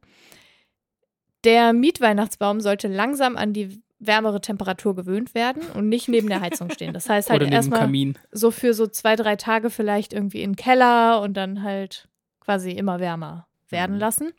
Der 1.43 1.73
Mietweihnachtsbaum 1.73 2.60
sollte 2.62 2.88
langsam 2.88 3.38
an 3.38 3.53
die 3.53 3.82
wärmere 3.99 4.41
Temperatur 4.41 4.95
gewöhnt 4.95 5.34
werden 5.34 5.63
und 5.73 5.89
nicht 5.89 6.08
neben 6.08 6.27
der 6.27 6.41
Heizung 6.41 6.69
stehen. 6.71 6.93
Das 6.93 7.10
heißt 7.10 7.30
halt 7.32 7.41
erstmal 7.43 7.89
so 8.32 8.51
für 8.51 8.73
so 8.73 8.88
zwei, 8.88 9.15
drei 9.15 9.36
Tage 9.36 9.69
vielleicht 9.69 10.13
irgendwie 10.13 10.41
in 10.41 10.51
den 10.51 10.56
Keller 10.56 11.21
und 11.21 11.36
dann 11.36 11.63
halt 11.63 12.08
quasi 12.39 12.71
immer 12.71 12.99
wärmer 12.99 13.47
werden 13.69 13.95
Mhm. 13.95 13.99
lassen. 13.99 14.32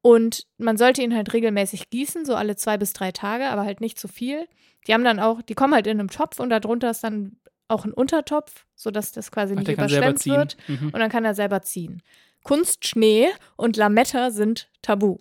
Und 0.00 0.44
man 0.58 0.76
sollte 0.76 1.02
ihn 1.02 1.14
halt 1.14 1.32
regelmäßig 1.32 1.90
gießen, 1.90 2.24
so 2.24 2.34
alle 2.34 2.56
zwei 2.56 2.78
bis 2.78 2.92
drei 2.92 3.10
Tage, 3.10 3.48
aber 3.48 3.64
halt 3.64 3.80
nicht 3.80 3.98
zu 3.98 4.06
viel. 4.08 4.46
Die 4.88 4.94
haben 4.94 5.04
dann 5.04 5.20
auch, 5.20 5.42
die 5.42 5.54
kommen 5.54 5.74
halt 5.74 5.86
in 5.86 6.00
einem 6.00 6.10
Topf 6.10 6.40
und 6.40 6.50
darunter 6.50 6.90
ist 6.90 7.04
dann 7.04 7.36
auch 7.68 7.84
ein 7.84 7.92
Untertopf, 7.92 8.64
sodass 8.74 9.12
das 9.12 9.30
quasi 9.30 9.54
Ach, 9.54 9.58
nicht 9.58 9.70
überschwemmt 9.70 10.24
wird. 10.26 10.56
Mhm. 10.66 10.86
Und 10.86 10.98
dann 10.98 11.10
kann 11.10 11.24
er 11.24 11.34
selber 11.34 11.62
ziehen. 11.62 12.02
Kunstschnee 12.42 13.28
und 13.56 13.76
Lametta 13.76 14.30
sind 14.30 14.70
tabu. 14.80 15.18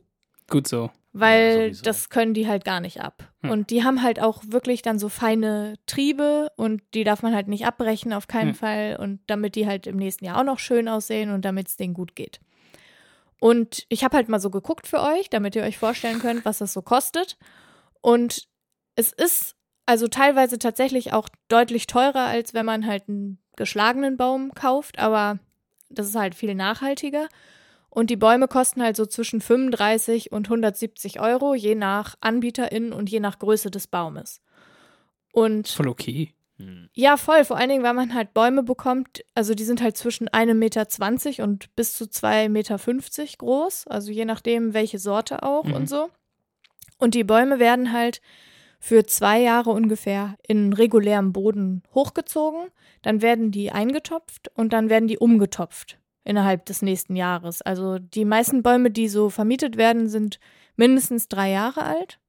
Gut 0.50 0.68
so. 0.68 0.90
Weil 1.12 1.66
sowieso. 1.66 1.84
das 1.84 2.10
können 2.10 2.34
die 2.34 2.48
halt 2.48 2.64
gar 2.64 2.80
nicht 2.80 3.02
ab. 3.02 3.24
Hm. 3.42 3.50
Und 3.50 3.70
die 3.72 3.84
haben 3.84 4.04
halt 4.04 4.22
auch 4.22 4.44
wirklich 4.48 4.82
dann 4.82 5.00
so 5.00 5.10
feine 5.10 5.76
Triebe 5.88 6.52
und 6.56 6.82
die 6.94 7.04
darf 7.04 7.24
man 7.24 7.34
halt 7.34 7.48
nicht 7.48 7.66
abbrechen, 7.66 8.14
auf 8.14 8.28
keinen 8.28 8.50
Hm. 8.50 8.56
Fall. 8.56 8.98
Und 9.00 9.20
damit 9.28 9.56
die 9.56 9.66
halt 9.66 9.88
im 9.88 9.98
nächsten 9.98 10.26
Jahr 10.26 10.40
auch 10.40 10.44
noch 10.44 10.60
schön 10.60 10.88
aussehen 10.88 11.32
und 11.32 11.44
damit 11.44 11.68
es 11.68 11.76
denen 11.76 11.94
gut 11.94 12.16
geht. 12.16 12.40
Und 13.40 13.86
ich 13.90 14.04
habe 14.04 14.16
halt 14.16 14.30
mal 14.30 14.40
so 14.40 14.50
geguckt 14.50 14.88
für 14.88 15.02
euch, 15.02 15.30
damit 15.30 15.56
ihr 15.56 15.64
euch 15.64 15.78
vorstellen 15.78 16.20
könnt, 16.20 16.46
was 16.46 16.60
das 16.60 16.72
so 16.74 16.82
kostet. 16.82 17.38
Und 18.02 18.48
es 18.96 19.12
ist 19.12 19.57
also 19.88 20.08
teilweise 20.08 20.60
tatsächlich 20.60 21.14
auch 21.14 21.30
deutlich 21.48 21.88
teurer, 21.88 22.26
als 22.26 22.54
wenn 22.54 22.66
man 22.66 22.86
halt 22.86 23.10
einen 23.10 23.40
geschlagenen 23.56 24.18
Baum 24.18 24.54
kauft, 24.54 25.00
aber 25.00 25.40
das 25.90 26.08
ist 26.08 26.16
halt 26.16 26.36
viel 26.36 26.54
nachhaltiger. 26.54 27.28
Und 27.90 28.10
die 28.12 28.18
Bäume 28.18 28.48
kosten 28.48 28.84
halt 28.84 28.96
so 28.96 29.06
zwischen 29.08 29.42
35 29.42 30.32
und 30.32 30.46
170 30.48 31.20
Euro, 31.20 31.56
je 31.56 31.74
nach 31.74 32.16
AnbieterInnen 32.22 32.94
und 32.94 33.10
je 33.10 33.20
nach 33.20 33.40
Größe 33.40 33.72
des 33.72 33.88
Baumes. 33.88 34.42
Und 35.32 35.68
Voll 35.70 35.88
okay. 35.88 36.34
Hm. 36.58 36.90
ja, 36.94 37.18
voll, 37.18 37.46
vor 37.46 37.58
allen 37.58 37.70
Dingen, 37.70 37.84
weil 37.84 37.94
man 37.94 38.14
halt 38.14 38.34
Bäume 38.34 38.64
bekommt, 38.64 39.24
also 39.36 39.54
die 39.54 39.64
sind 39.64 39.82
halt 39.82 39.96
zwischen 39.96 40.28
1,20 40.28 40.54
Meter 40.56 41.44
und 41.44 41.76
bis 41.76 41.94
zu 41.94 42.06
2,50 42.06 42.50
Meter 42.50 43.38
groß, 43.38 43.88
also 43.88 44.12
je 44.12 44.26
nachdem, 44.26 44.74
welche 44.74 45.00
Sorte 45.00 45.44
auch 45.44 45.64
Mhm. 45.64 45.74
und 45.74 45.90
so. 45.90 46.10
Und 46.98 47.14
die 47.14 47.24
Bäume 47.24 47.60
werden 47.60 47.94
halt 47.94 48.22
für 48.80 49.06
zwei 49.06 49.40
Jahre 49.42 49.72
ungefähr 49.72 50.36
in 50.48 50.72
regulärem 50.74 51.34
Boden 51.34 51.84
hochgezogen, 51.96 52.68
dann 53.02 53.22
werden 53.22 53.52
die 53.52 53.72
eingetopft 53.72 54.50
und 54.56 54.72
dann 54.74 54.90
werden 54.90 55.08
die 55.08 55.18
umgetopft 55.18 55.98
innerhalb 56.24 56.66
des 56.66 56.82
nächsten 56.82 57.16
Jahres. 57.16 57.62
Also 57.62 58.00
die 58.00 58.26
meisten 58.26 58.62
Bäume, 58.62 58.92
die 58.92 59.08
so 59.08 59.30
vermietet 59.30 59.78
werden, 59.78 60.10
sind 60.10 60.40
mindestens 60.76 61.28
drei 61.28 61.50
Jahre 61.52 61.84
alt 61.84 62.20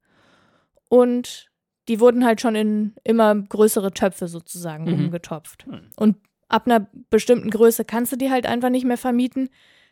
und 0.89 1.49
die 1.87 1.99
wurden 1.99 2.25
halt 2.25 2.39
schon 2.41 2.55
in 2.55 2.93
immer 3.03 3.33
größere 3.35 3.91
Töpfe 3.91 4.27
sozusagen 4.27 4.85
Mhm. 4.85 4.93
umgetopft. 5.05 5.65
Und 5.97 6.17
ab 6.47 6.65
einer 6.65 6.87
bestimmten 7.09 7.49
Größe 7.49 7.83
kannst 7.85 8.11
du 8.11 8.15
die 8.15 8.29
halt 8.29 8.45
einfach 8.45 8.69
nicht 8.69 8.85
mehr 8.85 8.97
vermieten, 8.97 9.49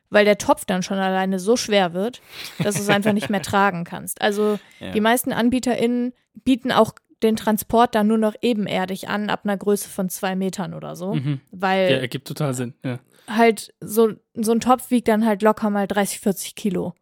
weil 0.10 0.24
der 0.26 0.38
Topf 0.38 0.65
dann 0.65 0.84
schon 0.84 0.98
alleine 0.98 1.38
so 1.39 1.58
schwer 1.58 1.93
wird, 1.93 2.22
dass 2.60 2.76
du 2.76 2.82
es 2.82 2.89
einfach 2.89 3.13
nicht 3.13 3.30
mehr 3.30 3.41
tragen 3.41 3.84
kannst. 3.84 4.22
Also 4.22 4.58
Ja. 4.80 4.91
die 4.91 5.02
meisten 5.02 5.34
AnbieterInnen 5.34 6.13
bieten 6.43 6.71
auch 6.71 6.93
den 7.23 7.36
Transport 7.36 7.95
dann 7.95 8.08
nur 8.08 8.17
noch 8.17 8.36
ebenerdig 8.41 9.10
an, 9.10 9.30
ab 9.30 9.41
einer 9.43 9.58
Größe 9.58 9.89
von 9.89 10.10
zwei 10.10 10.36
Metern 10.36 10.73
oder 10.73 10.95
so. 10.95 11.15
Mhm. 11.15 11.41
Weil 11.52 11.91
Ja, 11.91 11.97
ergibt 11.97 12.28
total 12.28 12.54
Sinn. 12.54 12.73
Ja. 12.84 13.00
halt 13.28 13.73
so, 13.82 14.13
so 14.36 14.52
ein 14.52 14.60
Topf 14.60 14.91
wiegt 14.91 15.08
dann 15.08 15.26
halt 15.26 15.41
locker 15.41 15.69
mal 15.69 15.88
30, 15.88 16.19
40 16.19 16.56
Kilo. 16.56 16.93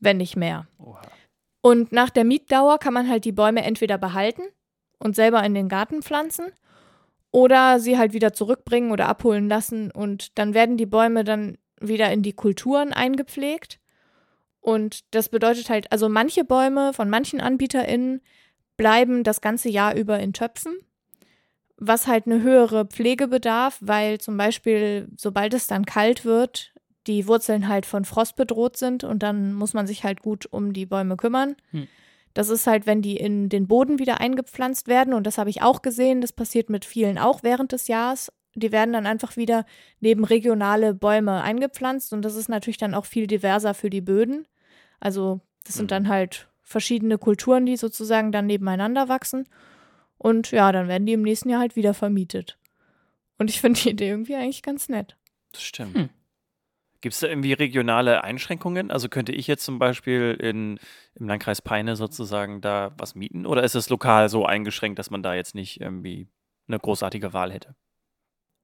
Wenn 0.00 0.16
nicht 0.16 0.36
mehr. 0.36 0.66
Oha. 0.78 1.00
Und 1.60 1.92
nach 1.92 2.10
der 2.10 2.24
Mietdauer 2.24 2.78
kann 2.78 2.94
man 2.94 3.08
halt 3.08 3.24
die 3.24 3.32
Bäume 3.32 3.64
entweder 3.64 3.98
behalten 3.98 4.42
und 4.98 5.16
selber 5.16 5.42
in 5.44 5.54
den 5.54 5.68
Garten 5.68 6.02
pflanzen 6.02 6.46
oder 7.30 7.80
sie 7.80 7.98
halt 7.98 8.12
wieder 8.12 8.32
zurückbringen 8.32 8.90
oder 8.90 9.08
abholen 9.08 9.48
lassen 9.48 9.90
und 9.90 10.38
dann 10.38 10.54
werden 10.54 10.76
die 10.76 10.86
Bäume 10.86 11.24
dann 11.24 11.58
wieder 11.80 12.10
in 12.12 12.22
die 12.22 12.32
Kulturen 12.32 12.92
eingepflegt. 12.92 13.78
Und 14.60 15.14
das 15.14 15.28
bedeutet 15.28 15.70
halt, 15.70 15.90
also 15.92 16.08
manche 16.08 16.44
Bäume 16.44 16.92
von 16.92 17.08
manchen 17.08 17.40
AnbieterInnen 17.40 18.20
bleiben 18.78 19.22
das 19.24 19.42
ganze 19.42 19.68
Jahr 19.68 19.94
über 19.94 20.18
in 20.20 20.32
Töpfen, 20.32 20.78
was 21.76 22.06
halt 22.06 22.24
eine 22.26 22.40
höhere 22.42 22.86
Pflege 22.86 23.28
bedarf, 23.28 23.76
weil 23.82 24.18
zum 24.18 24.38
Beispiel, 24.38 25.08
sobald 25.18 25.52
es 25.52 25.66
dann 25.66 25.84
kalt 25.84 26.24
wird, 26.24 26.72
die 27.06 27.26
Wurzeln 27.26 27.68
halt 27.68 27.84
von 27.86 28.04
Frost 28.06 28.36
bedroht 28.36 28.76
sind 28.78 29.04
und 29.04 29.22
dann 29.22 29.52
muss 29.52 29.74
man 29.74 29.86
sich 29.86 30.04
halt 30.04 30.22
gut 30.22 30.46
um 30.50 30.72
die 30.72 30.86
Bäume 30.86 31.16
kümmern. 31.16 31.56
Hm. 31.72 31.86
Das 32.34 32.50
ist 32.50 32.66
halt, 32.66 32.86
wenn 32.86 33.02
die 33.02 33.16
in 33.16 33.48
den 33.48 33.66
Boden 33.66 33.98
wieder 33.98 34.20
eingepflanzt 34.20 34.86
werden 34.86 35.12
und 35.14 35.26
das 35.26 35.38
habe 35.38 35.50
ich 35.50 35.62
auch 35.62 35.82
gesehen, 35.82 36.20
das 36.20 36.32
passiert 36.32 36.70
mit 36.70 36.84
vielen 36.84 37.18
auch 37.18 37.42
während 37.42 37.72
des 37.72 37.88
Jahres. 37.88 38.32
Die 38.54 38.72
werden 38.72 38.92
dann 38.92 39.06
einfach 39.06 39.36
wieder 39.36 39.64
neben 40.00 40.24
regionale 40.24 40.94
Bäume 40.94 41.42
eingepflanzt 41.42 42.12
und 42.12 42.22
das 42.22 42.34
ist 42.36 42.48
natürlich 42.48 42.76
dann 42.76 42.94
auch 42.94 43.06
viel 43.06 43.26
diverser 43.26 43.74
für 43.74 43.90
die 43.90 44.00
Böden. 44.00 44.46
Also 45.00 45.40
das 45.64 45.76
sind 45.76 45.86
Mhm. 45.86 45.88
dann 45.88 46.08
halt 46.08 46.48
verschiedene 46.68 47.16
Kulturen, 47.16 47.64
die 47.64 47.76
sozusagen 47.76 48.30
dann 48.30 48.46
nebeneinander 48.46 49.08
wachsen. 49.08 49.48
Und 50.18 50.50
ja, 50.50 50.70
dann 50.70 50.86
werden 50.86 51.06
die 51.06 51.14
im 51.14 51.22
nächsten 51.22 51.48
Jahr 51.48 51.60
halt 51.60 51.76
wieder 51.76 51.94
vermietet. 51.94 52.58
Und 53.38 53.48
ich 53.48 53.60
finde 53.60 53.80
die 53.80 53.90
Idee 53.90 54.10
irgendwie 54.10 54.34
eigentlich 54.34 54.62
ganz 54.62 54.88
nett. 54.88 55.16
Das 55.52 55.62
stimmt. 55.62 55.96
Hm. 55.96 56.10
Gibt 57.00 57.14
es 57.14 57.20
da 57.20 57.28
irgendwie 57.28 57.52
regionale 57.52 58.24
Einschränkungen? 58.24 58.90
Also 58.90 59.08
könnte 59.08 59.32
ich 59.32 59.46
jetzt 59.46 59.64
zum 59.64 59.78
Beispiel 59.78 60.36
in, 60.40 60.78
im 61.14 61.28
Landkreis 61.28 61.62
Peine 61.62 61.96
sozusagen 61.96 62.60
da 62.60 62.92
was 62.98 63.14
mieten? 63.14 63.46
Oder 63.46 63.62
ist 63.62 63.76
es 63.76 63.88
lokal 63.88 64.28
so 64.28 64.44
eingeschränkt, 64.44 64.98
dass 64.98 65.10
man 65.10 65.22
da 65.22 65.34
jetzt 65.34 65.54
nicht 65.54 65.80
irgendwie 65.80 66.28
eine 66.66 66.78
großartige 66.78 67.32
Wahl 67.32 67.52
hätte? 67.52 67.76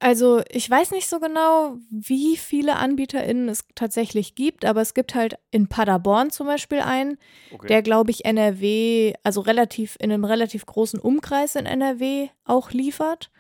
Also 0.05 0.43
ich 0.51 0.69
weiß 0.69 0.91
nicht 0.91 1.09
so 1.09 1.19
genau, 1.19 1.79
wie 1.89 2.37
viele 2.37 2.77
AnbieterInnen 2.77 3.49
es 3.49 3.65
tatsächlich 3.75 4.35
gibt, 4.35 4.67
aber 4.67 4.83
es 4.83 4.93
gibt 4.93 5.15
halt 5.15 5.39
in 5.51 5.67
Paderborn 5.67 6.29
zum 6.31 6.47
Beispiel 6.47 6.81
einen, 6.81 7.17
Okay. 7.51 7.69
der, 7.69 7.81
glaube 7.83 8.11
ich, 8.11 8.27
NRW, 8.27 9.15
also 9.23 9.41
relativ 9.41 9.97
in 9.99 10.13
einem 10.13 10.25
relativ 10.27 10.67
großen 10.67 11.01
Umkreis 11.01 11.55
in 11.55 11.65
NRW 11.65 12.29
auch 12.45 12.71
liefert. 12.73 13.31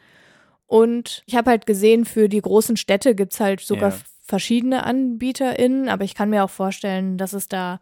Und 0.66 1.22
ich 1.26 1.36
habe 1.36 1.50
halt 1.50 1.66
gesehen, 1.66 2.06
für 2.06 2.30
die 2.30 2.40
großen 2.40 2.78
Städte 2.78 3.14
gibt 3.14 3.34
es 3.34 3.40
halt 3.40 3.60
sogar 3.60 3.90
Ja. 3.90 3.98
verschiedene 4.22 4.84
AnbieterInnen, 4.86 5.90
aber 5.90 6.04
ich 6.04 6.14
kann 6.14 6.30
mir 6.30 6.44
auch 6.44 6.50
vorstellen, 6.50 7.18
dass 7.18 7.34
es 7.34 7.46
da 7.46 7.78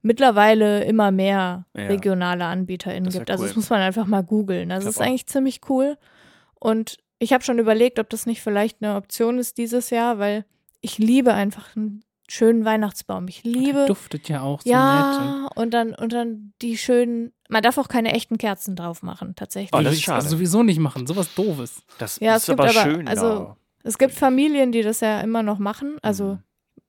mittlerweile 0.00 0.84
immer 0.84 1.10
mehr 1.10 1.66
Ja. 1.76 1.82
regionale 1.88 2.46
AnbieterInnen 2.46 3.04
Das 3.04 3.14
gibt. 3.14 3.30
Also 3.30 3.42
cool. 3.42 3.48
das 3.48 3.56
muss 3.56 3.68
man 3.68 3.82
einfach 3.82 4.06
mal 4.06 4.22
googeln. 4.22 4.72
Also 4.72 4.86
Ich 4.88 4.92
es 4.92 4.96
ist 4.96 5.02
auch. 5.02 5.06
eigentlich 5.06 5.26
ziemlich 5.26 5.60
cool. 5.68 5.98
Und 6.58 6.96
ich 7.22 7.32
habe 7.32 7.44
schon 7.44 7.58
überlegt, 7.58 7.98
ob 7.98 8.10
das 8.10 8.26
nicht 8.26 8.40
vielleicht 8.42 8.82
eine 8.82 8.96
Option 8.96 9.38
ist 9.38 9.56
dieses 9.58 9.90
Jahr, 9.90 10.18
weil 10.18 10.44
ich 10.80 10.98
liebe 10.98 11.32
einfach 11.34 11.76
einen 11.76 12.02
schönen 12.28 12.64
Weihnachtsbaum. 12.64 13.28
Ich 13.28 13.44
liebe 13.44 13.84
Duftet 13.86 14.28
ja 14.28 14.40
auch 14.40 14.60
so 14.62 14.68
nett. 14.70 14.74
Und 14.74 14.78
ja, 14.78 15.48
und 15.54 15.70
dann, 15.74 15.94
und 15.94 16.12
dann 16.12 16.52
die 16.62 16.76
schönen. 16.78 17.32
Man 17.48 17.62
darf 17.62 17.76
auch 17.78 17.88
keine 17.88 18.12
echten 18.12 18.38
Kerzen 18.38 18.74
drauf 18.74 19.02
machen, 19.02 19.34
tatsächlich. 19.36 19.70
Oh, 19.78 19.82
das 19.82 19.94
ist 19.94 20.08
also 20.08 20.30
sowieso 20.30 20.62
nicht 20.62 20.80
machen. 20.80 21.06
Sowas 21.06 21.34
Doofes. 21.34 21.82
Das 21.98 22.18
Ja, 22.20 22.36
ist 22.36 22.42
es 22.42 22.46
gibt 22.48 22.60
aber, 22.60 22.70
aber- 22.70 22.80
schön. 22.90 23.06
also- 23.06 23.26
ja. 23.26 23.56
es 23.84 23.98
gibt 23.98 24.14
Familien, 24.14 24.72
die 24.72 24.82
das 24.82 25.00
ja 25.00 25.20
immer 25.20 25.42
noch 25.42 25.58
machen. 25.58 25.98
Also, 26.00 26.24
Mhm. 26.24 26.38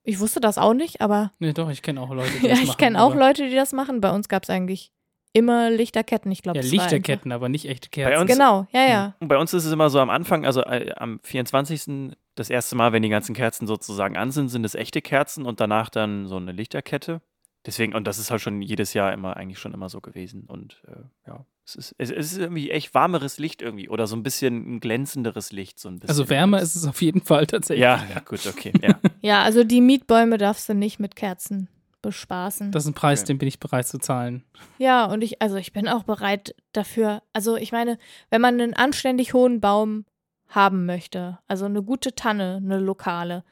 ich 0.03 0.19
wusste 0.21 0.39
das 0.39 0.57
auch 0.57 0.73
nicht, 0.73 1.01
aber 1.01 1.31
Nee, 1.39 1.51
doch, 1.53 1.69
ich 1.69 1.81
kenne 1.81 1.99
auch 2.01 2.11
Leute, 2.13 2.31
die 2.39 2.47
ja, 2.47 2.51
das 2.51 2.59
ich 2.61 2.67
machen, 2.67 2.77
kenne 2.77 3.03
auch 3.03 3.13
Leute, 3.13 3.49
die 3.49 3.55
das 3.55 3.73
machen. 3.73 3.99
Bei 3.99 4.11
uns 4.11 4.29
gab 4.29 4.43
es 4.43 4.49
eigentlich 4.49 4.92
immer 5.33 5.69
Lichterketten. 5.71 6.31
Ich 6.31 6.41
glaube, 6.41 6.59
Ja, 6.59 6.65
Lichterketten, 6.65 7.31
aber 7.31 7.49
nicht 7.49 7.67
echte 7.67 7.89
Kerzen. 7.89 8.21
uns- 8.21 8.31
Genau, 8.31 8.67
ja, 8.71 8.87
ja. 8.87 9.15
Und 9.19 9.27
bei 9.27 9.37
uns 9.37 9.53
ist 9.53 9.65
es 9.65 9.71
immer 9.73 9.89
so 9.89 9.99
am 9.99 10.09
Anfang, 10.09 10.45
also 10.45 10.61
äh, 10.61 10.93
am 10.95 11.19
24. 11.23 12.15
das 12.35 12.49
erste 12.49 12.75
Mal, 12.75 12.93
wenn 12.93 13.03
die 13.03 13.09
ganzen 13.09 13.35
Kerzen 13.35 13.67
sozusagen 13.67 14.15
an 14.17 14.31
sind, 14.31 14.49
sind 14.49 14.63
es 14.65 14.75
echte 14.75 15.01
Kerzen 15.01 15.45
und 15.45 15.59
danach 15.59 15.89
dann 15.89 16.27
so 16.27 16.37
eine 16.37 16.51
Lichterkette. 16.51 17.21
Deswegen, 17.65 17.95
und 17.95 18.05
das 18.07 18.17
ist 18.19 18.29
halt 18.29 18.41
schon 18.41 18.61
jedes 18.61 18.93
Jahr 18.93 19.13
immer 19.13 19.37
eigentlich 19.37 19.57
schon 19.59 19.73
immer 19.73 19.87
so 19.87 20.01
gewesen. 20.01 20.43
Und 20.47 20.81
äh, 20.85 20.97
ja, 21.27 21.45
es 21.65 21.75
ist, 21.75 21.95
es 21.97 22.09
ist 22.11 22.37
irgendwie 22.37 22.71
echt 22.71 22.93
warmeres 22.93 23.37
Licht 23.37 23.61
irgendwie 23.61 23.87
oder 23.87 24.05
so 24.05 24.17
ein 24.17 24.23
bisschen 24.23 24.75
ein 24.75 24.79
glänzenderes 24.81 25.53
Licht. 25.53 25.79
So 25.79 25.87
ein 25.87 25.95
bisschen. 25.99 26.09
Also 26.09 26.29
wärmer 26.29 26.59
ist 26.61 26.75
es 26.75 26.85
auf 26.85 27.01
jeden 27.01 27.21
Fall 27.21 27.47
tatsächlich. 27.47 27.81
Ja, 27.83 28.03
ja, 28.13 28.19
gut, 28.19 28.45
okay. 28.47 28.73
Ja. 28.81 28.99
Ja, 29.21 29.41
also 29.43 29.63
die 29.63 29.79
Mietbäume 29.79 30.37
darfst 30.37 30.67
du 30.67 30.73
nicht 30.73 30.99
mit 30.99 31.15
Kerzen 31.15 31.69
bespaßen. 32.03 32.71
Das 32.71 32.83
ist 32.83 32.89
ein 32.91 32.93
Preis, 32.93 33.21
Okay. 33.21 33.27
den 33.27 33.37
bin 33.39 33.47
ich 33.47 33.59
bereit 33.59 33.87
zu 33.87 33.97
zahlen. 33.97 34.43
Ja, 34.77 35.05
und 35.05 35.23
ich, 35.23 35.41
also 35.41 35.55
ich 35.55 35.73
bin 35.73 35.87
auch 35.87 36.03
bereit 36.03 36.53
dafür. 36.73 37.23
Also 37.33 37.55
ich 37.55 37.71
meine, 37.71 37.97
wenn 38.29 38.41
man 38.41 38.61
einen 38.61 38.75
anständig 38.75 39.33
hohen 39.33 39.59
Baum 39.59 40.05
haben 40.49 40.85
möchte, 40.85 41.39
also 41.47 41.65
eine 41.65 41.81
gute 41.81 42.13
Tanne, 42.13 42.61
eine 42.63 42.77
lokale, 42.77 43.43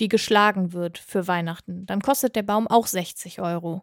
die 0.00 0.08
geschlagen 0.08 0.72
wird 0.72 0.96
für 0.96 1.28
Weihnachten, 1.28 1.84
dann 1.84 2.00
kostet 2.00 2.36
der 2.36 2.42
Baum 2.44 2.66
auch 2.68 2.86
60 2.86 3.42
Euro, 3.42 3.82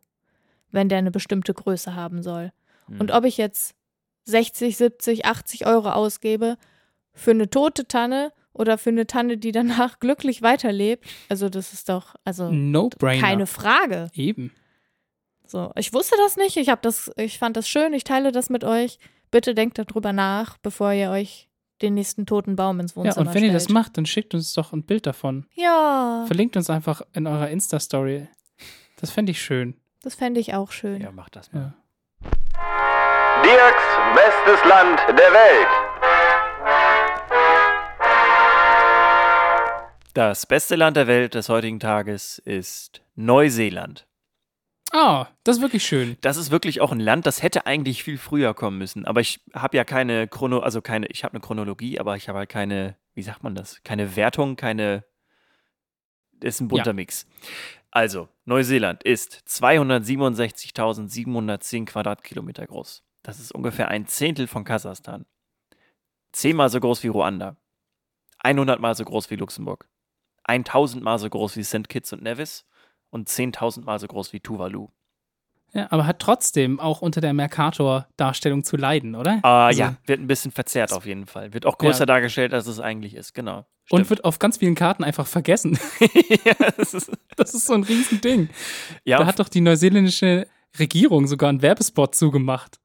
wenn 0.71 0.89
der 0.89 0.97
eine 0.97 1.11
bestimmte 1.11 1.53
Größe 1.53 1.93
haben 1.93 2.23
soll. 2.23 2.51
Hm. 2.87 3.01
Und 3.01 3.11
ob 3.11 3.25
ich 3.25 3.37
jetzt 3.37 3.75
60, 4.23 4.75
70, 4.77 5.25
80 5.25 5.67
Euro 5.67 5.91
ausgebe 5.91 6.57
für 7.13 7.31
eine 7.31 7.49
tote 7.49 7.87
Tanne 7.87 8.31
oder 8.55 8.77
für 8.77 8.89
eine 8.89 9.05
Tanne, 9.05 9.37
die 9.37 9.51
danach 9.51 9.99
glücklich 9.99 10.41
weiterlebt. 10.41 11.05
Also 11.29 11.49
das 11.49 11.73
ist 11.73 11.89
doch, 11.89 12.15
also 12.23 12.49
No-brainer. 12.51 13.21
keine 13.21 13.45
Frage. 13.47 14.09
Eben. 14.13 14.51
So, 15.45 15.71
ich 15.75 15.93
wusste 15.93 16.15
das 16.17 16.37
nicht. 16.37 16.57
Ich 16.57 16.69
habe 16.69 16.81
das, 16.81 17.11
ich 17.17 17.37
fand 17.37 17.55
das 17.55 17.69
schön. 17.69 17.93
Ich 17.93 18.03
teile 18.03 18.31
das 18.31 18.49
mit 18.49 18.63
euch. 18.63 18.97
Bitte 19.29 19.53
denkt 19.53 19.77
darüber 19.77 20.11
nach, 20.13 20.57
bevor 20.57 20.91
ihr 20.93 21.11
euch 21.11 21.49
den 21.81 21.93
nächsten 21.93 22.25
toten 22.25 22.55
Baum 22.55 22.79
ins 22.79 22.93
Ja, 22.95 22.97
Wohnzimmer 23.03 23.27
und 23.27 23.33
wenn 23.35 23.43
ihr 23.43 23.49
stellt. 23.49 23.61
das 23.63 23.69
macht, 23.69 23.97
dann 23.97 24.05
schickt 24.05 24.33
uns 24.33 24.53
doch 24.53 24.71
ein 24.73 24.83
Bild 24.83 25.05
davon. 25.05 25.45
Ja, 25.53 26.23
Verlinkt 26.25 26.55
uns 26.55 26.69
einfach 26.69 27.01
in 27.13 27.27
eurer 27.27 27.49
Insta-Story. 27.49 28.27
Das 28.99 29.11
fände 29.11 29.31
ich 29.33 29.41
schön. 29.41 29.75
das 30.01 30.15
fände 30.15 30.39
ich 30.39 30.53
auch 30.53 30.71
schön. 30.71 31.01
Ja, 31.01 31.11
mach 31.11 31.27
das 31.29 31.51
mal. 31.51 31.73
Ja. 32.23 32.31
Dirks 33.43 33.83
bestes 34.15 34.69
Land 34.69 34.99
der 35.09 35.15
Welt. 35.33 35.67
Das 40.15 40.45
beste 40.45 40.77
Land 40.77 40.95
der 40.95 41.07
Welt 41.07 41.35
des 41.35 41.49
heutigen 41.49 41.81
Tages 41.81 42.39
ist 42.39 43.01
Neuseeland. 43.15 44.07
Ah, 44.93 45.27
das 45.43 45.57
ist 45.57 45.61
wirklich 45.61 45.85
schön. 45.85 46.15
Das 46.21 46.37
ist 46.37 46.51
wirklich 46.51 46.79
auch 46.79 46.93
ein 46.93 47.01
Land, 47.01 47.25
das 47.25 47.43
hätte 47.43 47.65
eigentlich 47.65 48.01
viel 48.01 48.17
früher 48.17 48.53
kommen 48.53 48.77
müssen. 48.77 49.03
Aber 49.03 49.19
ich 49.19 49.41
habe 49.53 49.75
ja 49.75 49.83
keine 49.83 50.29
Chrono, 50.29 50.59
also 50.59 50.81
keine, 50.81 51.07
ich 51.07 51.25
habe 51.25 51.33
eine 51.33 51.41
Chronologie, 51.41 51.99
aber 51.99 52.15
ich 52.15 52.29
habe 52.29 52.39
halt 52.39 52.47
keine, 52.47 52.95
wie 53.13 53.23
sagt 53.23 53.43
man 53.43 53.55
das? 53.55 53.83
Keine 53.83 54.15
Wertung, 54.15 54.55
keine. 54.55 55.03
Ist 56.39 56.61
ein 56.61 56.69
bunter 56.69 56.91
Ja. 56.91 56.93
Mix. 56.93 57.27
Also, 57.91 58.29
Neuseeland 58.45 59.03
ist 59.03 59.43
267.710 59.49 61.87
Quadratkilometer 61.87 62.65
groß. 62.65 63.03
Das 63.21 63.41
ist 63.41 63.51
ungefähr 63.51 63.89
ein 63.89 64.07
Zehntel 64.07 64.47
von 64.47 64.63
Kasachstan. 64.63 65.25
Zehnmal 66.31 66.69
so 66.69 66.79
groß 66.79 67.03
wie 67.03 67.09
Ruanda. 67.09 67.57
100 68.39 68.79
Mal 68.79 68.95
so 68.95 69.03
groß 69.03 69.29
wie 69.29 69.35
Luxemburg. 69.35 69.89
1000 70.47 71.03
Mal 71.03 71.17
so 71.19 71.29
groß 71.29 71.55
wie 71.57 71.63
St. 71.63 71.89
Kitts 71.89 72.13
und 72.13 72.21
Nevis. 72.23 72.65
Und 73.09 73.29
10.000 73.29 73.83
Mal 73.85 73.99
so 73.99 74.07
groß 74.07 74.33
wie 74.33 74.39
Tuvalu. 74.41 74.89
Ja, 75.73 75.87
aber 75.91 76.05
hat 76.05 76.19
trotzdem 76.19 76.79
auch 76.79 77.01
unter 77.01 77.19
der 77.21 77.33
Mercator-Darstellung 77.33 78.63
zu 78.63 78.77
leiden, 78.77 79.15
oder? 79.15 79.39
Ah 79.43 79.67
Also- 79.67 79.81
ja, 79.81 79.95
wird 80.05 80.19
ein 80.19 80.27
bisschen 80.27 80.51
verzerrt 80.51 80.93
auf 80.93 81.05
jeden 81.05 81.25
Fall. 81.25 81.53
Wird 81.53 81.65
auch 81.65 81.77
größer 81.77 82.01
Ja. 82.01 82.05
dargestellt, 82.05 82.53
als 82.53 82.67
es 82.67 82.79
eigentlich 82.79 83.13
ist, 83.15 83.33
genau. 83.33 83.59
Und 83.89 83.99
Stimmt. 83.99 84.09
wird 84.11 84.25
auf 84.25 84.39
ganz 84.39 84.57
vielen 84.57 84.75
Karten 84.75 85.03
einfach 85.03 85.27
vergessen. 85.27 85.77
ja, 86.45 86.53
das 86.77 86.93
ist, 86.93 87.11
Das 87.35 87.53
ist 87.53 87.65
so 87.65 87.73
ein 87.73 87.83
Riesending. 87.83 88.49
ja, 89.03 89.17
Da 89.19 89.25
hat 89.25 89.39
doch 89.39 89.49
die 89.49 89.61
neuseeländische 89.61 90.47
Regierung 90.79 91.27
sogar 91.27 91.49
einen 91.49 91.61
Werbespot 91.61 92.15
zugemacht. 92.15 92.79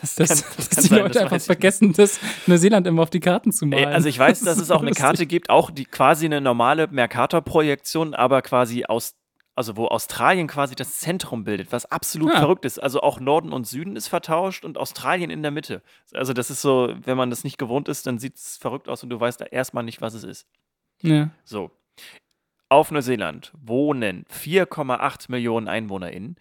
Das, 0.00 0.14
Dass, 0.16 0.28
kann, 0.28 0.38
dass 0.56 0.68
das 0.68 0.70
kann 0.70 0.82
die 0.82 0.88
sein, 0.88 0.98
Leute 1.00 1.12
das 1.14 1.22
einfach 1.22 1.40
vergessen, 1.40 1.92
das 1.92 2.20
Neuseeland 2.46 2.86
immer 2.86 3.02
auf 3.02 3.10
die 3.10 3.20
Karten 3.20 3.52
zu 3.52 3.66
malen. 3.66 3.86
Also 3.86 4.08
ich 4.08 4.18
weiß, 4.18 4.40
dass 4.44 4.56
Das 4.56 4.64
es 4.64 4.70
auch 4.70 4.82
eine 4.82 4.92
Karte 4.92 5.26
gibt, 5.26 5.50
auch 5.50 5.70
die 5.70 5.84
quasi 5.84 6.26
eine 6.26 6.40
normale 6.40 6.86
Mercator-Projektion, 6.88 8.14
aber 8.14 8.42
quasi 8.42 8.84
aus, 8.84 9.14
also 9.54 9.76
wo 9.76 9.86
Australien 9.86 10.46
quasi 10.48 10.74
das 10.74 10.98
Zentrum 10.98 11.44
bildet, 11.44 11.72
was 11.72 11.86
absolut 11.86 12.32
Ja. 12.32 12.38
verrückt 12.40 12.64
ist. 12.64 12.78
Also 12.82 13.00
auch 13.00 13.20
Norden 13.20 13.52
und 13.52 13.66
Süden 13.66 13.96
ist 13.96 14.08
vertauscht 14.08 14.64
und 14.64 14.76
Australien 14.78 15.30
in 15.30 15.42
der 15.42 15.50
Mitte. 15.50 15.82
Also 16.12 16.32
das 16.32 16.50
ist 16.50 16.60
so, 16.62 16.94
wenn 17.04 17.16
man 17.16 17.30
das 17.30 17.42
nicht 17.44 17.58
gewohnt 17.58 17.88
ist, 17.88 18.06
dann 18.06 18.18
sieht 18.18 18.36
es 18.36 18.56
verrückt 18.58 18.88
aus 18.88 19.02
und 19.02 19.10
du 19.10 19.18
weißt 19.18 19.40
da 19.40 19.46
erstmal 19.46 19.84
nicht, 19.84 20.00
was 20.00 20.14
es 20.14 20.24
ist. 20.24 20.46
Ja. 21.02 21.30
So. 21.44 21.70
Auf 22.68 22.90
Neuseeland 22.90 23.52
wohnen 23.56 24.24
4,8 24.28 25.30
Millionen 25.30 25.68
EinwohnerInnen. 25.68 26.36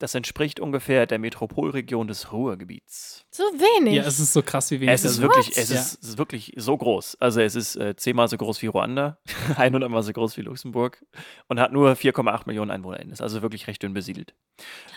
Das 0.00 0.14
entspricht 0.14 0.58
ungefähr 0.60 1.06
der 1.06 1.18
Metropolregion 1.18 2.08
des 2.08 2.32
Ruhrgebiets. 2.32 3.26
So 3.30 3.42
wenig. 3.44 3.94
ja, 3.94 4.02
es 4.04 4.18
ist 4.18 4.32
so 4.32 4.42
krass, 4.42 4.70
wie 4.70 4.80
wenig 4.80 4.94
Es 4.94 5.04
ist 5.04 5.20
wirklich, 5.20 5.56
es 5.58 5.68
Ja. 5.68 5.78
ist, 5.78 6.16
wirklich 6.18 6.54
so 6.56 6.76
groß. 6.76 7.18
Also 7.20 7.40
es 7.42 7.54
ist 7.54 7.76
äh, 7.76 7.94
zehnmal 7.96 8.26
so 8.26 8.38
groß 8.38 8.62
wie 8.62 8.66
Ruanda, 8.68 9.18
100 9.56 9.90
mal 9.90 10.02
so 10.02 10.12
groß 10.12 10.38
wie 10.38 10.40
Luxemburg 10.40 11.04
und 11.48 11.60
hat 11.60 11.72
nur 11.72 11.92
4,8 11.92 12.42
Millionen 12.46 12.70
EinwohnerInnen. 12.70 13.12
Ist 13.12 13.20
also 13.20 13.42
wirklich 13.42 13.66
recht 13.68 13.82
dünn 13.82 13.92
besiedelt. 13.92 14.34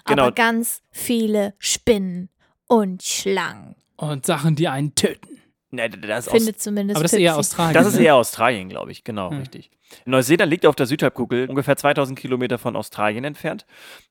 Genau, 0.05 0.23
Aber 0.23 0.31
ganz 0.31 0.81
viele 0.89 1.53
Spinnen 1.59 2.29
und 2.67 3.03
Schlangen. 3.03 3.75
Und 3.97 4.25
Sachen, 4.25 4.55
die 4.55 4.69
einen 4.69 4.95
töten. 4.95 5.41
Ne, 5.73 5.89
das 5.89 6.27
ist 6.27 6.31
aus, 6.31 6.37
Findet 6.37 6.61
zumindest 6.61 6.95
Aber 6.95 7.03
das 7.03 7.13
ist 7.13 7.19
eher. 7.19 7.35
Australien. 7.37 7.73
Das 7.73 7.87
ist 7.87 7.99
ne? 7.99 8.05
eher 8.05 8.15
Australien, 8.15 8.69
glaube 8.69 8.91
ich. 8.91 9.03
Genau, 9.03 9.31
Ja. 9.31 9.37
richtig. 9.39 9.69
Neuseeland 10.05 10.49
liegt 10.49 10.65
auf 10.65 10.75
der 10.75 10.85
Südhalbkugel, 10.87 11.49
ungefähr 11.49 11.75
2000 11.77 12.17
Kilometer 12.17 12.57
von 12.57 12.75
Australien 12.75 13.23
entfernt. 13.25 13.65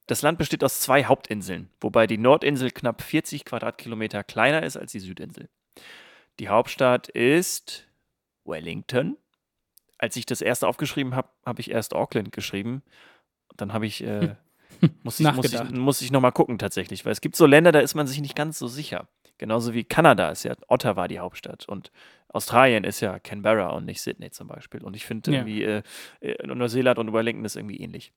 Das 0.07 0.23
Land 0.23 0.39
besteht 0.39 0.63
aus 0.63 0.81
zwei 0.81 1.05
Hauptinseln, 1.05 1.71
wobei 1.81 2.07
die 2.07 2.19
Nordinsel 2.19 2.71
knapp 2.71 3.03
40 3.03 3.45
Quadratkilometer 3.45 4.23
kleiner 4.23 4.63
ist 4.63 4.77
als 4.77 4.93
die 4.93 5.01
Südinsel. 5.01 5.49
Die 6.39 6.49
Hauptstadt 6.49 7.09
ist 7.09 7.89
Wellington. 8.45 9.17
Als 9.99 10.17
ich 10.17 10.27
das 10.27 10.41
erste 10.41 10.67
aufgeschrieben 10.69 11.15
habe, 11.17 11.29
habe 11.47 11.61
ich 11.61 11.71
erst 11.71 11.95
Auckland 11.95 12.33
geschrieben. 12.33 12.83
Dann 13.57 13.73
habe 13.73 13.87
ich, 13.87 14.03
äh, 14.05 14.35
muss 15.03 15.21
ich, 15.21 15.33
muss 15.33 15.53
ich, 15.53 15.71
muss 15.71 16.03
ich 16.03 16.11
nochmal 16.11 16.33
gucken 16.33 16.59
tatsächlich, 16.59 17.05
weil 17.05 17.13
es 17.13 17.21
gibt 17.21 17.37
so 17.37 17.47
Länder, 17.47 17.73
da 17.73 17.81
ist 17.81 17.95
man 17.95 18.07
sich 18.07 18.21
nicht 18.21 18.37
ganz 18.37 18.59
so 18.59 18.67
sicher. 18.69 19.09
Genauso 19.39 19.75
wie 19.75 19.85
Kanada 19.85 20.31
ist 20.31 20.45
ja 20.45 20.55
Ottawa 20.69 21.09
die 21.09 21.19
Hauptstadt 21.19 21.67
und 21.69 21.91
Australien 22.29 22.85
ist 22.85 23.01
ja 23.01 23.19
Canberra 23.19 23.71
und 23.71 23.85
nicht 23.87 24.01
Sydney 24.01 24.31
zum 24.31 24.49
Beispiel. 24.49 24.83
Und 24.85 24.95
ich 24.95 25.05
finde 25.05 25.31
Ja. 25.33 25.39
irgendwie 25.39 25.63
äh, 25.65 25.83
äh, 26.21 26.47
Neuseeland 26.47 26.99
und 26.99 27.13
Wellington 27.13 27.45
ist 27.45 27.57
irgendwie 27.57 27.81
ähnlich. 27.81 28.13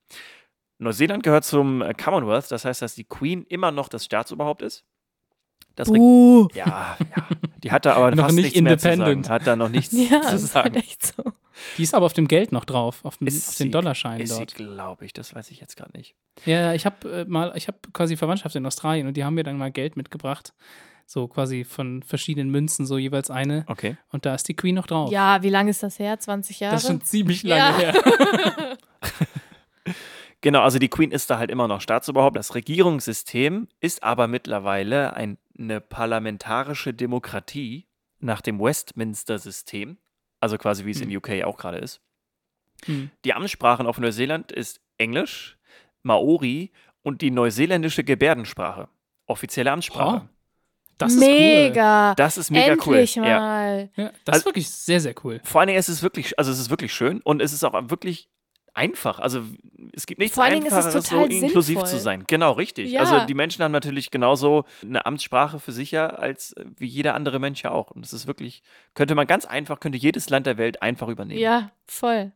Neuseeland 0.77 1.23
gehört 1.23 1.45
zum 1.45 1.81
äh, 1.81 1.93
Commonwealth, 1.93 2.51
das 2.51 2.65
heißt, 2.65 2.81
dass 2.81 2.95
die 2.95 3.05
Queen 3.05 3.43
immer 3.47 3.71
noch 3.71 3.87
das 3.89 4.05
Staatsoberhaupt 4.05 4.61
ist. 4.61 4.85
Das 5.75 5.89
Uh. 5.89 6.47
ja, 6.53 6.97
ja, 7.15 7.27
die 7.63 7.71
hat 7.71 7.85
da 7.85 7.95
aber 7.95 8.11
Noch 8.15 8.23
fast 8.25 8.35
nicht 8.35 8.45
nichts 8.45 8.61
mehr 8.61 8.77
zu 8.77 8.89
independent. 8.89 9.25
sagen. 9.25 9.33
Hat 9.41 9.47
da 9.47 9.55
noch 9.55 9.69
nichts 9.69 9.93
Ja, 10.09 10.21
zu 10.21 10.31
das 10.31 10.43
ist 10.43 10.53
sagen. 10.53 10.73
halt 10.75 10.83
echt 10.85 11.05
so. 11.05 11.23
Die 11.77 11.83
ist 11.83 11.93
aber 11.95 12.05
auf 12.05 12.13
dem 12.13 12.27
Geld 12.27 12.51
noch 12.51 12.65
drauf, 12.65 13.03
auf, 13.03 13.17
dem, 13.17 13.27
Ist 13.27 13.49
auf 13.49 13.55
den 13.55 13.67
sie- 13.67 13.71
Dollarscheinen 13.71 14.21
Ist 14.21 14.31
sie, 14.31 14.37
dort. 14.37 14.55
glaube 14.55 15.05
ich, 15.05 15.13
das 15.13 15.33
weiß 15.35 15.51
ich 15.51 15.59
jetzt 15.59 15.75
gerade 15.77 15.95
nicht. 15.97 16.15
Ja, 16.45 16.73
ich 16.73 16.85
habe 16.85 17.09
äh, 17.21 17.25
mal, 17.25 17.53
ich 17.55 17.67
habe 17.67 17.77
quasi 17.93 18.15
Verwandtschaft 18.17 18.55
in 18.55 18.65
Australien 18.65 19.07
und 19.07 19.15
die 19.17 19.23
haben 19.23 19.33
mir 19.35 19.43
dann 19.43 19.57
mal 19.57 19.71
Geld 19.71 19.95
mitgebracht. 19.97 20.53
So 21.07 21.27
quasi 21.27 21.63
von 21.65 22.01
verschiedenen 22.03 22.49
Münzen, 22.49 22.85
so 22.85 22.97
jeweils 22.97 23.29
eine. 23.29 23.63
Okay. 23.67 23.95
Und 24.11 24.25
da 24.25 24.33
ist 24.33 24.47
die 24.47 24.55
Queen 24.55 24.73
noch 24.75 24.87
drauf. 24.87 25.11
Ja, 25.11 25.43
wie 25.43 25.49
lange 25.49 25.69
ist 25.69 25.83
das 25.83 25.99
her? 25.99 26.19
20 26.19 26.59
Jahre? 26.61 26.73
Das 26.75 26.83
ist 26.83 26.87
schon 26.89 27.01
ziemlich 27.01 27.43
lange 27.43 27.83
Ja. 27.83 27.91
her. 27.93 27.93
Genau, 30.41 30.61
also 30.61 30.77
die 30.77 30.89
Queen 30.89 31.09
ist 31.11 31.29
da 31.31 31.39
halt 31.39 31.49
immer 31.49 31.67
noch 31.67 31.81
Staatsoberhaupt. 31.81 32.35
Das 32.35 32.53
Regierungssystem 32.53 33.67
ist 33.79 34.03
aber 34.03 34.27
mittlerweile 34.27 35.15
ein, 35.15 35.39
eine 35.57 35.79
parlamentarische 35.81 36.93
Demokratie 36.93 37.87
nach 38.19 38.41
dem 38.41 38.59
Westminster-System, 38.59 39.97
also 40.39 40.57
quasi 40.57 40.85
wie 40.85 40.91
es 40.91 41.01
in 41.01 41.15
UK 41.15 41.43
auch 41.43 41.57
gerade 41.57 41.77
ist. 41.77 42.01
Hm. 42.85 43.09
Die 43.23 43.33
Amtssprachen 43.33 43.87
auf 43.87 43.97
Neuseeland 43.99 44.51
ist 44.51 44.81
Englisch, 44.97 45.57
Maori 46.03 46.71
und 47.03 47.21
die 47.21 47.31
neuseeländische 47.31 48.03
Gebärdensprache. 48.03 48.89
Offizielle 49.27 49.71
Amtssprache. 49.71 50.21
Oh, 50.25 50.29
Das 50.97 51.13
ist 51.13 51.21
cool. 51.21 51.27
Mega. 51.27 52.15
Das 52.15 52.37
ist 52.37 52.51
mega 52.51 52.73
Endlich 52.73 53.17
cool. 53.17 53.25
Ja. 53.25 53.39
mal. 53.39 53.89
Ja, 53.95 54.11
das 54.23 54.33
Also- 54.35 54.39
ist 54.39 54.45
wirklich 54.45 54.69
sehr, 54.69 55.01
sehr 55.01 55.15
cool. 55.23 55.41
Vor 55.43 55.61
allen 55.61 55.67
Dingen 55.67 55.79
ist 55.79 55.89
es 55.89 56.01
wirklich, 56.03 56.37
also 56.39 56.51
es 56.51 56.59
ist 56.59 56.69
wirklich 56.69 56.93
schön 56.93 57.21
und 57.21 57.41
es 57.41 57.51
ist 57.53 57.63
auch 57.63 57.73
wirklich 57.89 58.29
einfach. 58.75 59.19
Also 59.19 59.41
es 59.93 60.05
gibt 60.05 60.19
nichts 60.19 60.35
Vor 60.35 60.43
allen 60.43 60.53
Dingen 60.55 60.65
ist 60.67 60.73
es 60.73 60.85
Einfacheres, 60.95 61.07
so 61.09 61.23
inklusiv 61.23 61.75
sinnvoll. 61.79 61.87
zu 61.87 61.99
sein. 61.99 62.23
Genau, 62.27 62.51
richtig. 62.51 62.91
Ja. 62.91 63.01
Also 63.01 63.25
die 63.25 63.33
Menschen 63.33 63.63
haben 63.63 63.71
natürlich 63.71 64.11
genauso 64.11 64.65
eine 64.83 65.05
Amtssprache 65.05 65.59
für 65.59 65.71
sich 65.71 65.91
ja, 65.91 66.07
als 66.07 66.53
äh, 66.53 66.65
wie 66.77 66.87
jeder 66.87 67.13
andere 67.15 67.39
Mensch 67.39 67.63
ja 67.63 67.71
auch. 67.71 67.91
Und 67.91 68.05
es 68.05 68.13
ist 68.13 68.27
wirklich, 68.27 68.61
könnte 68.93 69.15
man 69.15 69.27
ganz 69.27 69.45
einfach, 69.45 69.79
könnte 69.79 69.97
jedes 69.97 70.29
Land 70.29 70.45
der 70.47 70.57
Welt 70.57 70.81
einfach 70.81 71.07
übernehmen. 71.07 71.39
Ja, 71.39 71.71
voll. 71.87 72.31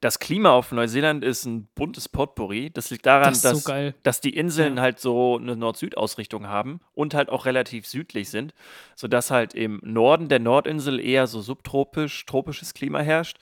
Das 0.00 0.20
Klima 0.20 0.50
auf 0.52 0.70
Neuseeland 0.70 1.24
ist 1.24 1.44
ein 1.44 1.66
buntes 1.74 2.08
Potpourri. 2.08 2.70
Das 2.70 2.90
liegt 2.90 3.04
daran, 3.04 3.30
Das 3.32 3.42
so 3.42 3.48
dass, 3.50 3.64
geil. 3.64 3.94
dass 4.04 4.20
die 4.20 4.36
Inseln 4.36 4.76
Ja. 4.76 4.82
halt 4.82 5.00
so 5.00 5.36
eine 5.38 5.56
Nord-Süd-Ausrichtung 5.56 6.46
haben 6.46 6.78
und 6.94 7.14
halt 7.14 7.30
auch 7.30 7.46
relativ 7.46 7.84
südlich 7.84 8.30
sind, 8.30 8.54
sodass 8.94 9.32
halt 9.32 9.54
im 9.54 9.80
Norden 9.82 10.28
der 10.28 10.38
Nordinsel 10.38 11.00
eher 11.00 11.26
so 11.26 11.40
subtropisch, 11.40 12.24
tropisches 12.26 12.74
Klima 12.74 13.00
herrscht. 13.00 13.38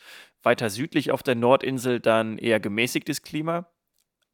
Weiter 0.46 0.70
südlich 0.70 1.10
auf 1.10 1.22
der 1.24 1.34
Nordinsel 1.34 1.98
dann 2.00 2.38
eher 2.38 2.60
gemäßigtes 2.60 3.22
Klima. 3.22 3.66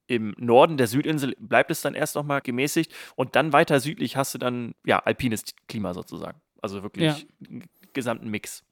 Im 0.06 0.34
Norden 0.36 0.76
der 0.76 0.86
Südinsel 0.86 1.34
bleibt 1.40 1.70
es 1.70 1.80
dann 1.80 1.94
erst 1.94 2.16
nochmal 2.16 2.42
gemäßigt 2.42 2.92
und 3.16 3.34
dann 3.34 3.52
weiter 3.54 3.80
südlich 3.80 4.14
hast 4.16 4.34
du 4.34 4.38
dann 4.38 4.74
ja 4.84 4.98
alpines 4.98 5.42
Klima 5.68 5.94
sozusagen. 5.94 6.38
Also 6.60 6.82
wirklich 6.82 7.04
Ja. 7.06 7.16
einen 7.48 7.64
gesamten 7.94 8.28
Mix. 8.28 8.62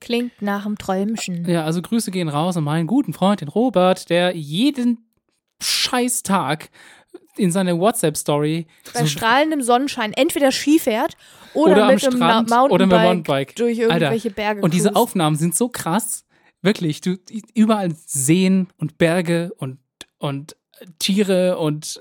Klingt 0.00 0.40
nach 0.40 0.64
einem 0.64 0.78
Träumchen. 0.78 1.44
Ja, 1.46 1.64
also 1.64 1.82
Grüße 1.82 2.10
gehen 2.10 2.30
raus 2.30 2.56
an 2.56 2.64
meinen 2.64 2.86
guten 2.86 3.12
Freund, 3.12 3.42
den 3.42 3.48
Robert, 3.48 4.08
der 4.08 4.34
jeden 4.34 5.04
scheiß 5.62 6.22
Tag 6.22 6.70
in 7.36 7.50
seine 7.52 7.78
WhatsApp-Story 7.78 8.66
Bei 8.94 9.04
strahlendem 9.04 9.60
Sonnenschein 9.60 10.14
entweder 10.14 10.50
Ski 10.50 10.78
fährt 10.78 11.16
oder, 11.52 11.72
Oder 11.72 11.82
am 11.88 11.94
mit 11.94 12.02
einem 12.04 12.16
Strand 12.16 12.48
Na- 12.48 12.62
oder 12.64 12.86
mit 12.86 12.92
dem 12.92 12.98
Mountainbike, 13.02 13.04
Mountainbike. 13.04 13.56
durch 13.56 13.80
Alter, 13.82 13.92
irgendwelche 14.06 14.30
Berge 14.30 14.60
Und 14.62 14.72
diese. 14.72 14.96
Aufnahmen 14.96 15.36
sind 15.36 15.54
so 15.54 15.68
krass. 15.68 16.24
Wirklich, 16.62 17.00
du 17.00 17.16
überall 17.54 17.94
Seen 18.06 18.68
und 18.76 18.98
Berge 18.98 19.52
und, 19.56 19.78
und 20.18 20.56
Tiere 20.98 21.58
und 21.58 22.00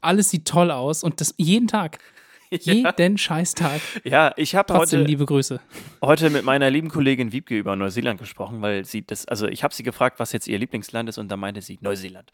alles 0.00 0.30
sieht 0.30 0.46
toll 0.46 0.70
aus 0.70 1.02
und 1.02 1.20
das 1.20 1.34
jeden 1.38 1.68
Tag. 1.68 1.98
Jeden 2.50 3.18
Scheißtag. 3.18 3.80
Ja, 4.04 4.32
ich 4.36 4.54
habe 4.54 4.74
heute, 4.74 5.02
liebe 5.02 5.26
Grüße. 5.26 5.60
heute 6.02 6.30
mit 6.30 6.44
meiner 6.44 6.70
lieben 6.70 6.88
Kollegin 6.88 7.32
Wiebke 7.32 7.56
über 7.56 7.76
Neuseeland 7.76 8.20
gesprochen, 8.20 8.62
weil 8.62 8.84
sie 8.84 9.06
das, 9.06 9.26
also 9.26 9.46
ich 9.48 9.64
habe 9.64 9.74
sie 9.74 9.82
gefragt, 9.82 10.18
was 10.18 10.32
jetzt 10.32 10.46
ihr 10.48 10.58
Lieblingsland 10.58 11.08
ist 11.08 11.18
und 11.18 11.28
da 11.28 11.36
meinte 11.36 11.62
sie 11.62 11.78
Neuseeland. 11.80 12.30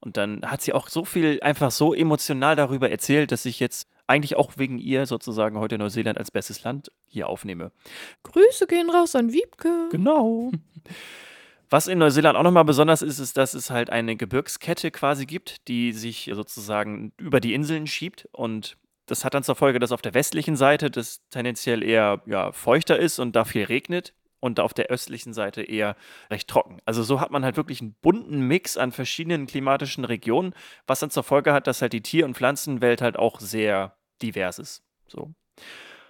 Und 0.00 0.16
dann 0.16 0.44
hat 0.44 0.62
sie 0.62 0.72
auch 0.72 0.88
so 0.88 1.04
viel 1.04 1.40
einfach 1.42 1.70
so 1.70 1.94
emotional 1.94 2.56
darüber 2.56 2.90
erzählt, 2.90 3.32
dass 3.32 3.46
ich 3.46 3.60
jetzt 3.60 3.88
eigentlich 4.06 4.36
auch 4.36 4.52
wegen 4.56 4.78
ihr 4.78 5.06
sozusagen 5.06 5.58
heute 5.58 5.78
Neuseeland 5.78 6.18
als 6.18 6.30
bestes 6.30 6.62
Land 6.62 6.90
hier 7.06 7.28
aufnehme. 7.28 7.72
Grüße 8.22 8.66
gehen 8.66 8.90
raus 8.90 9.16
an 9.16 9.32
Wiebke. 9.32 9.88
Genau. 9.90 10.50
Was 11.70 11.88
in 11.88 11.98
Neuseeland 11.98 12.36
auch 12.36 12.42
nochmal 12.42 12.64
besonders 12.64 13.02
ist, 13.02 13.18
ist, 13.18 13.36
dass 13.36 13.54
es 13.54 13.70
halt 13.70 13.90
eine 13.90 14.16
Gebirgskette 14.16 14.90
quasi 14.90 15.26
gibt, 15.26 15.66
die 15.68 15.92
sich 15.92 16.30
sozusagen 16.32 17.12
über 17.16 17.40
die 17.40 17.54
Inseln 17.54 17.86
schiebt. 17.86 18.28
Und 18.32 18.76
das 19.06 19.24
hat 19.24 19.34
dann 19.34 19.42
zur 19.42 19.56
Folge, 19.56 19.78
dass 19.78 19.92
auf 19.92 20.02
der 20.02 20.14
westlichen 20.14 20.56
Seite 20.56 20.90
das 20.90 21.20
tendenziell 21.30 21.82
eher 21.82 22.22
ja, 22.26 22.52
feuchter 22.52 22.98
ist 22.98 23.18
und 23.18 23.36
da 23.36 23.44
viel 23.44 23.64
regnet. 23.64 24.14
Und 24.40 24.60
auf 24.60 24.74
der 24.74 24.88
östlichen 24.88 25.32
Seite 25.32 25.62
eher 25.62 25.96
recht 26.30 26.48
trocken. 26.48 26.78
Also 26.84 27.02
so 27.02 27.18
hat 27.18 27.30
man 27.30 27.46
halt 27.46 27.56
wirklich 27.56 27.80
einen 27.80 27.94
bunten 27.94 28.40
Mix 28.40 28.76
an 28.76 28.92
verschiedenen 28.92 29.46
klimatischen 29.46 30.04
Regionen, 30.04 30.52
was 30.86 31.00
dann 31.00 31.08
zur 31.08 31.22
Folge 31.22 31.54
hat, 31.54 31.66
dass 31.66 31.80
halt 31.80 31.94
die 31.94 32.02
Tier- 32.02 32.26
und 32.26 32.36
Pflanzenwelt 32.36 33.00
halt 33.00 33.16
auch 33.16 33.40
sehr 33.40 33.96
divers 34.20 34.58
ist. 34.58 34.82
So. 35.06 35.32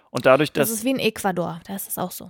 Und 0.09 0.25
dadurch, 0.25 0.51
dass. 0.51 0.67
Das 0.67 0.79
ist 0.79 0.83
wie 0.83 0.89
in 0.89 0.99
Ecuador, 0.99 1.61
da 1.65 1.77
ist 1.77 1.87
es 1.87 1.97
auch 1.97 2.11
so. 2.11 2.29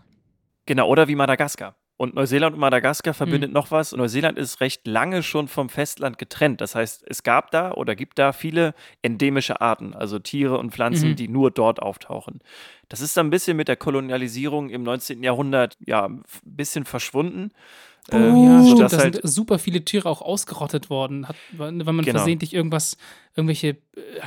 Genau, 0.68 0.88
oder 0.88 1.08
wie 1.08 1.16
Madagaskar. 1.16 1.76
Und 1.98 2.14
Neuseeland 2.14 2.56
und 2.56 2.60
Madagaskar 2.60 3.14
verbindet 3.14 3.54
noch 3.54 3.72
was. 3.72 3.94
Neuseeland 3.94 4.38
ist 4.38 4.60
recht 4.60 4.86
lange 4.86 5.24
schon 5.24 5.48
vom 5.48 5.70
Festland 5.70 6.18
getrennt. 6.18 6.60
Das 6.60 6.76
heißt, 6.76 7.06
es 7.08 7.24
gab 7.24 7.52
da 7.52 7.72
oder 7.72 7.96
gibt 7.96 8.20
da 8.20 8.34
viele 8.34 8.74
endemische 9.02 9.62
Arten, 9.62 9.94
also 9.94 10.20
Tiere 10.20 10.58
und 10.58 10.72
Pflanzen, 10.72 11.12
Mhm. 11.12 11.16
die 11.16 11.28
nur 11.30 11.52
dort 11.52 11.82
auftauchen. 11.82 12.42
Das 12.90 13.00
ist 13.00 13.16
dann 13.16 13.28
ein 13.28 13.30
bisschen 13.30 13.56
mit 13.56 13.70
der 13.70 13.78
Kolonialisierung 13.78 14.70
im 14.70 14.84
19. 14.84 15.24
Jahrhundert 15.24 15.78
ja 15.80 16.06
ein 16.06 16.24
bisschen 16.44 16.84
verschwunden. 16.84 17.52
Oh, 18.12 18.16
Ähm, 18.18 18.44
ja, 18.44 18.60
so 18.62 18.66
stimmt. 18.68 18.82
dass 18.82 18.92
Da 18.92 18.98
halt, 19.00 19.16
sind 19.16 19.28
super 19.28 19.58
viele 19.58 19.84
Tiere 19.84 20.08
auch 20.10 20.22
ausgerottet 20.22 20.90
worden, 20.92 21.28
hat, 21.28 21.36
weil 21.54 21.72
man 21.72 22.06
Genau. 22.06 22.20
versehentlich 22.20 22.54
irgendwas, 22.54 22.98
irgendwelche 23.36 23.70
äh, 23.70 23.76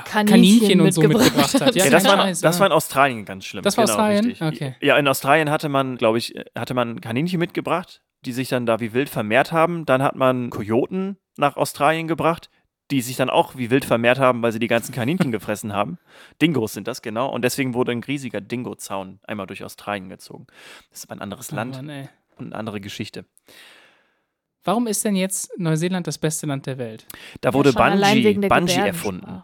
Kaninchen 0.05 0.27
Kaninchen 0.59 0.81
und 0.81 0.93
so 0.93 1.03
mitgebracht 1.03 1.55
hat. 1.55 1.61
hat. 1.61 1.75
ja, 1.77 1.85
kein 1.85 1.93
das, 1.93 2.05
war, 2.05 2.17
Scheiß, 2.17 2.41
das 2.41 2.57
ja. 2.57 2.61
war 2.61 2.67
in 2.67 2.73
Australien 2.73 3.25
ganz 3.25 3.45
schlimm. 3.45 3.63
Das 3.63 3.77
war 3.77 3.85
genau, 3.85 3.95
Australien? 3.95 4.25
Richtig. 4.27 4.43
Okay. 4.47 4.75
Ja, 4.81 4.97
in 4.97 5.07
Australien 5.07 5.51
hatte 5.51 5.69
man, 5.69 5.97
glaube 5.97 6.19
ich, 6.19 6.35
hatte 6.57 6.75
man 6.75 7.01
Kaninchen 7.01 7.39
mitgebracht, 7.39 8.03
die 8.25 8.33
sich 8.33 8.49
dann 8.49 8.67
da 8.67 8.81
wie 8.81 8.93
wild 8.95 9.09
vermehrt 9.09 9.53
haben. 9.53 9.87
Dann 9.87 10.03
hat 10.03 10.17
man 10.17 10.51
Kojoten 10.51 11.17
nach 11.37 11.57
Australien 11.57 12.09
gebracht, 12.09 12.51
die 12.91 13.01
sich 13.01 13.17
dann 13.17 13.31
auch 13.31 13.55
wie 13.57 13.71
wild 13.71 13.85
vermehrt 13.85 14.19
haben, 14.19 14.43
weil 14.43 14.51
sie 14.51 14.59
die 14.59 14.67
ganzen 14.67 14.93
Kaninchen 14.93 15.31
gefressen 15.33 15.73
haben. 15.73 15.99
Dingos 16.43 16.73
sind 16.73 16.89
das, 16.89 17.01
genau. 17.01 17.29
Und 17.31 17.43
deswegen 17.43 17.75
wurde 17.75 17.93
ein 17.93 18.03
riesiger 18.03 18.41
Dingo-Zaun 18.41 19.21
einmal 19.25 19.47
durch 19.47 19.63
Australien 19.63 20.09
gezogen. 20.09 20.49
Das 20.91 21.01
ist 21.01 21.05
aber 21.09 21.21
ein 21.21 21.23
anderes 21.23 21.53
Oh 21.53 21.57
Land 21.57 21.77
Mann, 21.77 21.89
ey. 21.91 22.09
Und 22.39 22.47
eine 22.47 22.57
andere 22.57 22.81
Geschichte. 22.81 23.25
Warum 24.65 24.87
ist 24.87 25.05
denn 25.05 25.17
jetzt 25.17 25.51
Neuseeland 25.59 26.07
das 26.07 26.19
beste 26.19 26.47
Land 26.47 26.67
der 26.67 26.79
Welt? 26.79 27.07
Da 27.41 27.55
wurde 27.55 27.75
allein 27.77 28.01
Bungee, 28.01 28.25
wegen 28.25 28.43
der 28.43 28.49
Bungee 28.49 28.75
erfunden. 28.75 29.43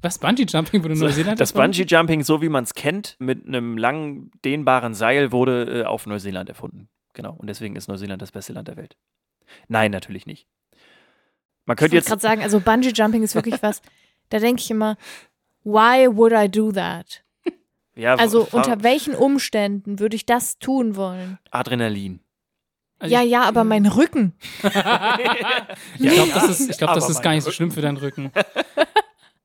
Was? 0.00 0.18
Bungee-Jumping 0.18 0.82
wurde 0.82 0.94
in 0.94 1.00
Neuseeland 1.00 1.40
Das 1.40 1.52
erfunden? 1.52 1.72
Bungee-Jumping, 1.72 2.24
so 2.24 2.42
wie 2.42 2.48
man 2.48 2.64
es 2.64 2.74
kennt, 2.74 3.16
mit 3.20 3.46
einem 3.46 3.76
langen, 3.78 4.32
dehnbaren 4.44 4.94
Seil, 4.94 5.30
wurde 5.30 5.82
äh, 5.82 5.84
auf 5.84 6.06
Neuseeland 6.06 6.48
erfunden. 6.48 6.88
Genau. 7.12 7.34
Und 7.34 7.46
deswegen 7.48 7.76
ist 7.76 7.86
Neuseeland 7.88 8.20
das 8.20 8.32
beste 8.32 8.52
Land 8.52 8.66
der 8.68 8.76
Welt. 8.76 8.96
Nein, 9.68 9.92
natürlich 9.92 10.26
nicht. 10.26 10.48
Man 11.66 11.74
Ich 11.74 11.78
könnte 11.78 11.82
wollte 11.92 11.96
jetzt. 11.96 12.06
gerade 12.08 12.22
sagen, 12.22 12.42
also 12.42 12.58
Bungee 12.58 12.90
Jumping 12.92 13.22
ist 13.22 13.36
wirklich 13.36 13.62
was, 13.62 13.80
da 14.30 14.40
denke 14.40 14.60
ich 14.60 14.70
immer, 14.70 14.96
why 15.62 16.08
would 16.10 16.32
I 16.32 16.48
do 16.50 16.72
that? 16.72 17.22
Ja, 17.94 18.14
Also 18.14 18.48
unter 18.52 18.82
welchen 18.82 19.14
Umständen 19.14 19.98
würde 19.98 20.16
ich 20.16 20.24
das 20.26 20.58
tun 20.58 20.96
wollen? 20.96 21.38
Adrenalin. 21.50 22.20
Also 22.98 23.14
ja, 23.14 23.20
ja, 23.22 23.42
aber 23.42 23.64
mein 23.64 23.86
Rücken. 23.86 24.32
Ich 25.98 26.10
glaube, 26.10 26.30
das 26.34 26.48
ist, 26.60 26.70
ich 26.70 26.78
glaub, 26.78 26.94
das 26.94 27.08
ist 27.10 27.22
gar 27.22 27.32
nicht 27.32 27.44
so 27.44 27.50
schlimm 27.50 27.70
für 27.70 27.80
deinen 27.80 27.96
Rücken. 27.96 28.30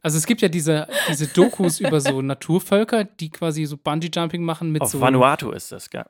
Also 0.01 0.17
es 0.17 0.25
gibt 0.25 0.41
ja 0.41 0.47
diese, 0.47 0.87
diese 1.09 1.27
Dokus 1.27 1.79
über 1.81 1.99
so 1.99 2.21
Naturvölker, 2.21 3.03
die 3.03 3.29
quasi 3.29 3.65
so 3.65 3.77
Bungee-Jumping 3.77 4.41
machen 4.43 4.71
mit 4.71 4.81
Auf 4.81 4.91
so. 4.91 5.01
Vanuatu 5.01 5.51
ist 5.51 5.71
das, 5.71 5.89
ja. 5.93 6.05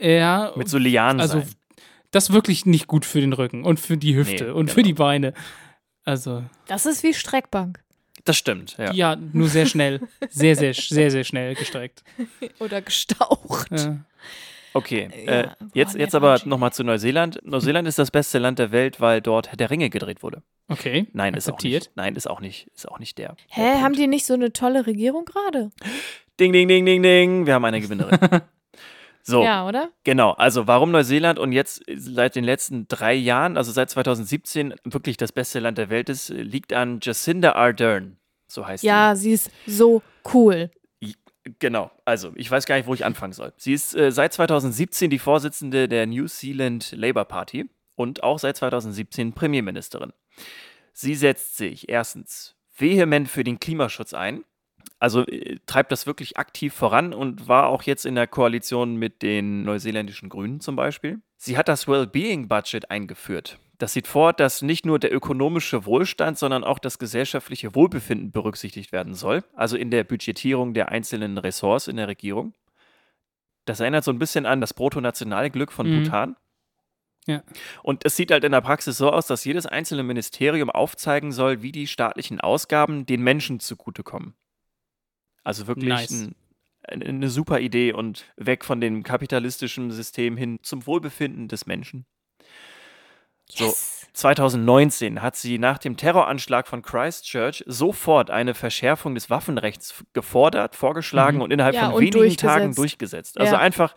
Ja, 0.00 0.52
Mit 0.56 0.68
so 0.68 0.78
Lianen. 0.78 1.20
also 1.20 1.38
sein. 1.40 1.48
das 2.10 2.24
ist 2.28 2.32
wirklich 2.34 2.66
nicht 2.66 2.86
gut 2.86 3.04
für 3.04 3.20
den 3.20 3.32
Rücken 3.32 3.64
und 3.64 3.80
für 3.80 3.96
die 3.96 4.14
Hüfte 4.16 4.44
Nee, 4.44 4.50
und 4.50 4.66
genau. 4.66 4.74
für 4.74 4.82
die 4.82 4.92
Beine. 4.94 5.32
Also, 6.04 6.42
Das 6.66 6.86
ist 6.86 7.02
wie 7.02 7.14
Streckbank. 7.14 7.81
Das 8.24 8.36
stimmt, 8.36 8.76
ja. 8.78 8.92
ja. 8.92 9.16
nur 9.16 9.48
sehr 9.48 9.66
schnell. 9.66 10.00
Sehr, 10.30 10.54
sehr, 10.56 10.74
sehr, 10.74 11.10
sehr 11.10 11.24
schnell 11.24 11.54
gestreckt. 11.54 12.04
Oder 12.60 12.80
gestaucht. 12.80 13.70
Ja. 13.72 13.98
Okay, 14.74 15.10
Ja, 15.26 15.40
äh, 15.40 15.48
jetzt, 15.74 15.96
jetzt 15.96 16.14
aber 16.14 16.40
nochmal 16.44 16.72
zu 16.72 16.82
Neuseeland. 16.82 17.40
Neuseeland 17.44 17.86
ist 17.86 17.98
das 17.98 18.10
beste 18.10 18.38
Land 18.38 18.58
der 18.58 18.72
Welt, 18.72 19.00
weil 19.00 19.20
dort 19.20 19.48
Herr 19.48 19.56
der 19.56 19.70
Ringe 19.70 19.90
gedreht 19.90 20.22
wurde. 20.22 20.42
Okay. 20.68 21.06
Nein, 21.12 21.34
ist 21.34 21.48
auch 21.48 21.54
akzeptiert. 21.54 21.82
nicht. 21.82 21.96
Nein, 21.96 22.16
ist 22.16 22.30
auch 22.30 22.40
nicht, 22.40 22.68
ist 22.74 22.88
auch 22.88 22.98
nicht 22.98 23.18
der. 23.18 23.36
Hä, 23.48 23.60
der 23.60 23.82
haben 23.82 23.94
die 23.94 24.06
nicht 24.06 24.24
so 24.24 24.34
eine 24.34 24.52
tolle 24.52 24.86
Regierung 24.86 25.26
gerade? 25.26 25.70
Ding, 26.40 26.52
ding, 26.52 26.68
ding, 26.68 26.86
ding, 26.86 27.02
ding. 27.02 27.46
Wir 27.46 27.54
haben 27.54 27.64
eine 27.64 27.80
Gewinnerin. 27.80 28.18
So, 29.22 29.42
Ja, 29.44 29.66
oder? 29.66 29.90
genau. 30.04 30.32
Also 30.32 30.66
warum 30.66 30.90
Neuseeland 30.90 31.38
und 31.38 31.52
jetzt 31.52 31.82
seit 31.94 32.34
den 32.34 32.44
letzten 32.44 32.88
drei 32.88 33.14
Jahren, 33.14 33.56
also 33.56 33.70
seit 33.72 33.88
2017, 33.90 34.74
wirklich 34.84 35.16
das 35.16 35.30
beste 35.32 35.60
Land 35.60 35.78
der 35.78 35.90
Welt 35.90 36.08
ist, 36.08 36.28
liegt 36.30 36.72
an 36.72 36.98
Jacinda 37.02 37.52
Ardern. 37.52 38.16
So 38.48 38.66
heißt 38.66 38.80
sie. 38.82 38.86
Ja, 38.88 39.14
sie 39.14 39.32
ist 39.32 39.50
so 39.66 40.02
cool. 40.34 40.70
Genau, 41.58 41.90
also 42.04 42.32
ich 42.36 42.48
weiß 42.48 42.66
gar 42.66 42.76
nicht, 42.76 42.86
wo 42.86 42.94
ich 42.94 43.04
anfangen 43.04 43.32
soll. 43.32 43.52
Sie 43.56 43.72
ist 43.72 43.96
äh, 43.96 44.12
seit 44.12 44.32
2017 44.32 45.10
die 45.10 45.18
Vorsitzende 45.18 45.88
der 45.88 46.06
New 46.06 46.26
Zealand 46.28 46.92
Labour 46.92 47.24
Party 47.24 47.68
und 47.96 48.22
auch 48.22 48.38
seit 48.38 48.56
2017 48.56 49.32
Premierministerin. 49.32 50.12
Sie 50.92 51.16
setzt 51.16 51.56
sich 51.56 51.88
erstens 51.88 52.54
vehement 52.76 53.28
für 53.28 53.42
den 53.42 53.58
Klimaschutz 53.58 54.14
ein, 54.14 54.44
also 55.02 55.26
äh, 55.26 55.58
treibt 55.66 55.90
das 55.90 56.06
wirklich 56.06 56.36
aktiv 56.36 56.72
voran 56.72 57.12
und 57.12 57.48
war 57.48 57.66
auch 57.66 57.82
jetzt 57.82 58.06
in 58.06 58.14
der 58.14 58.28
Koalition 58.28 58.94
mit 58.96 59.22
den 59.22 59.64
neuseeländischen 59.64 60.28
Grünen 60.28 60.60
zum 60.60 60.76
Beispiel. 60.76 61.20
Sie 61.36 61.58
hat 61.58 61.68
das 61.68 61.88
Wellbeing 61.88 62.46
Budget 62.46 62.88
eingeführt. 62.90 63.58
Das 63.78 63.94
sieht 63.94 64.06
vor, 64.06 64.32
dass 64.32 64.62
nicht 64.62 64.86
nur 64.86 65.00
der 65.00 65.12
ökonomische 65.12 65.86
Wohlstand, 65.86 66.38
sondern 66.38 66.62
auch 66.62 66.78
das 66.78 67.00
gesellschaftliche 67.00 67.74
Wohlbefinden 67.74 68.30
berücksichtigt 68.30 68.92
werden 68.92 69.14
soll, 69.14 69.42
also 69.54 69.76
in 69.76 69.90
der 69.90 70.04
Budgetierung 70.04 70.72
der 70.72 70.90
einzelnen 70.90 71.36
Ressorts 71.36 71.88
in 71.88 71.96
der 71.96 72.06
Regierung. 72.06 72.54
Das 73.64 73.80
erinnert 73.80 74.04
so 74.04 74.12
ein 74.12 74.20
bisschen 74.20 74.46
an 74.46 74.60
das 74.60 74.72
Bruttonationalglück 74.72 75.72
von 75.72 75.90
Mhm. 75.90 76.04
Bhutan. 76.04 76.36
Ja. 77.26 77.42
Und 77.82 78.04
es 78.04 78.14
sieht 78.14 78.30
halt 78.30 78.44
in 78.44 78.52
der 78.52 78.60
Praxis 78.60 78.96
so 78.98 79.10
aus, 79.10 79.26
dass 79.26 79.44
jedes 79.44 79.66
einzelne 79.66 80.04
Ministerium 80.04 80.70
aufzeigen 80.70 81.32
soll, 81.32 81.62
wie 81.62 81.72
die 81.72 81.88
staatlichen 81.88 82.40
Ausgaben 82.40 83.04
den 83.04 83.22
Menschen 83.22 83.58
zugutekommen. 83.58 84.34
Also 85.44 85.66
wirklich 85.66 85.88
Nice. 85.88 86.10
ein, 86.88 87.02
eine, 87.02 87.28
super 87.28 87.60
Idee 87.60 87.92
und 87.92 88.24
weg 88.36 88.64
von 88.64 88.80
dem 88.80 89.02
kapitalistischen 89.02 89.90
System 89.90 90.36
hin 90.36 90.58
zum 90.62 90.86
Wohlbefinden 90.86 91.48
des 91.48 91.66
Menschen. 91.66 92.06
So. 93.48 93.66
Yes. 93.66 93.98
2019 94.14 95.22
hat 95.22 95.36
sie 95.36 95.58
nach 95.58 95.78
dem 95.78 95.96
Terroranschlag 95.96 96.68
von 96.68 96.82
Christchurch 96.82 97.64
sofort 97.66 98.30
eine 98.30 98.52
Verschärfung 98.54 99.14
des 99.14 99.30
Waffenrechts 99.30 100.04
gefordert, 100.12 100.76
vorgeschlagen 100.76 101.38
Mhm. 101.38 101.42
und 101.42 101.50
innerhalb 101.50 101.74
Ja, 101.74 101.86
von 101.86 101.94
und 101.94 102.00
wenigen 102.00 102.18
durchgesetzt. 102.18 102.42
Tagen 102.42 102.74
durchgesetzt. 102.74 103.40
Also 103.40 103.54
Ja. 103.54 103.60
einfach 103.60 103.94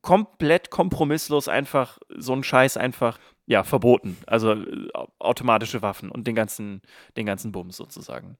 komplett 0.00 0.70
kompromisslos 0.70 1.48
einfach 1.48 1.98
so 2.16 2.32
ein 2.34 2.44
Scheiß 2.44 2.76
einfach 2.76 3.18
ja 3.46 3.64
verboten. 3.64 4.16
Also 4.26 4.52
äh, 4.52 4.88
au- 4.94 5.08
automatische 5.18 5.82
Waffen 5.82 6.08
und 6.10 6.26
den 6.28 6.36
ganzen 6.36 6.80
den 7.16 7.26
ganzen 7.26 7.50
Bums 7.50 7.76
sozusagen. 7.76 8.38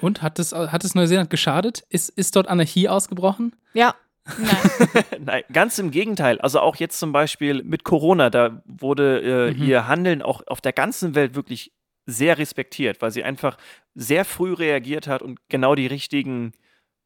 Und 0.00 0.22
hat 0.22 0.38
es, 0.38 0.52
hat 0.52 0.84
es 0.84 0.94
Neuseeland 0.94 1.30
geschadet? 1.30 1.84
Ist, 1.88 2.08
ist 2.10 2.36
dort 2.36 2.48
Anarchie 2.48 2.88
ausgebrochen? 2.88 3.54
Ja. 3.72 3.94
Nein. 4.38 5.04
Nein, 5.24 5.42
ganz 5.52 5.78
im 5.78 5.90
Gegenteil. 5.90 6.40
Also 6.40 6.60
auch 6.60 6.76
jetzt 6.76 6.98
zum 6.98 7.12
Beispiel 7.12 7.62
mit 7.62 7.84
Corona, 7.84 8.28
da 8.30 8.62
wurde 8.66 9.20
äh, 9.22 9.54
Mhm. 9.54 9.62
ihr 9.62 9.86
Handeln 9.88 10.20
auch 10.22 10.42
auf 10.48 10.60
der 10.60 10.72
ganzen 10.72 11.14
Welt 11.14 11.34
wirklich 11.34 11.72
sehr 12.06 12.38
respektiert, 12.38 13.00
weil 13.02 13.10
sie 13.10 13.24
einfach 13.24 13.56
sehr 13.94 14.24
früh 14.24 14.52
reagiert 14.52 15.06
hat 15.06 15.22
und 15.22 15.40
genau 15.48 15.74
die 15.74 15.86
richtigen 15.86 16.52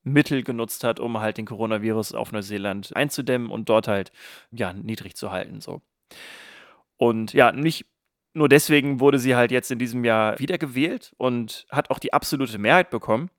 Mittel 0.02 0.42
genutzt 0.42 0.82
hat, 0.82 0.98
um 0.98 1.20
halt 1.20 1.36
den 1.36 1.46
Coronavirus 1.46 2.14
auf 2.14 2.32
Neuseeland 2.32 2.94
einzudämmen 2.96 3.50
und 3.50 3.68
dort 3.68 3.86
halt 3.86 4.12
ja 4.50 4.72
niedrig 4.72 5.14
zu 5.14 5.30
halten. 5.30 5.60
So. 5.60 5.82
Und 6.96 7.32
ja, 7.34 7.52
nicht 7.52 7.86
nur 8.32 8.48
deswegen 8.48 9.00
wurde 9.00 9.18
sie 9.18 9.34
halt 9.34 9.50
jetzt 9.50 9.70
in 9.70 9.78
diesem 9.78 10.04
Jahr 10.04 10.38
wiedergewählt 10.38 11.12
und 11.16 11.66
hat 11.70 11.90
auch 11.90 11.98
die 11.98 12.12
absolute 12.12 12.58
Mehrheit 12.58 12.90
bekommen. 12.90 13.30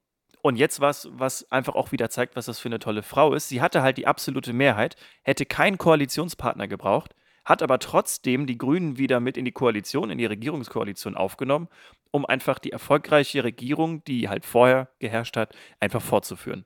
Und 0.41 0.55
jetzt 0.55 0.81
was, 0.81 1.07
was 1.11 1.49
einfach 1.51 1.75
auch 1.75 1.91
wieder 1.91 2.09
zeigt, 2.09 2.35
was 2.35 2.47
das 2.47 2.59
für 2.59 2.67
eine 2.67 2.79
tolle 2.79 3.03
Frau 3.03 3.33
ist. 3.35 3.47
Sie 3.47 3.61
hatte 3.61 3.83
halt 3.83 3.97
die 3.97 4.07
absolute 4.07 4.53
Mehrheit, 4.53 4.95
hätte 5.21 5.45
keinen 5.45 5.77
Koalitionspartner 5.77 6.67
gebraucht, 6.67 7.13
hat 7.45 7.61
aber 7.61 7.77
trotzdem 7.77 8.47
die 8.47 8.57
Grünen 8.57 8.97
wieder 8.97 9.19
mit 9.19 9.37
in 9.37 9.45
die 9.45 9.51
Koalition, 9.51 10.09
in 10.09 10.17
die 10.17 10.25
Regierungskoalition 10.25 11.15
aufgenommen, 11.15 11.67
um 12.09 12.25
einfach 12.25 12.57
die 12.57 12.71
erfolgreiche 12.71 13.43
Regierung, 13.43 14.03
die 14.03 14.29
halt 14.29 14.43
vorher 14.43 14.89
geherrscht 14.97 15.37
hat, 15.37 15.55
einfach 15.79 16.01
fortzuführen. 16.01 16.65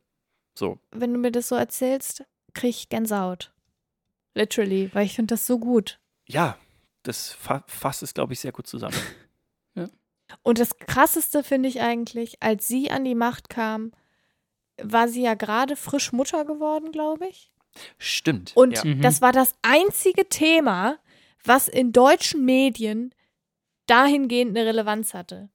So. 0.58 0.80
Wenn 0.92 1.14
du 1.14 1.20
mir 1.20 1.32
das 1.32 1.50
so 1.50 1.56
erzählst, 1.56 2.24
krieg 2.54 2.70
ich 2.70 2.90
Gänsehaut. 2.90 3.52
Literally, 4.36 4.90
weil 4.94 5.06
ich 5.06 5.16
finde 5.16 5.34
das 5.34 5.46
so 5.46 5.60
gut. 5.60 6.00
Ja, 6.28 6.58
das 7.08 7.32
fa 7.32 7.64
fasst 7.68 8.04
es, 8.04 8.14
glaube 8.14 8.34
ich, 8.34 8.40
sehr 8.40 8.52
gut 8.52 8.68
zusammen. 8.68 8.96
Und 10.44 10.60
das 10.60 10.78
Krasseste 10.80 11.44
finde 11.44 11.70
ich 11.70 11.82
eigentlich, 11.82 12.42
als 12.42 12.68
sie 12.68 12.90
an 12.90 13.06
die 13.06 13.16
Macht 13.16 13.50
kam, 13.50 13.92
war 14.82 15.08
sie 15.08 15.22
ja 15.22 15.36
gerade 15.36 15.76
frisch 15.76 16.12
Mutter 16.12 16.46
geworden, 16.46 16.92
glaube 16.92 17.28
ich. 17.28 17.52
Stimmt. 17.98 18.52
Und 18.56 18.78
ja. 18.78 18.86
Mhm. 18.86 19.02
das 19.02 19.22
war 19.22 19.32
das 19.32 19.54
einzige 19.62 20.28
Thema, 20.28 20.98
was 21.44 21.68
in 21.68 21.92
deutschen 21.92 22.44
Medien 22.44 23.14
dahingehend 23.86 24.58
eine 24.58 24.68
Relevanz 24.68 25.14
hatte. 25.14 25.50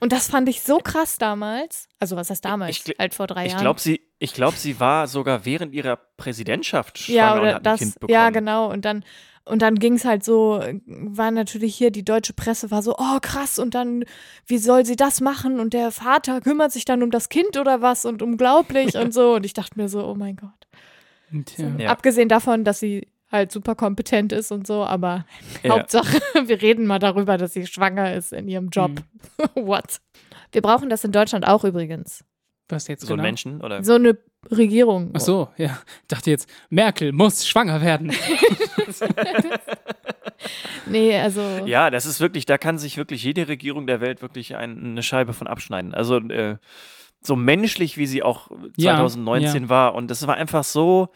Und 0.00 0.12
das 0.12 0.28
fand 0.28 0.48
ich 0.48 0.62
so 0.62 0.78
krass 0.78 1.18
damals. 1.18 1.88
Also 1.98 2.16
was 2.16 2.30
heißt 2.30 2.44
damals? 2.44 2.76
Ich 2.86 2.98
halt 2.98 3.14
vor 3.14 3.26
drei 3.26 3.46
ich 3.46 3.52
Jahren. 3.52 3.62
glaube, 3.62 3.80
sie, 3.80 4.00
ich 4.18 4.34
glaub, 4.34 4.54
sie 4.54 4.78
war 4.78 5.06
sogar 5.08 5.44
während 5.44 5.74
ihrer 5.74 5.96
Präsidentschaft 5.96 6.98
schwanger 6.98 7.16
ja, 7.16 7.32
und 7.34 7.40
oder 7.40 7.54
hat 7.54 7.60
ein 7.60 7.62
das, 7.64 7.80
Kind 7.80 7.94
bekommen. 7.94 8.12
ja, 8.12 8.30
genau. 8.30 8.70
Und 8.70 8.84
dann, 8.84 9.04
und 9.46 9.62
dann 9.62 9.76
ging 9.76 9.94
es 9.94 10.04
halt 10.04 10.24
so, 10.24 10.60
war 10.86 11.30
natürlich 11.30 11.76
hier, 11.76 11.92
die 11.92 12.04
deutsche 12.04 12.32
Presse 12.32 12.70
war 12.72 12.82
so, 12.82 12.96
oh 12.98 13.18
krass, 13.22 13.58
und 13.60 13.74
dann, 13.74 14.04
wie 14.46 14.58
soll 14.58 14.84
sie 14.84 14.96
das 14.96 15.20
machen? 15.20 15.60
Und 15.60 15.72
der 15.72 15.92
Vater 15.92 16.40
kümmert 16.40 16.72
sich 16.72 16.84
dann 16.84 17.02
um 17.02 17.12
das 17.12 17.28
Kind 17.28 17.56
oder 17.56 17.80
was 17.80 18.04
und 18.04 18.22
unglaublich 18.22 18.96
und 18.96 19.14
so. 19.14 19.34
Und 19.36 19.46
ich 19.46 19.54
dachte 19.54 19.78
mir 19.78 19.88
so, 19.88 20.04
oh 20.04 20.16
mein 20.16 20.36
Gott. 20.36 21.44
Tja. 21.46 21.70
Ja. 21.78 21.90
Abgesehen 21.90 22.28
davon, 22.28 22.64
dass 22.64 22.80
sie 22.80 23.06
halt 23.30 23.52
super 23.52 23.74
kompetent 23.76 24.32
ist 24.32 24.50
und 24.50 24.66
so, 24.66 24.84
aber 24.84 25.26
Ja. 25.62 25.74
Hauptsache, 25.74 26.20
wir 26.46 26.60
reden 26.60 26.86
mal 26.86 26.98
darüber, 26.98 27.38
dass 27.38 27.52
sie 27.52 27.66
schwanger 27.66 28.14
ist 28.14 28.32
in 28.32 28.48
ihrem 28.48 28.68
Job. 28.70 28.90
Mhm. 29.38 29.44
What? 29.66 30.00
Wir 30.50 30.62
brauchen 30.62 30.90
das 30.90 31.04
in 31.04 31.12
Deutschland 31.12 31.46
auch 31.46 31.64
übrigens. 31.64 32.24
Was 32.68 32.88
jetzt 32.88 33.02
So 33.02 33.14
ein 33.14 33.18
genau? 33.18 33.22
Menschen 33.22 33.62
oder? 33.62 33.84
So 33.84 33.94
eine 33.94 34.18
Regierung. 34.50 35.10
Ach 35.14 35.20
so, 35.20 35.48
ja. 35.56 35.78
Dachte 36.08 36.30
jetzt, 36.30 36.48
Merkel 36.70 37.12
muss 37.12 37.46
schwanger 37.46 37.80
werden. 37.82 38.12
Nee, 40.86 41.18
also. 41.18 41.40
Ja, 41.64 41.90
das 41.90 42.06
ist 42.06 42.20
wirklich, 42.20 42.46
da 42.46 42.58
kann 42.58 42.78
sich 42.78 42.96
wirklich 42.96 43.22
jede 43.24 43.48
Regierung 43.48 43.86
der 43.86 44.00
Welt 44.00 44.22
wirklich 44.22 44.56
ein, 44.56 44.78
eine 44.78 45.02
Scheibe 45.02 45.32
von 45.32 45.46
abschneiden. 45.46 45.94
Also 45.94 46.18
äh, 46.18 46.56
so 47.20 47.36
menschlich, 47.36 47.96
wie 47.96 48.06
sie 48.06 48.22
auch 48.22 48.50
Ja, 48.76 48.96
2019 48.96 49.68
war. 49.68 49.94
Und 49.94 50.10
das 50.10 50.26
war 50.26 50.36
einfach 50.36 50.64
so, 50.64 51.08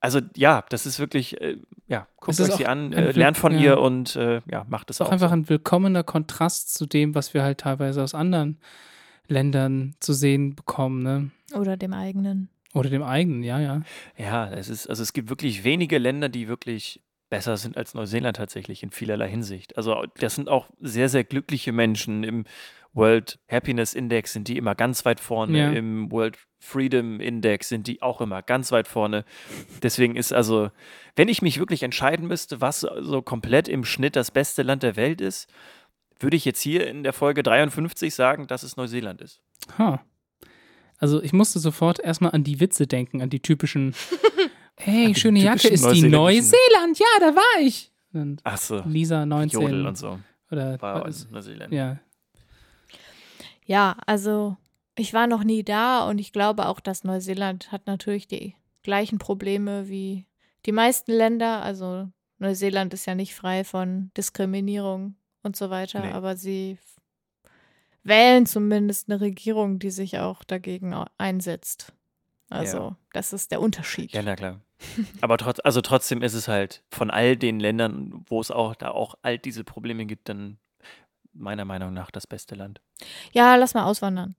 also 0.00 0.20
ja, 0.36 0.64
das 0.68 0.86
ist 0.86 0.98
wirklich, 0.98 1.40
äh, 1.40 1.58
ja, 1.86 2.06
guckt 2.20 2.40
euch 2.40 2.52
sie 2.52 2.66
an, 2.66 2.92
äh, 2.92 3.12
lernt 3.12 3.36
von 3.36 3.52
Glück, 3.52 3.62
ihr 3.62 3.70
ja. 3.72 3.76
und 3.76 4.16
äh, 4.16 4.40
ja, 4.50 4.64
macht 4.68 4.90
es 4.90 4.96
ist 4.96 5.00
auch 5.00 5.06
auch. 5.06 5.12
einfach 5.12 5.28
so. 5.28 5.34
ein 5.34 5.48
willkommener 5.48 6.02
Kontrast 6.02 6.74
zu 6.74 6.86
dem, 6.86 7.14
was 7.14 7.34
wir 7.34 7.42
halt 7.42 7.58
teilweise 7.58 8.02
aus 8.02 8.14
anderen 8.14 8.58
Ländern 9.26 9.94
zu 10.00 10.12
sehen 10.12 10.54
bekommen, 10.54 11.02
ne? 11.02 11.30
Oder 11.54 11.76
dem 11.76 11.92
eigenen. 11.92 12.48
Oder 12.74 12.90
dem 12.90 13.02
eigenen, 13.02 13.42
ja, 13.42 13.60
ja. 13.60 13.82
Ja, 14.18 14.50
es 14.50 14.68
ist, 14.68 14.88
also 14.88 15.02
es 15.02 15.12
gibt 15.12 15.30
wirklich 15.30 15.64
wenige 15.64 15.98
Länder, 15.98 16.28
die 16.28 16.48
wirklich 16.48 17.00
besser 17.30 17.56
sind 17.56 17.76
als 17.76 17.94
Neuseeland 17.94 18.36
tatsächlich 18.36 18.82
in 18.82 18.90
vielerlei 18.90 19.28
Hinsicht. 19.28 19.76
Also 19.76 20.04
das 20.18 20.34
sind 20.34 20.48
auch 20.48 20.68
sehr, 20.80 21.08
sehr 21.08 21.24
glückliche 21.24 21.72
Menschen. 21.72 22.24
Im 22.24 22.44
World 22.92 23.38
Happiness 23.48 23.94
Index 23.94 24.32
sind 24.32 24.48
die 24.48 24.56
immer 24.56 24.74
ganz 24.74 25.04
weit 25.04 25.20
vorne. 25.20 25.58
Ja. 25.58 25.70
Im 25.70 26.10
World 26.10 26.38
Freedom 26.58 27.20
Index 27.20 27.68
sind 27.68 27.86
die 27.86 28.02
auch 28.02 28.20
immer 28.20 28.42
ganz 28.42 28.72
weit 28.72 28.88
vorne. 28.88 29.24
Deswegen 29.82 30.16
ist 30.16 30.32
also, 30.32 30.70
wenn 31.14 31.28
ich 31.28 31.42
mich 31.42 31.58
wirklich 31.58 31.82
entscheiden 31.82 32.26
müsste, 32.26 32.60
was 32.60 32.80
so 32.80 33.22
komplett 33.22 33.68
im 33.68 33.84
Schnitt 33.84 34.16
das 34.16 34.30
beste 34.30 34.62
Land 34.62 34.82
der 34.82 34.96
Welt 34.96 35.20
ist, 35.20 35.48
würde 36.18 36.36
ich 36.36 36.44
jetzt 36.44 36.60
hier 36.60 36.86
in 36.86 37.02
der 37.02 37.12
Folge 37.12 37.42
53 37.42 38.14
sagen, 38.14 38.46
dass 38.46 38.62
es 38.62 38.76
Neuseeland 38.76 39.20
ist. 39.20 39.42
Ha. 39.78 40.04
Also 41.04 41.22
ich 41.22 41.34
musste 41.34 41.58
sofort 41.58 41.98
erstmal 42.00 42.30
an 42.32 42.44
die 42.44 42.60
Witze 42.60 42.86
denken, 42.86 43.20
an 43.20 43.28
die 43.28 43.40
typischen 43.40 43.94
Hey, 44.76 45.08
die 45.08 45.14
schöne 45.14 45.38
Jacke, 45.38 45.68
ist 45.68 45.84
die 45.92 46.08
Neuseeland? 46.08 46.98
Ja, 46.98 47.06
da 47.20 47.36
war 47.36 47.60
ich. 47.60 47.92
Und 48.14 48.40
Ach 48.42 48.56
so, 48.56 48.82
Lisa 48.86 49.26
19 49.26 49.60
Jodel 49.60 49.86
und 49.86 49.98
so. 49.98 50.18
oder 50.50 50.80
War 50.80 51.04
was- 51.04 51.24
in 51.24 51.30
Neuseeland. 51.32 51.72
ja. 51.74 51.98
Ja, 53.66 53.96
also 54.06 54.56
ich 54.96 55.12
war 55.12 55.26
noch 55.26 55.44
nie 55.44 55.62
da 55.62 56.08
und 56.08 56.18
ich 56.18 56.32
glaube 56.32 56.68
auch, 56.68 56.80
dass 56.80 57.04
Neuseeland 57.04 57.70
hat 57.72 57.86
natürlich 57.86 58.26
die 58.28 58.54
gleichen 58.82 59.18
Probleme 59.18 59.88
wie 59.88 60.24
die 60.66 60.72
meisten 60.72 61.12
Länder. 61.12 61.62
Also 61.62 62.08
Neuseeland 62.38 62.94
ist 62.94 63.06
ja 63.06 63.14
nicht 63.14 63.34
frei 63.34 63.64
von 63.64 64.10
Diskriminierung 64.16 65.16
und 65.42 65.54
so 65.56 65.68
weiter, 65.70 66.00
Nee. 66.00 66.12
aber 66.12 66.36
sie 66.36 66.78
wählen 68.04 68.46
zumindest 68.46 69.10
eine 69.10 69.20
Regierung, 69.20 69.78
die 69.78 69.90
sich 69.90 70.18
auch 70.18 70.44
dagegen 70.44 70.94
einsetzt. 71.18 71.92
Also 72.50 72.76
Ja. 72.78 72.96
das 73.12 73.32
ist 73.32 73.50
der 73.50 73.60
Unterschied. 73.60 74.12
Ja, 74.12 74.22
na 74.22 74.36
klar. 74.36 74.60
Aber 75.22 75.38
trotz, 75.38 75.60
also 75.64 75.80
trotzdem 75.80 76.22
ist 76.22 76.34
es 76.34 76.46
halt 76.46 76.84
von 76.90 77.10
all 77.10 77.36
den 77.36 77.58
Ländern, 77.58 78.24
wo 78.28 78.40
es 78.40 78.50
auch 78.50 78.74
da 78.74 78.90
auch 78.90 79.14
all 79.22 79.38
diese 79.38 79.64
Probleme 79.64 80.04
gibt, 80.04 80.28
dann 80.28 80.58
meiner 81.32 81.64
Meinung 81.64 81.92
nach 81.94 82.10
das 82.10 82.26
beste 82.26 82.54
Land. 82.54 82.80
Ja, 83.32 83.56
lass 83.56 83.74
mal 83.74 83.84
auswandern. 83.84 84.36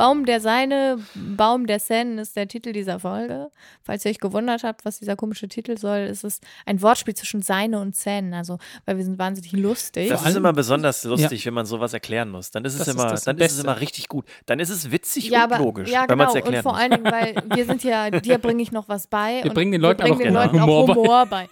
Baum 0.00 0.24
der 0.24 0.40
Seine, 0.40 0.98
Baum 1.14 1.66
der 1.66 1.78
Sen 1.78 2.16
ist 2.16 2.34
der 2.34 2.48
Titel 2.48 2.72
dieser 2.72 2.98
Folge. 3.00 3.50
Falls 3.82 4.02
ihr 4.06 4.10
euch 4.10 4.18
gewundert 4.18 4.62
habt, 4.62 4.86
was 4.86 4.98
dieser 4.98 5.14
komische 5.14 5.46
Titel 5.46 5.76
soll, 5.76 5.98
ist 5.98 6.24
es 6.24 6.40
ein 6.64 6.80
Wortspiel 6.80 7.12
zwischen 7.14 7.42
Seine 7.42 7.80
und 7.80 7.94
Zen. 7.94 8.32
Also, 8.32 8.56
weil 8.86 8.96
wir 8.96 9.04
sind 9.04 9.18
wahnsinnig 9.18 9.52
lustig. 9.52 10.08
Das 10.08 10.24
ist 10.24 10.36
immer 10.36 10.54
besonders 10.54 11.04
lustig, 11.04 11.44
wenn 11.44 11.52
man 11.52 11.66
sowas 11.66 11.92
erklären 11.92 12.30
muss. 12.30 12.50
Dann 12.50 12.64
ist 12.64 12.72
es 12.72 12.78
Das 12.78 12.88
ist 12.88 12.94
immer, 12.94 13.10
das 13.10 13.24
dann 13.24 13.36
ist 13.36 13.52
es 13.52 13.62
immer 13.62 13.78
richtig 13.78 14.08
gut. 14.08 14.24
Dann 14.46 14.58
ist 14.58 14.70
es 14.70 14.90
witzig 14.90 15.28
ja, 15.28 15.44
und 15.44 15.52
aber, 15.52 15.62
logisch, 15.62 15.90
ja, 15.90 16.06
wenn 16.08 16.16
man 16.16 16.28
genau. 16.28 16.30
es 16.30 16.34
erklären 16.34 16.64
und 16.64 16.70
vor 16.70 16.78
allen 16.78 16.90
Dingen, 16.92 17.04
weil 17.04 17.34
wir 17.54 17.66
sind 17.66 17.84
ja, 17.84 18.08
dir 18.08 18.38
bringe 18.38 18.62
ich 18.62 18.72
noch 18.72 18.88
was 18.88 19.06
bei. 19.06 19.40
Wir 19.42 19.50
und 19.50 19.54
bringen 19.54 19.72
den 19.72 19.82
Leuten 19.82 20.00
bringen 20.00 20.14
auch 20.14 20.18
den 20.18 20.32
gerne 20.32 20.46
Leuten 20.46 20.60
auch 20.60 20.66
Humor 20.66 20.96
Humor 20.96 21.26
bei. 21.26 21.46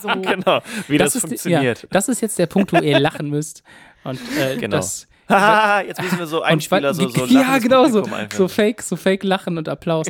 So. 0.00 0.08
genau, 0.22 0.62
wie 0.88 0.96
das, 0.96 1.16
ist, 1.16 1.26
funktioniert. 1.26 1.82
Ja, 1.82 1.88
das 1.90 2.08
ist 2.08 2.22
jetzt 2.22 2.38
der 2.38 2.46
Punkt, 2.46 2.72
wo 2.72 2.78
ihr 2.78 2.98
lachen 2.98 3.28
müsst. 3.28 3.62
Und 4.04 4.18
äh, 4.38 4.56
Genau. 4.56 4.78
das, 4.78 5.06
Haha, 5.30 5.80
jetzt 5.82 6.02
müssen 6.02 6.18
wir 6.18 6.26
so 6.26 6.42
Einspieler, 6.42 6.92
so, 6.92 7.08
so 7.08 7.24
ja, 7.26 7.58
genau 7.58 7.86
so, 7.88 8.04
so 8.32 8.48
fake, 8.48 8.82
so 8.82 8.96
fake 8.96 9.22
Lachen 9.24 9.56
und 9.58 9.68
Applaus. 9.68 10.06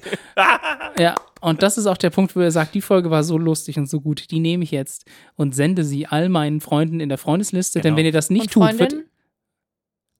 ja, 0.99 1.15
und 1.41 1.63
das 1.63 1.79
ist 1.79 1.87
auch 1.87 1.97
der 1.97 2.11
Punkt, 2.11 2.35
wo 2.35 2.41
er 2.41 2.51
sagt, 2.51 2.75
die 2.75 2.81
Folge 2.81 3.11
war 3.11 3.23
so 3.23 3.39
lustig 3.39 3.79
und 3.79 3.87
so 3.89 4.01
gut, 4.01 4.31
die 4.31 4.41
nehme 4.41 4.65
ich 4.65 4.71
jetzt 4.71 5.05
und 5.37 5.55
sende 5.55 5.85
sie 5.85 6.07
all 6.07 6.29
meinen 6.29 6.61
Freunden 6.61 7.01
in 7.01 7.09
der 7.09 7.19
Freundesliste, 7.19 7.81
denn 7.81 7.91
Genau. 7.91 7.99
wenn 7.99 8.07
ihr 8.07 8.13
das 8.13 8.31
nicht 8.31 8.57
und 8.57 8.69
tut, 8.69 8.79
wird 8.79 8.93
Freundin? 8.93 9.07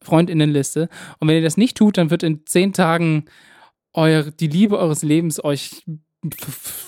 Freundinnenliste 0.03 0.89
und 1.19 1.29
wenn 1.29 1.37
ihr 1.37 1.43
das 1.43 1.57
nicht 1.57 1.77
tut, 1.77 1.99
dann 1.99 2.11
wird 2.11 2.23
in 2.23 2.47
zehn 2.47 2.73
Tagen 2.73 3.27
euer, 3.93 4.23
die 4.23 4.47
Liebe 4.47 4.79
eures 4.79 5.03
Lebens 5.03 5.43
euch 5.43 5.85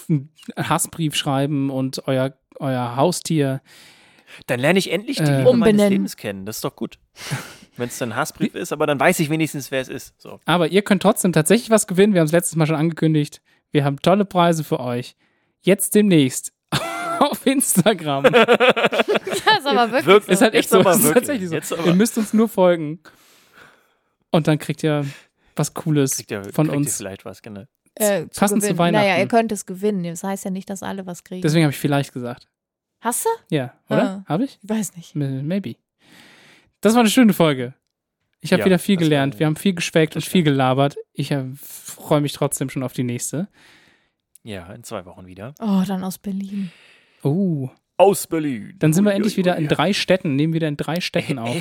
einen 0.09 0.31
Hassbrief 0.57 1.15
schreiben 1.15 1.71
und 1.71 2.07
euer, 2.07 2.35
euer 2.59 2.97
Haustier 2.97 3.61
Dann 4.47 4.61
lerne 4.61 4.79
ich 4.79 4.91
endlich 4.93 5.19
die 5.19 5.23
Äh, 5.25 5.39
Liebe 5.39 5.43
meines 5.45 5.53
Umbenennen. 5.53 5.91
Lebens 5.93 6.17
kennen. 6.17 6.47
Das 6.47 6.57
ist 6.57 6.65
doch 6.65 6.77
gut. 6.77 6.99
Wenn 7.77 7.89
es 7.89 8.01
ein 8.03 8.15
Hassbrief 8.17 8.55
ist, 8.55 8.73
aber 8.73 8.87
dann 8.87 9.01
weiß 9.01 9.19
ich 9.21 9.31
wenigstens, 9.31 9.71
wer 9.71 9.81
es 9.81 9.89
ist. 9.89 10.15
So. 10.21 10.41
Aber 10.45 10.69
ihr 10.69 10.83
könnt 10.83 11.03
trotzdem 11.03 11.33
tatsächlich 11.33 11.71
was 11.71 11.87
gewinnen. 11.87 12.13
Wir 12.13 12.21
haben 12.21 12.27
es 12.27 12.33
letztes 12.33 12.55
Mal 12.57 12.67
schon 12.67 12.77
angekündigt. 12.77 13.41
Wir 13.71 13.85
haben 13.85 13.97
tolle 14.03 14.25
Preise 14.27 14.63
für 14.63 14.79
euch. 14.79 15.17
Jetzt 15.63 15.95
demnächst 15.95 16.53
auf 17.19 17.47
Instagram. 17.47 18.25
Das 19.45 19.59
ist 19.61 19.67
aber 19.67 19.91
wirklich, 19.93 20.07
Wirklich? 20.07 20.27
so. 20.27 20.33
ist 20.33 20.43
halt 20.43 20.55
echt 20.55 20.69
so. 20.71 20.81
Ist 20.81 21.13
tatsächlich 21.15 21.49
so. 21.67 21.77
Ihr 21.77 21.95
müsst 21.95 22.17
uns 22.19 22.33
nur 22.33 22.49
folgen. 22.49 23.01
Und 24.31 24.47
dann 24.49 24.59
kriegt 24.59 24.83
ihr 24.83 25.05
was 25.57 25.75
Cooles 25.75 26.17
Kriegt 26.17 26.31
ihr, 26.31 26.43
von 26.45 26.53
kriegt 26.67 26.73
Ihr 26.73 26.77
uns. 26.79 26.97
vielleicht 26.97 27.25
was, 27.25 27.43
genau. 27.43 27.65
äh, 27.97 28.27
zu 28.29 28.41
passend 28.41 28.63
zu 28.63 28.69
gewinnen. 28.69 28.79
Weihnachten. 28.79 29.07
Naja, 29.07 29.19
ihr 29.21 29.29
könnt 29.29 29.53
es 29.53 29.67
gewinnen. 29.67 30.05
Das 30.05 30.25
heißt 30.25 30.45
ja 30.45 30.51
nicht, 30.51 30.69
dass 30.71 30.83
alle 30.83 31.07
was 31.07 31.23
kriegen. 31.25 31.43
Deswegen 31.43 31.65
habe 31.65 31.73
ich 31.73 31.79
vielleicht 31.79 32.13
gesagt. 32.13 32.49
Hast 33.03 33.25
du? 33.27 33.29
Ja, 33.55 33.75
oder? 33.91 34.25
Habe 34.27 34.45
ich? 34.45 34.59
Ich 34.63 34.69
weiß 34.71 34.97
nicht. 34.97 35.15
Maybe. 35.15 35.77
Das 36.81 36.95
war 36.95 37.01
eine 37.01 37.11
schöne 37.11 37.33
Folge. 37.33 37.75
Ich 38.41 38.53
habe 38.53 38.61
Ja, 38.61 38.67
wieder 38.67 38.79
viel 38.79 38.97
das 38.97 39.03
war- 39.03 39.09
gelernt. 39.09 39.39
Wir 39.39 39.47
haben 39.47 39.57
viel 39.57 39.75
geschweckt 39.75 40.17
und 40.17 40.25
das 40.25 40.31
viel 40.31 40.43
gelabert. 40.43 40.97
Ich 41.13 41.31
äh, 41.31 41.45
freue 41.55 42.21
mich 42.21 42.33
trotzdem 42.33 42.71
schon 42.71 42.83
auf 42.83 42.93
die 42.93 43.05
nächste. 43.05 43.49
Ja, 44.43 44.73
in 44.73 44.83
zwei 44.83 45.05
Wochen 45.05 45.27
wieder. 45.27 45.55
Oh, 45.61 45.83
dann 45.87 46.03
aus 46.03 46.19
Berlin. 46.19 46.73
Oh, 47.23 47.71
Aus 47.97 48.27
Berlin. 48.27 48.75
dann 48.81 48.93
sind 48.93 49.05
wir 49.05 49.13
endlich 49.13 49.37
wieder 49.37 49.55
in 49.57 49.69
drei 49.69 49.93
Städten, 49.93 50.35
nehmen 50.35 50.55
wieder 50.55 50.67
in 50.67 50.77
drei 50.77 51.01
Städten 51.01 51.39
auf. 51.39 51.55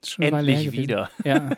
Das 0.00 0.10
ist 0.10 0.10
schon 0.10 0.24
Endlich 0.24 0.70
wieder. 0.70 1.10
Ja. 1.24 1.56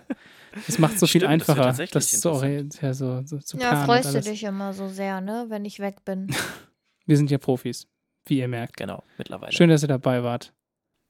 Das 0.67 0.79
macht 0.79 0.99
so 0.99 1.07
viel 1.07 1.21
Stimmt, 1.21 1.43
das 1.43 1.49
einfacher, 1.51 1.63
tatsächlich 1.69 1.91
das 1.93 2.11
so, 2.21 2.43
ja, 2.43 2.95
so, 2.95 3.23
so 3.25 3.39
zu 3.39 3.57
Ja, 3.59 3.69
planen. 3.69 3.81
und 3.81 3.87
freust 3.87 4.15
du 4.15 4.21
dich 4.23 4.43
immer 4.45 4.73
so 4.73 4.89
sehr, 4.89 5.21
ne, 5.21 5.45
wenn 5.49 5.65
ich 5.67 5.79
weg 5.79 6.05
bin. 6.07 6.29
Wir 7.07 7.17
sind 7.19 7.31
ja 7.31 7.39
Profis, 7.39 7.87
wie 8.31 8.39
ihr 8.39 8.49
merkt. 8.49 8.77
Genau, 8.77 9.03
mittlerweile. 9.19 9.53
Schön, 9.53 9.69
dass 9.69 9.83
ihr 9.83 9.89
dabei 9.89 10.23
wart. 10.23 10.53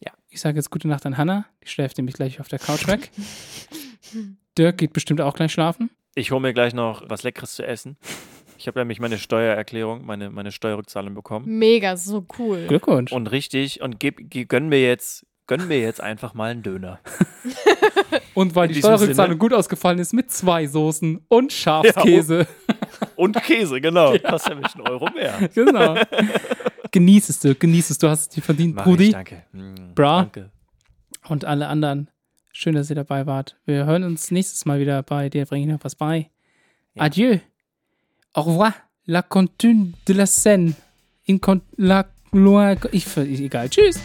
Ja. 0.01 0.12
Ich 0.29 0.41
sage 0.41 0.57
jetzt 0.57 0.71
gute 0.71 0.89
Nacht 0.89 1.05
an 1.07 1.16
Hannah. 1.18 1.45
Die 1.62 1.68
schläft 1.68 1.97
nämlich 1.99 2.16
gleich 2.16 2.41
auf 2.41 2.49
der 2.49 2.59
Couch 2.59 2.87
weg. 2.87 3.11
Dirk 4.59 4.79
geht 4.79 4.93
bestimmt 4.93 5.21
auch 5.21 5.35
gleich 5.35 5.53
schlafen. 5.53 5.91
Ich 6.14 6.31
hole 6.33 6.41
mir 6.41 6.53
gleich 6.53 6.75
noch 6.75 7.05
was 7.09 7.23
Leckeres 7.23 7.55
zu 7.55 7.64
essen. 7.64 7.97
Ich 8.59 8.66
habe 8.66 8.79
nämlich 8.81 9.01
meine 9.01 9.16
Steuererklärung, 9.18 10.05
meine, 10.05 10.29
meine 10.31 10.53
Steuerrückzahlung 10.53 11.14
bekommen. 11.14 11.47
Mega, 11.59 11.97
so 11.97 12.27
cool. 12.39 12.66
Glückwunsch. 12.66 13.12
Und 13.12 13.29
richtig, 13.29 13.81
und 13.81 14.01
ge, 14.01 14.11
gönn 14.11 14.68
mir 14.68 14.83
jetzt, 14.83 15.25
gönn 15.47 15.66
mir 15.68 15.81
jetzt 15.81 16.01
einfach 16.03 16.35
mal 16.35 16.51
einen 16.51 16.62
Döner. 16.62 16.99
Und 18.35 18.55
weil 18.55 18.68
In 18.68 18.75
die 18.75 18.79
Steuerrückzahlung 18.81 19.33
Sinne- 19.33 19.39
gut 19.39 19.53
ausgefallen 19.53 19.99
ist, 19.99 20.12
mit 20.12 20.31
zwei 20.31 20.66
Soßen 20.66 21.25
und 21.29 21.53
Schafskäse. 21.53 22.47
Und 23.16 23.37
Käse, 23.43 23.81
genau. 23.81 24.16
Kostet 24.29 24.55
nämlich 24.55 24.75
einen 24.75 24.89
Euro 24.89 25.11
mehr. 25.11 25.49
genau. 25.55 25.97
Genieß 26.93 27.28
es 27.28 27.41
du, 27.41 27.55
genieß 27.55 27.91
es, 27.91 27.99
du 27.99 28.09
hast 28.09 28.20
es 28.22 28.28
dir 28.30 28.43
verdient, 28.43 28.74
Mach 28.74 28.84
Brudi. 28.84 29.07
ich, 29.07 29.12
danke. 29.12 29.45
Mm, 29.53 29.95
Bra. 29.95 30.22
Danke. 30.22 30.51
Und 31.28 31.45
alle 31.45 31.68
anderen. 31.68 32.09
Schön, 32.53 32.74
dass 32.74 32.91
ihr 32.91 32.97
dabei 32.97 33.26
wart. 33.26 33.57
Wir 33.64 33.86
hören 33.86 34.03
uns 34.03 34.30
nächstes 34.30 34.64
Mal 34.64 34.80
wieder 34.80 35.03
bei 35.03 35.28
dir, 35.28 35.47
bringe 35.47 35.66
ich 35.66 35.72
noch 35.72 35.84
was 35.84 35.95
bei. 35.95 36.30
Ja. 36.95 37.03
Adieu. 37.05 37.38
Au 38.32 38.43
revoir. 38.43 38.74
La 39.07 39.22
continue 39.22 39.93
de 40.07 40.14
la 40.14 40.26
Seine. 40.26 40.74
In 41.24 41.41
con 41.41 41.62
la 41.76 42.07
loin. 42.32 42.76
Ich, 42.93 43.16
egal. 43.16 43.68
Tschüss. 43.68 44.01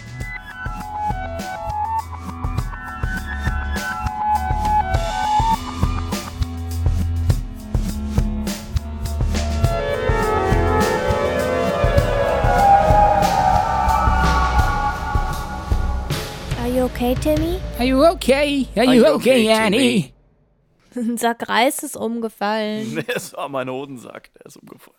Okay, 16.96 17.16
Timmy? 17.16 17.60
Are 17.78 17.84
you 17.84 18.06
okay? 18.06 18.70
Are 18.78 18.88
Are 18.88 18.96
you 18.96 19.02
you 19.04 19.08
okay, 19.16 19.44
okay, 19.44 19.52
Annie? 19.52 20.14
Ein 20.96 21.18
Sack 21.18 21.50
Reis 21.50 21.84
ist 21.84 21.98
umgefallen. 21.98 23.04
Das 23.14 23.34
war 23.34 23.50
mein 23.50 23.70
Hodensack, 23.70 24.32
der 24.34 24.46
ist 24.46 24.56
umgefallen. 24.56 24.96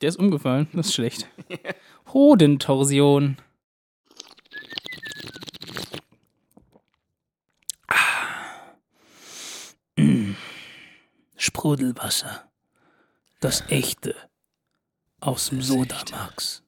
Der 0.00 0.10
ist 0.10 0.16
umgefallen. 0.16 0.68
Das 0.72 0.86
ist 0.86 0.94
schlecht. 0.94 1.26
Hodentorsion. 2.14 3.36
Sprudelwasser. 11.36 12.48
Das 13.40 13.64
echte. 13.68 14.14
Aus 15.18 15.48
dem 15.48 15.62
Sodamax. 15.62 16.62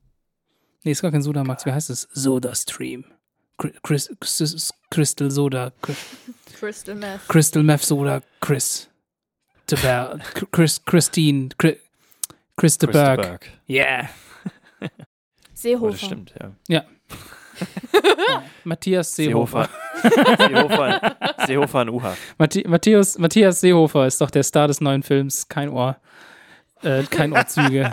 Nee, 0.82 0.90
ist 0.90 1.02
gar 1.02 1.12
kein 1.12 1.22
Sodamax. 1.22 1.64
Wie 1.66 1.72
heißt 1.72 1.90
es? 1.90 2.08
Sodastream. 2.12 3.04
Chris, 3.58 4.08
Chris, 4.20 4.72
Crystal 4.90 5.30
Soda. 5.30 5.72
Chris- 5.82 5.96
Crystal 6.58 6.94
Meth. 6.94 7.28
Crystal 7.28 7.62
Meth 7.62 7.84
Soda. 7.84 8.22
Chris. 8.40 8.88
Teber, 9.66 10.18
Chris, 10.52 10.78
Christine. 10.84 11.48
Chris, 11.58 11.76
Christeberg. 12.56 13.18
Christeberg. 13.20 13.40
Yeah. 13.68 14.08
Oh, 15.66 15.66
Seehofer. 15.66 15.90
das 15.92 16.00
stimmt, 16.02 16.34
ja. 16.38 16.52
Ja. 16.68 16.84
Matthias 18.64 19.16
Seehofer. 19.16 19.68
Seehofer. 20.02 20.36
Seehofer, 20.38 21.16
Seehofer 21.46 21.80
und 21.82 21.88
Uha. 21.88 22.16
Mathi 22.36 22.64
Matthias, 22.68 23.16
Matthias 23.18 23.60
Seehofer 23.62 24.06
ist 24.06 24.20
doch 24.20 24.30
der 24.30 24.42
Star 24.42 24.68
des 24.68 24.82
neuen 24.82 25.02
Films. 25.02 25.48
Kein 25.48 25.70
Ohr. 25.70 25.96
Äh, 26.82 27.04
kein 27.04 27.32
Ohrzüge. 27.32 27.90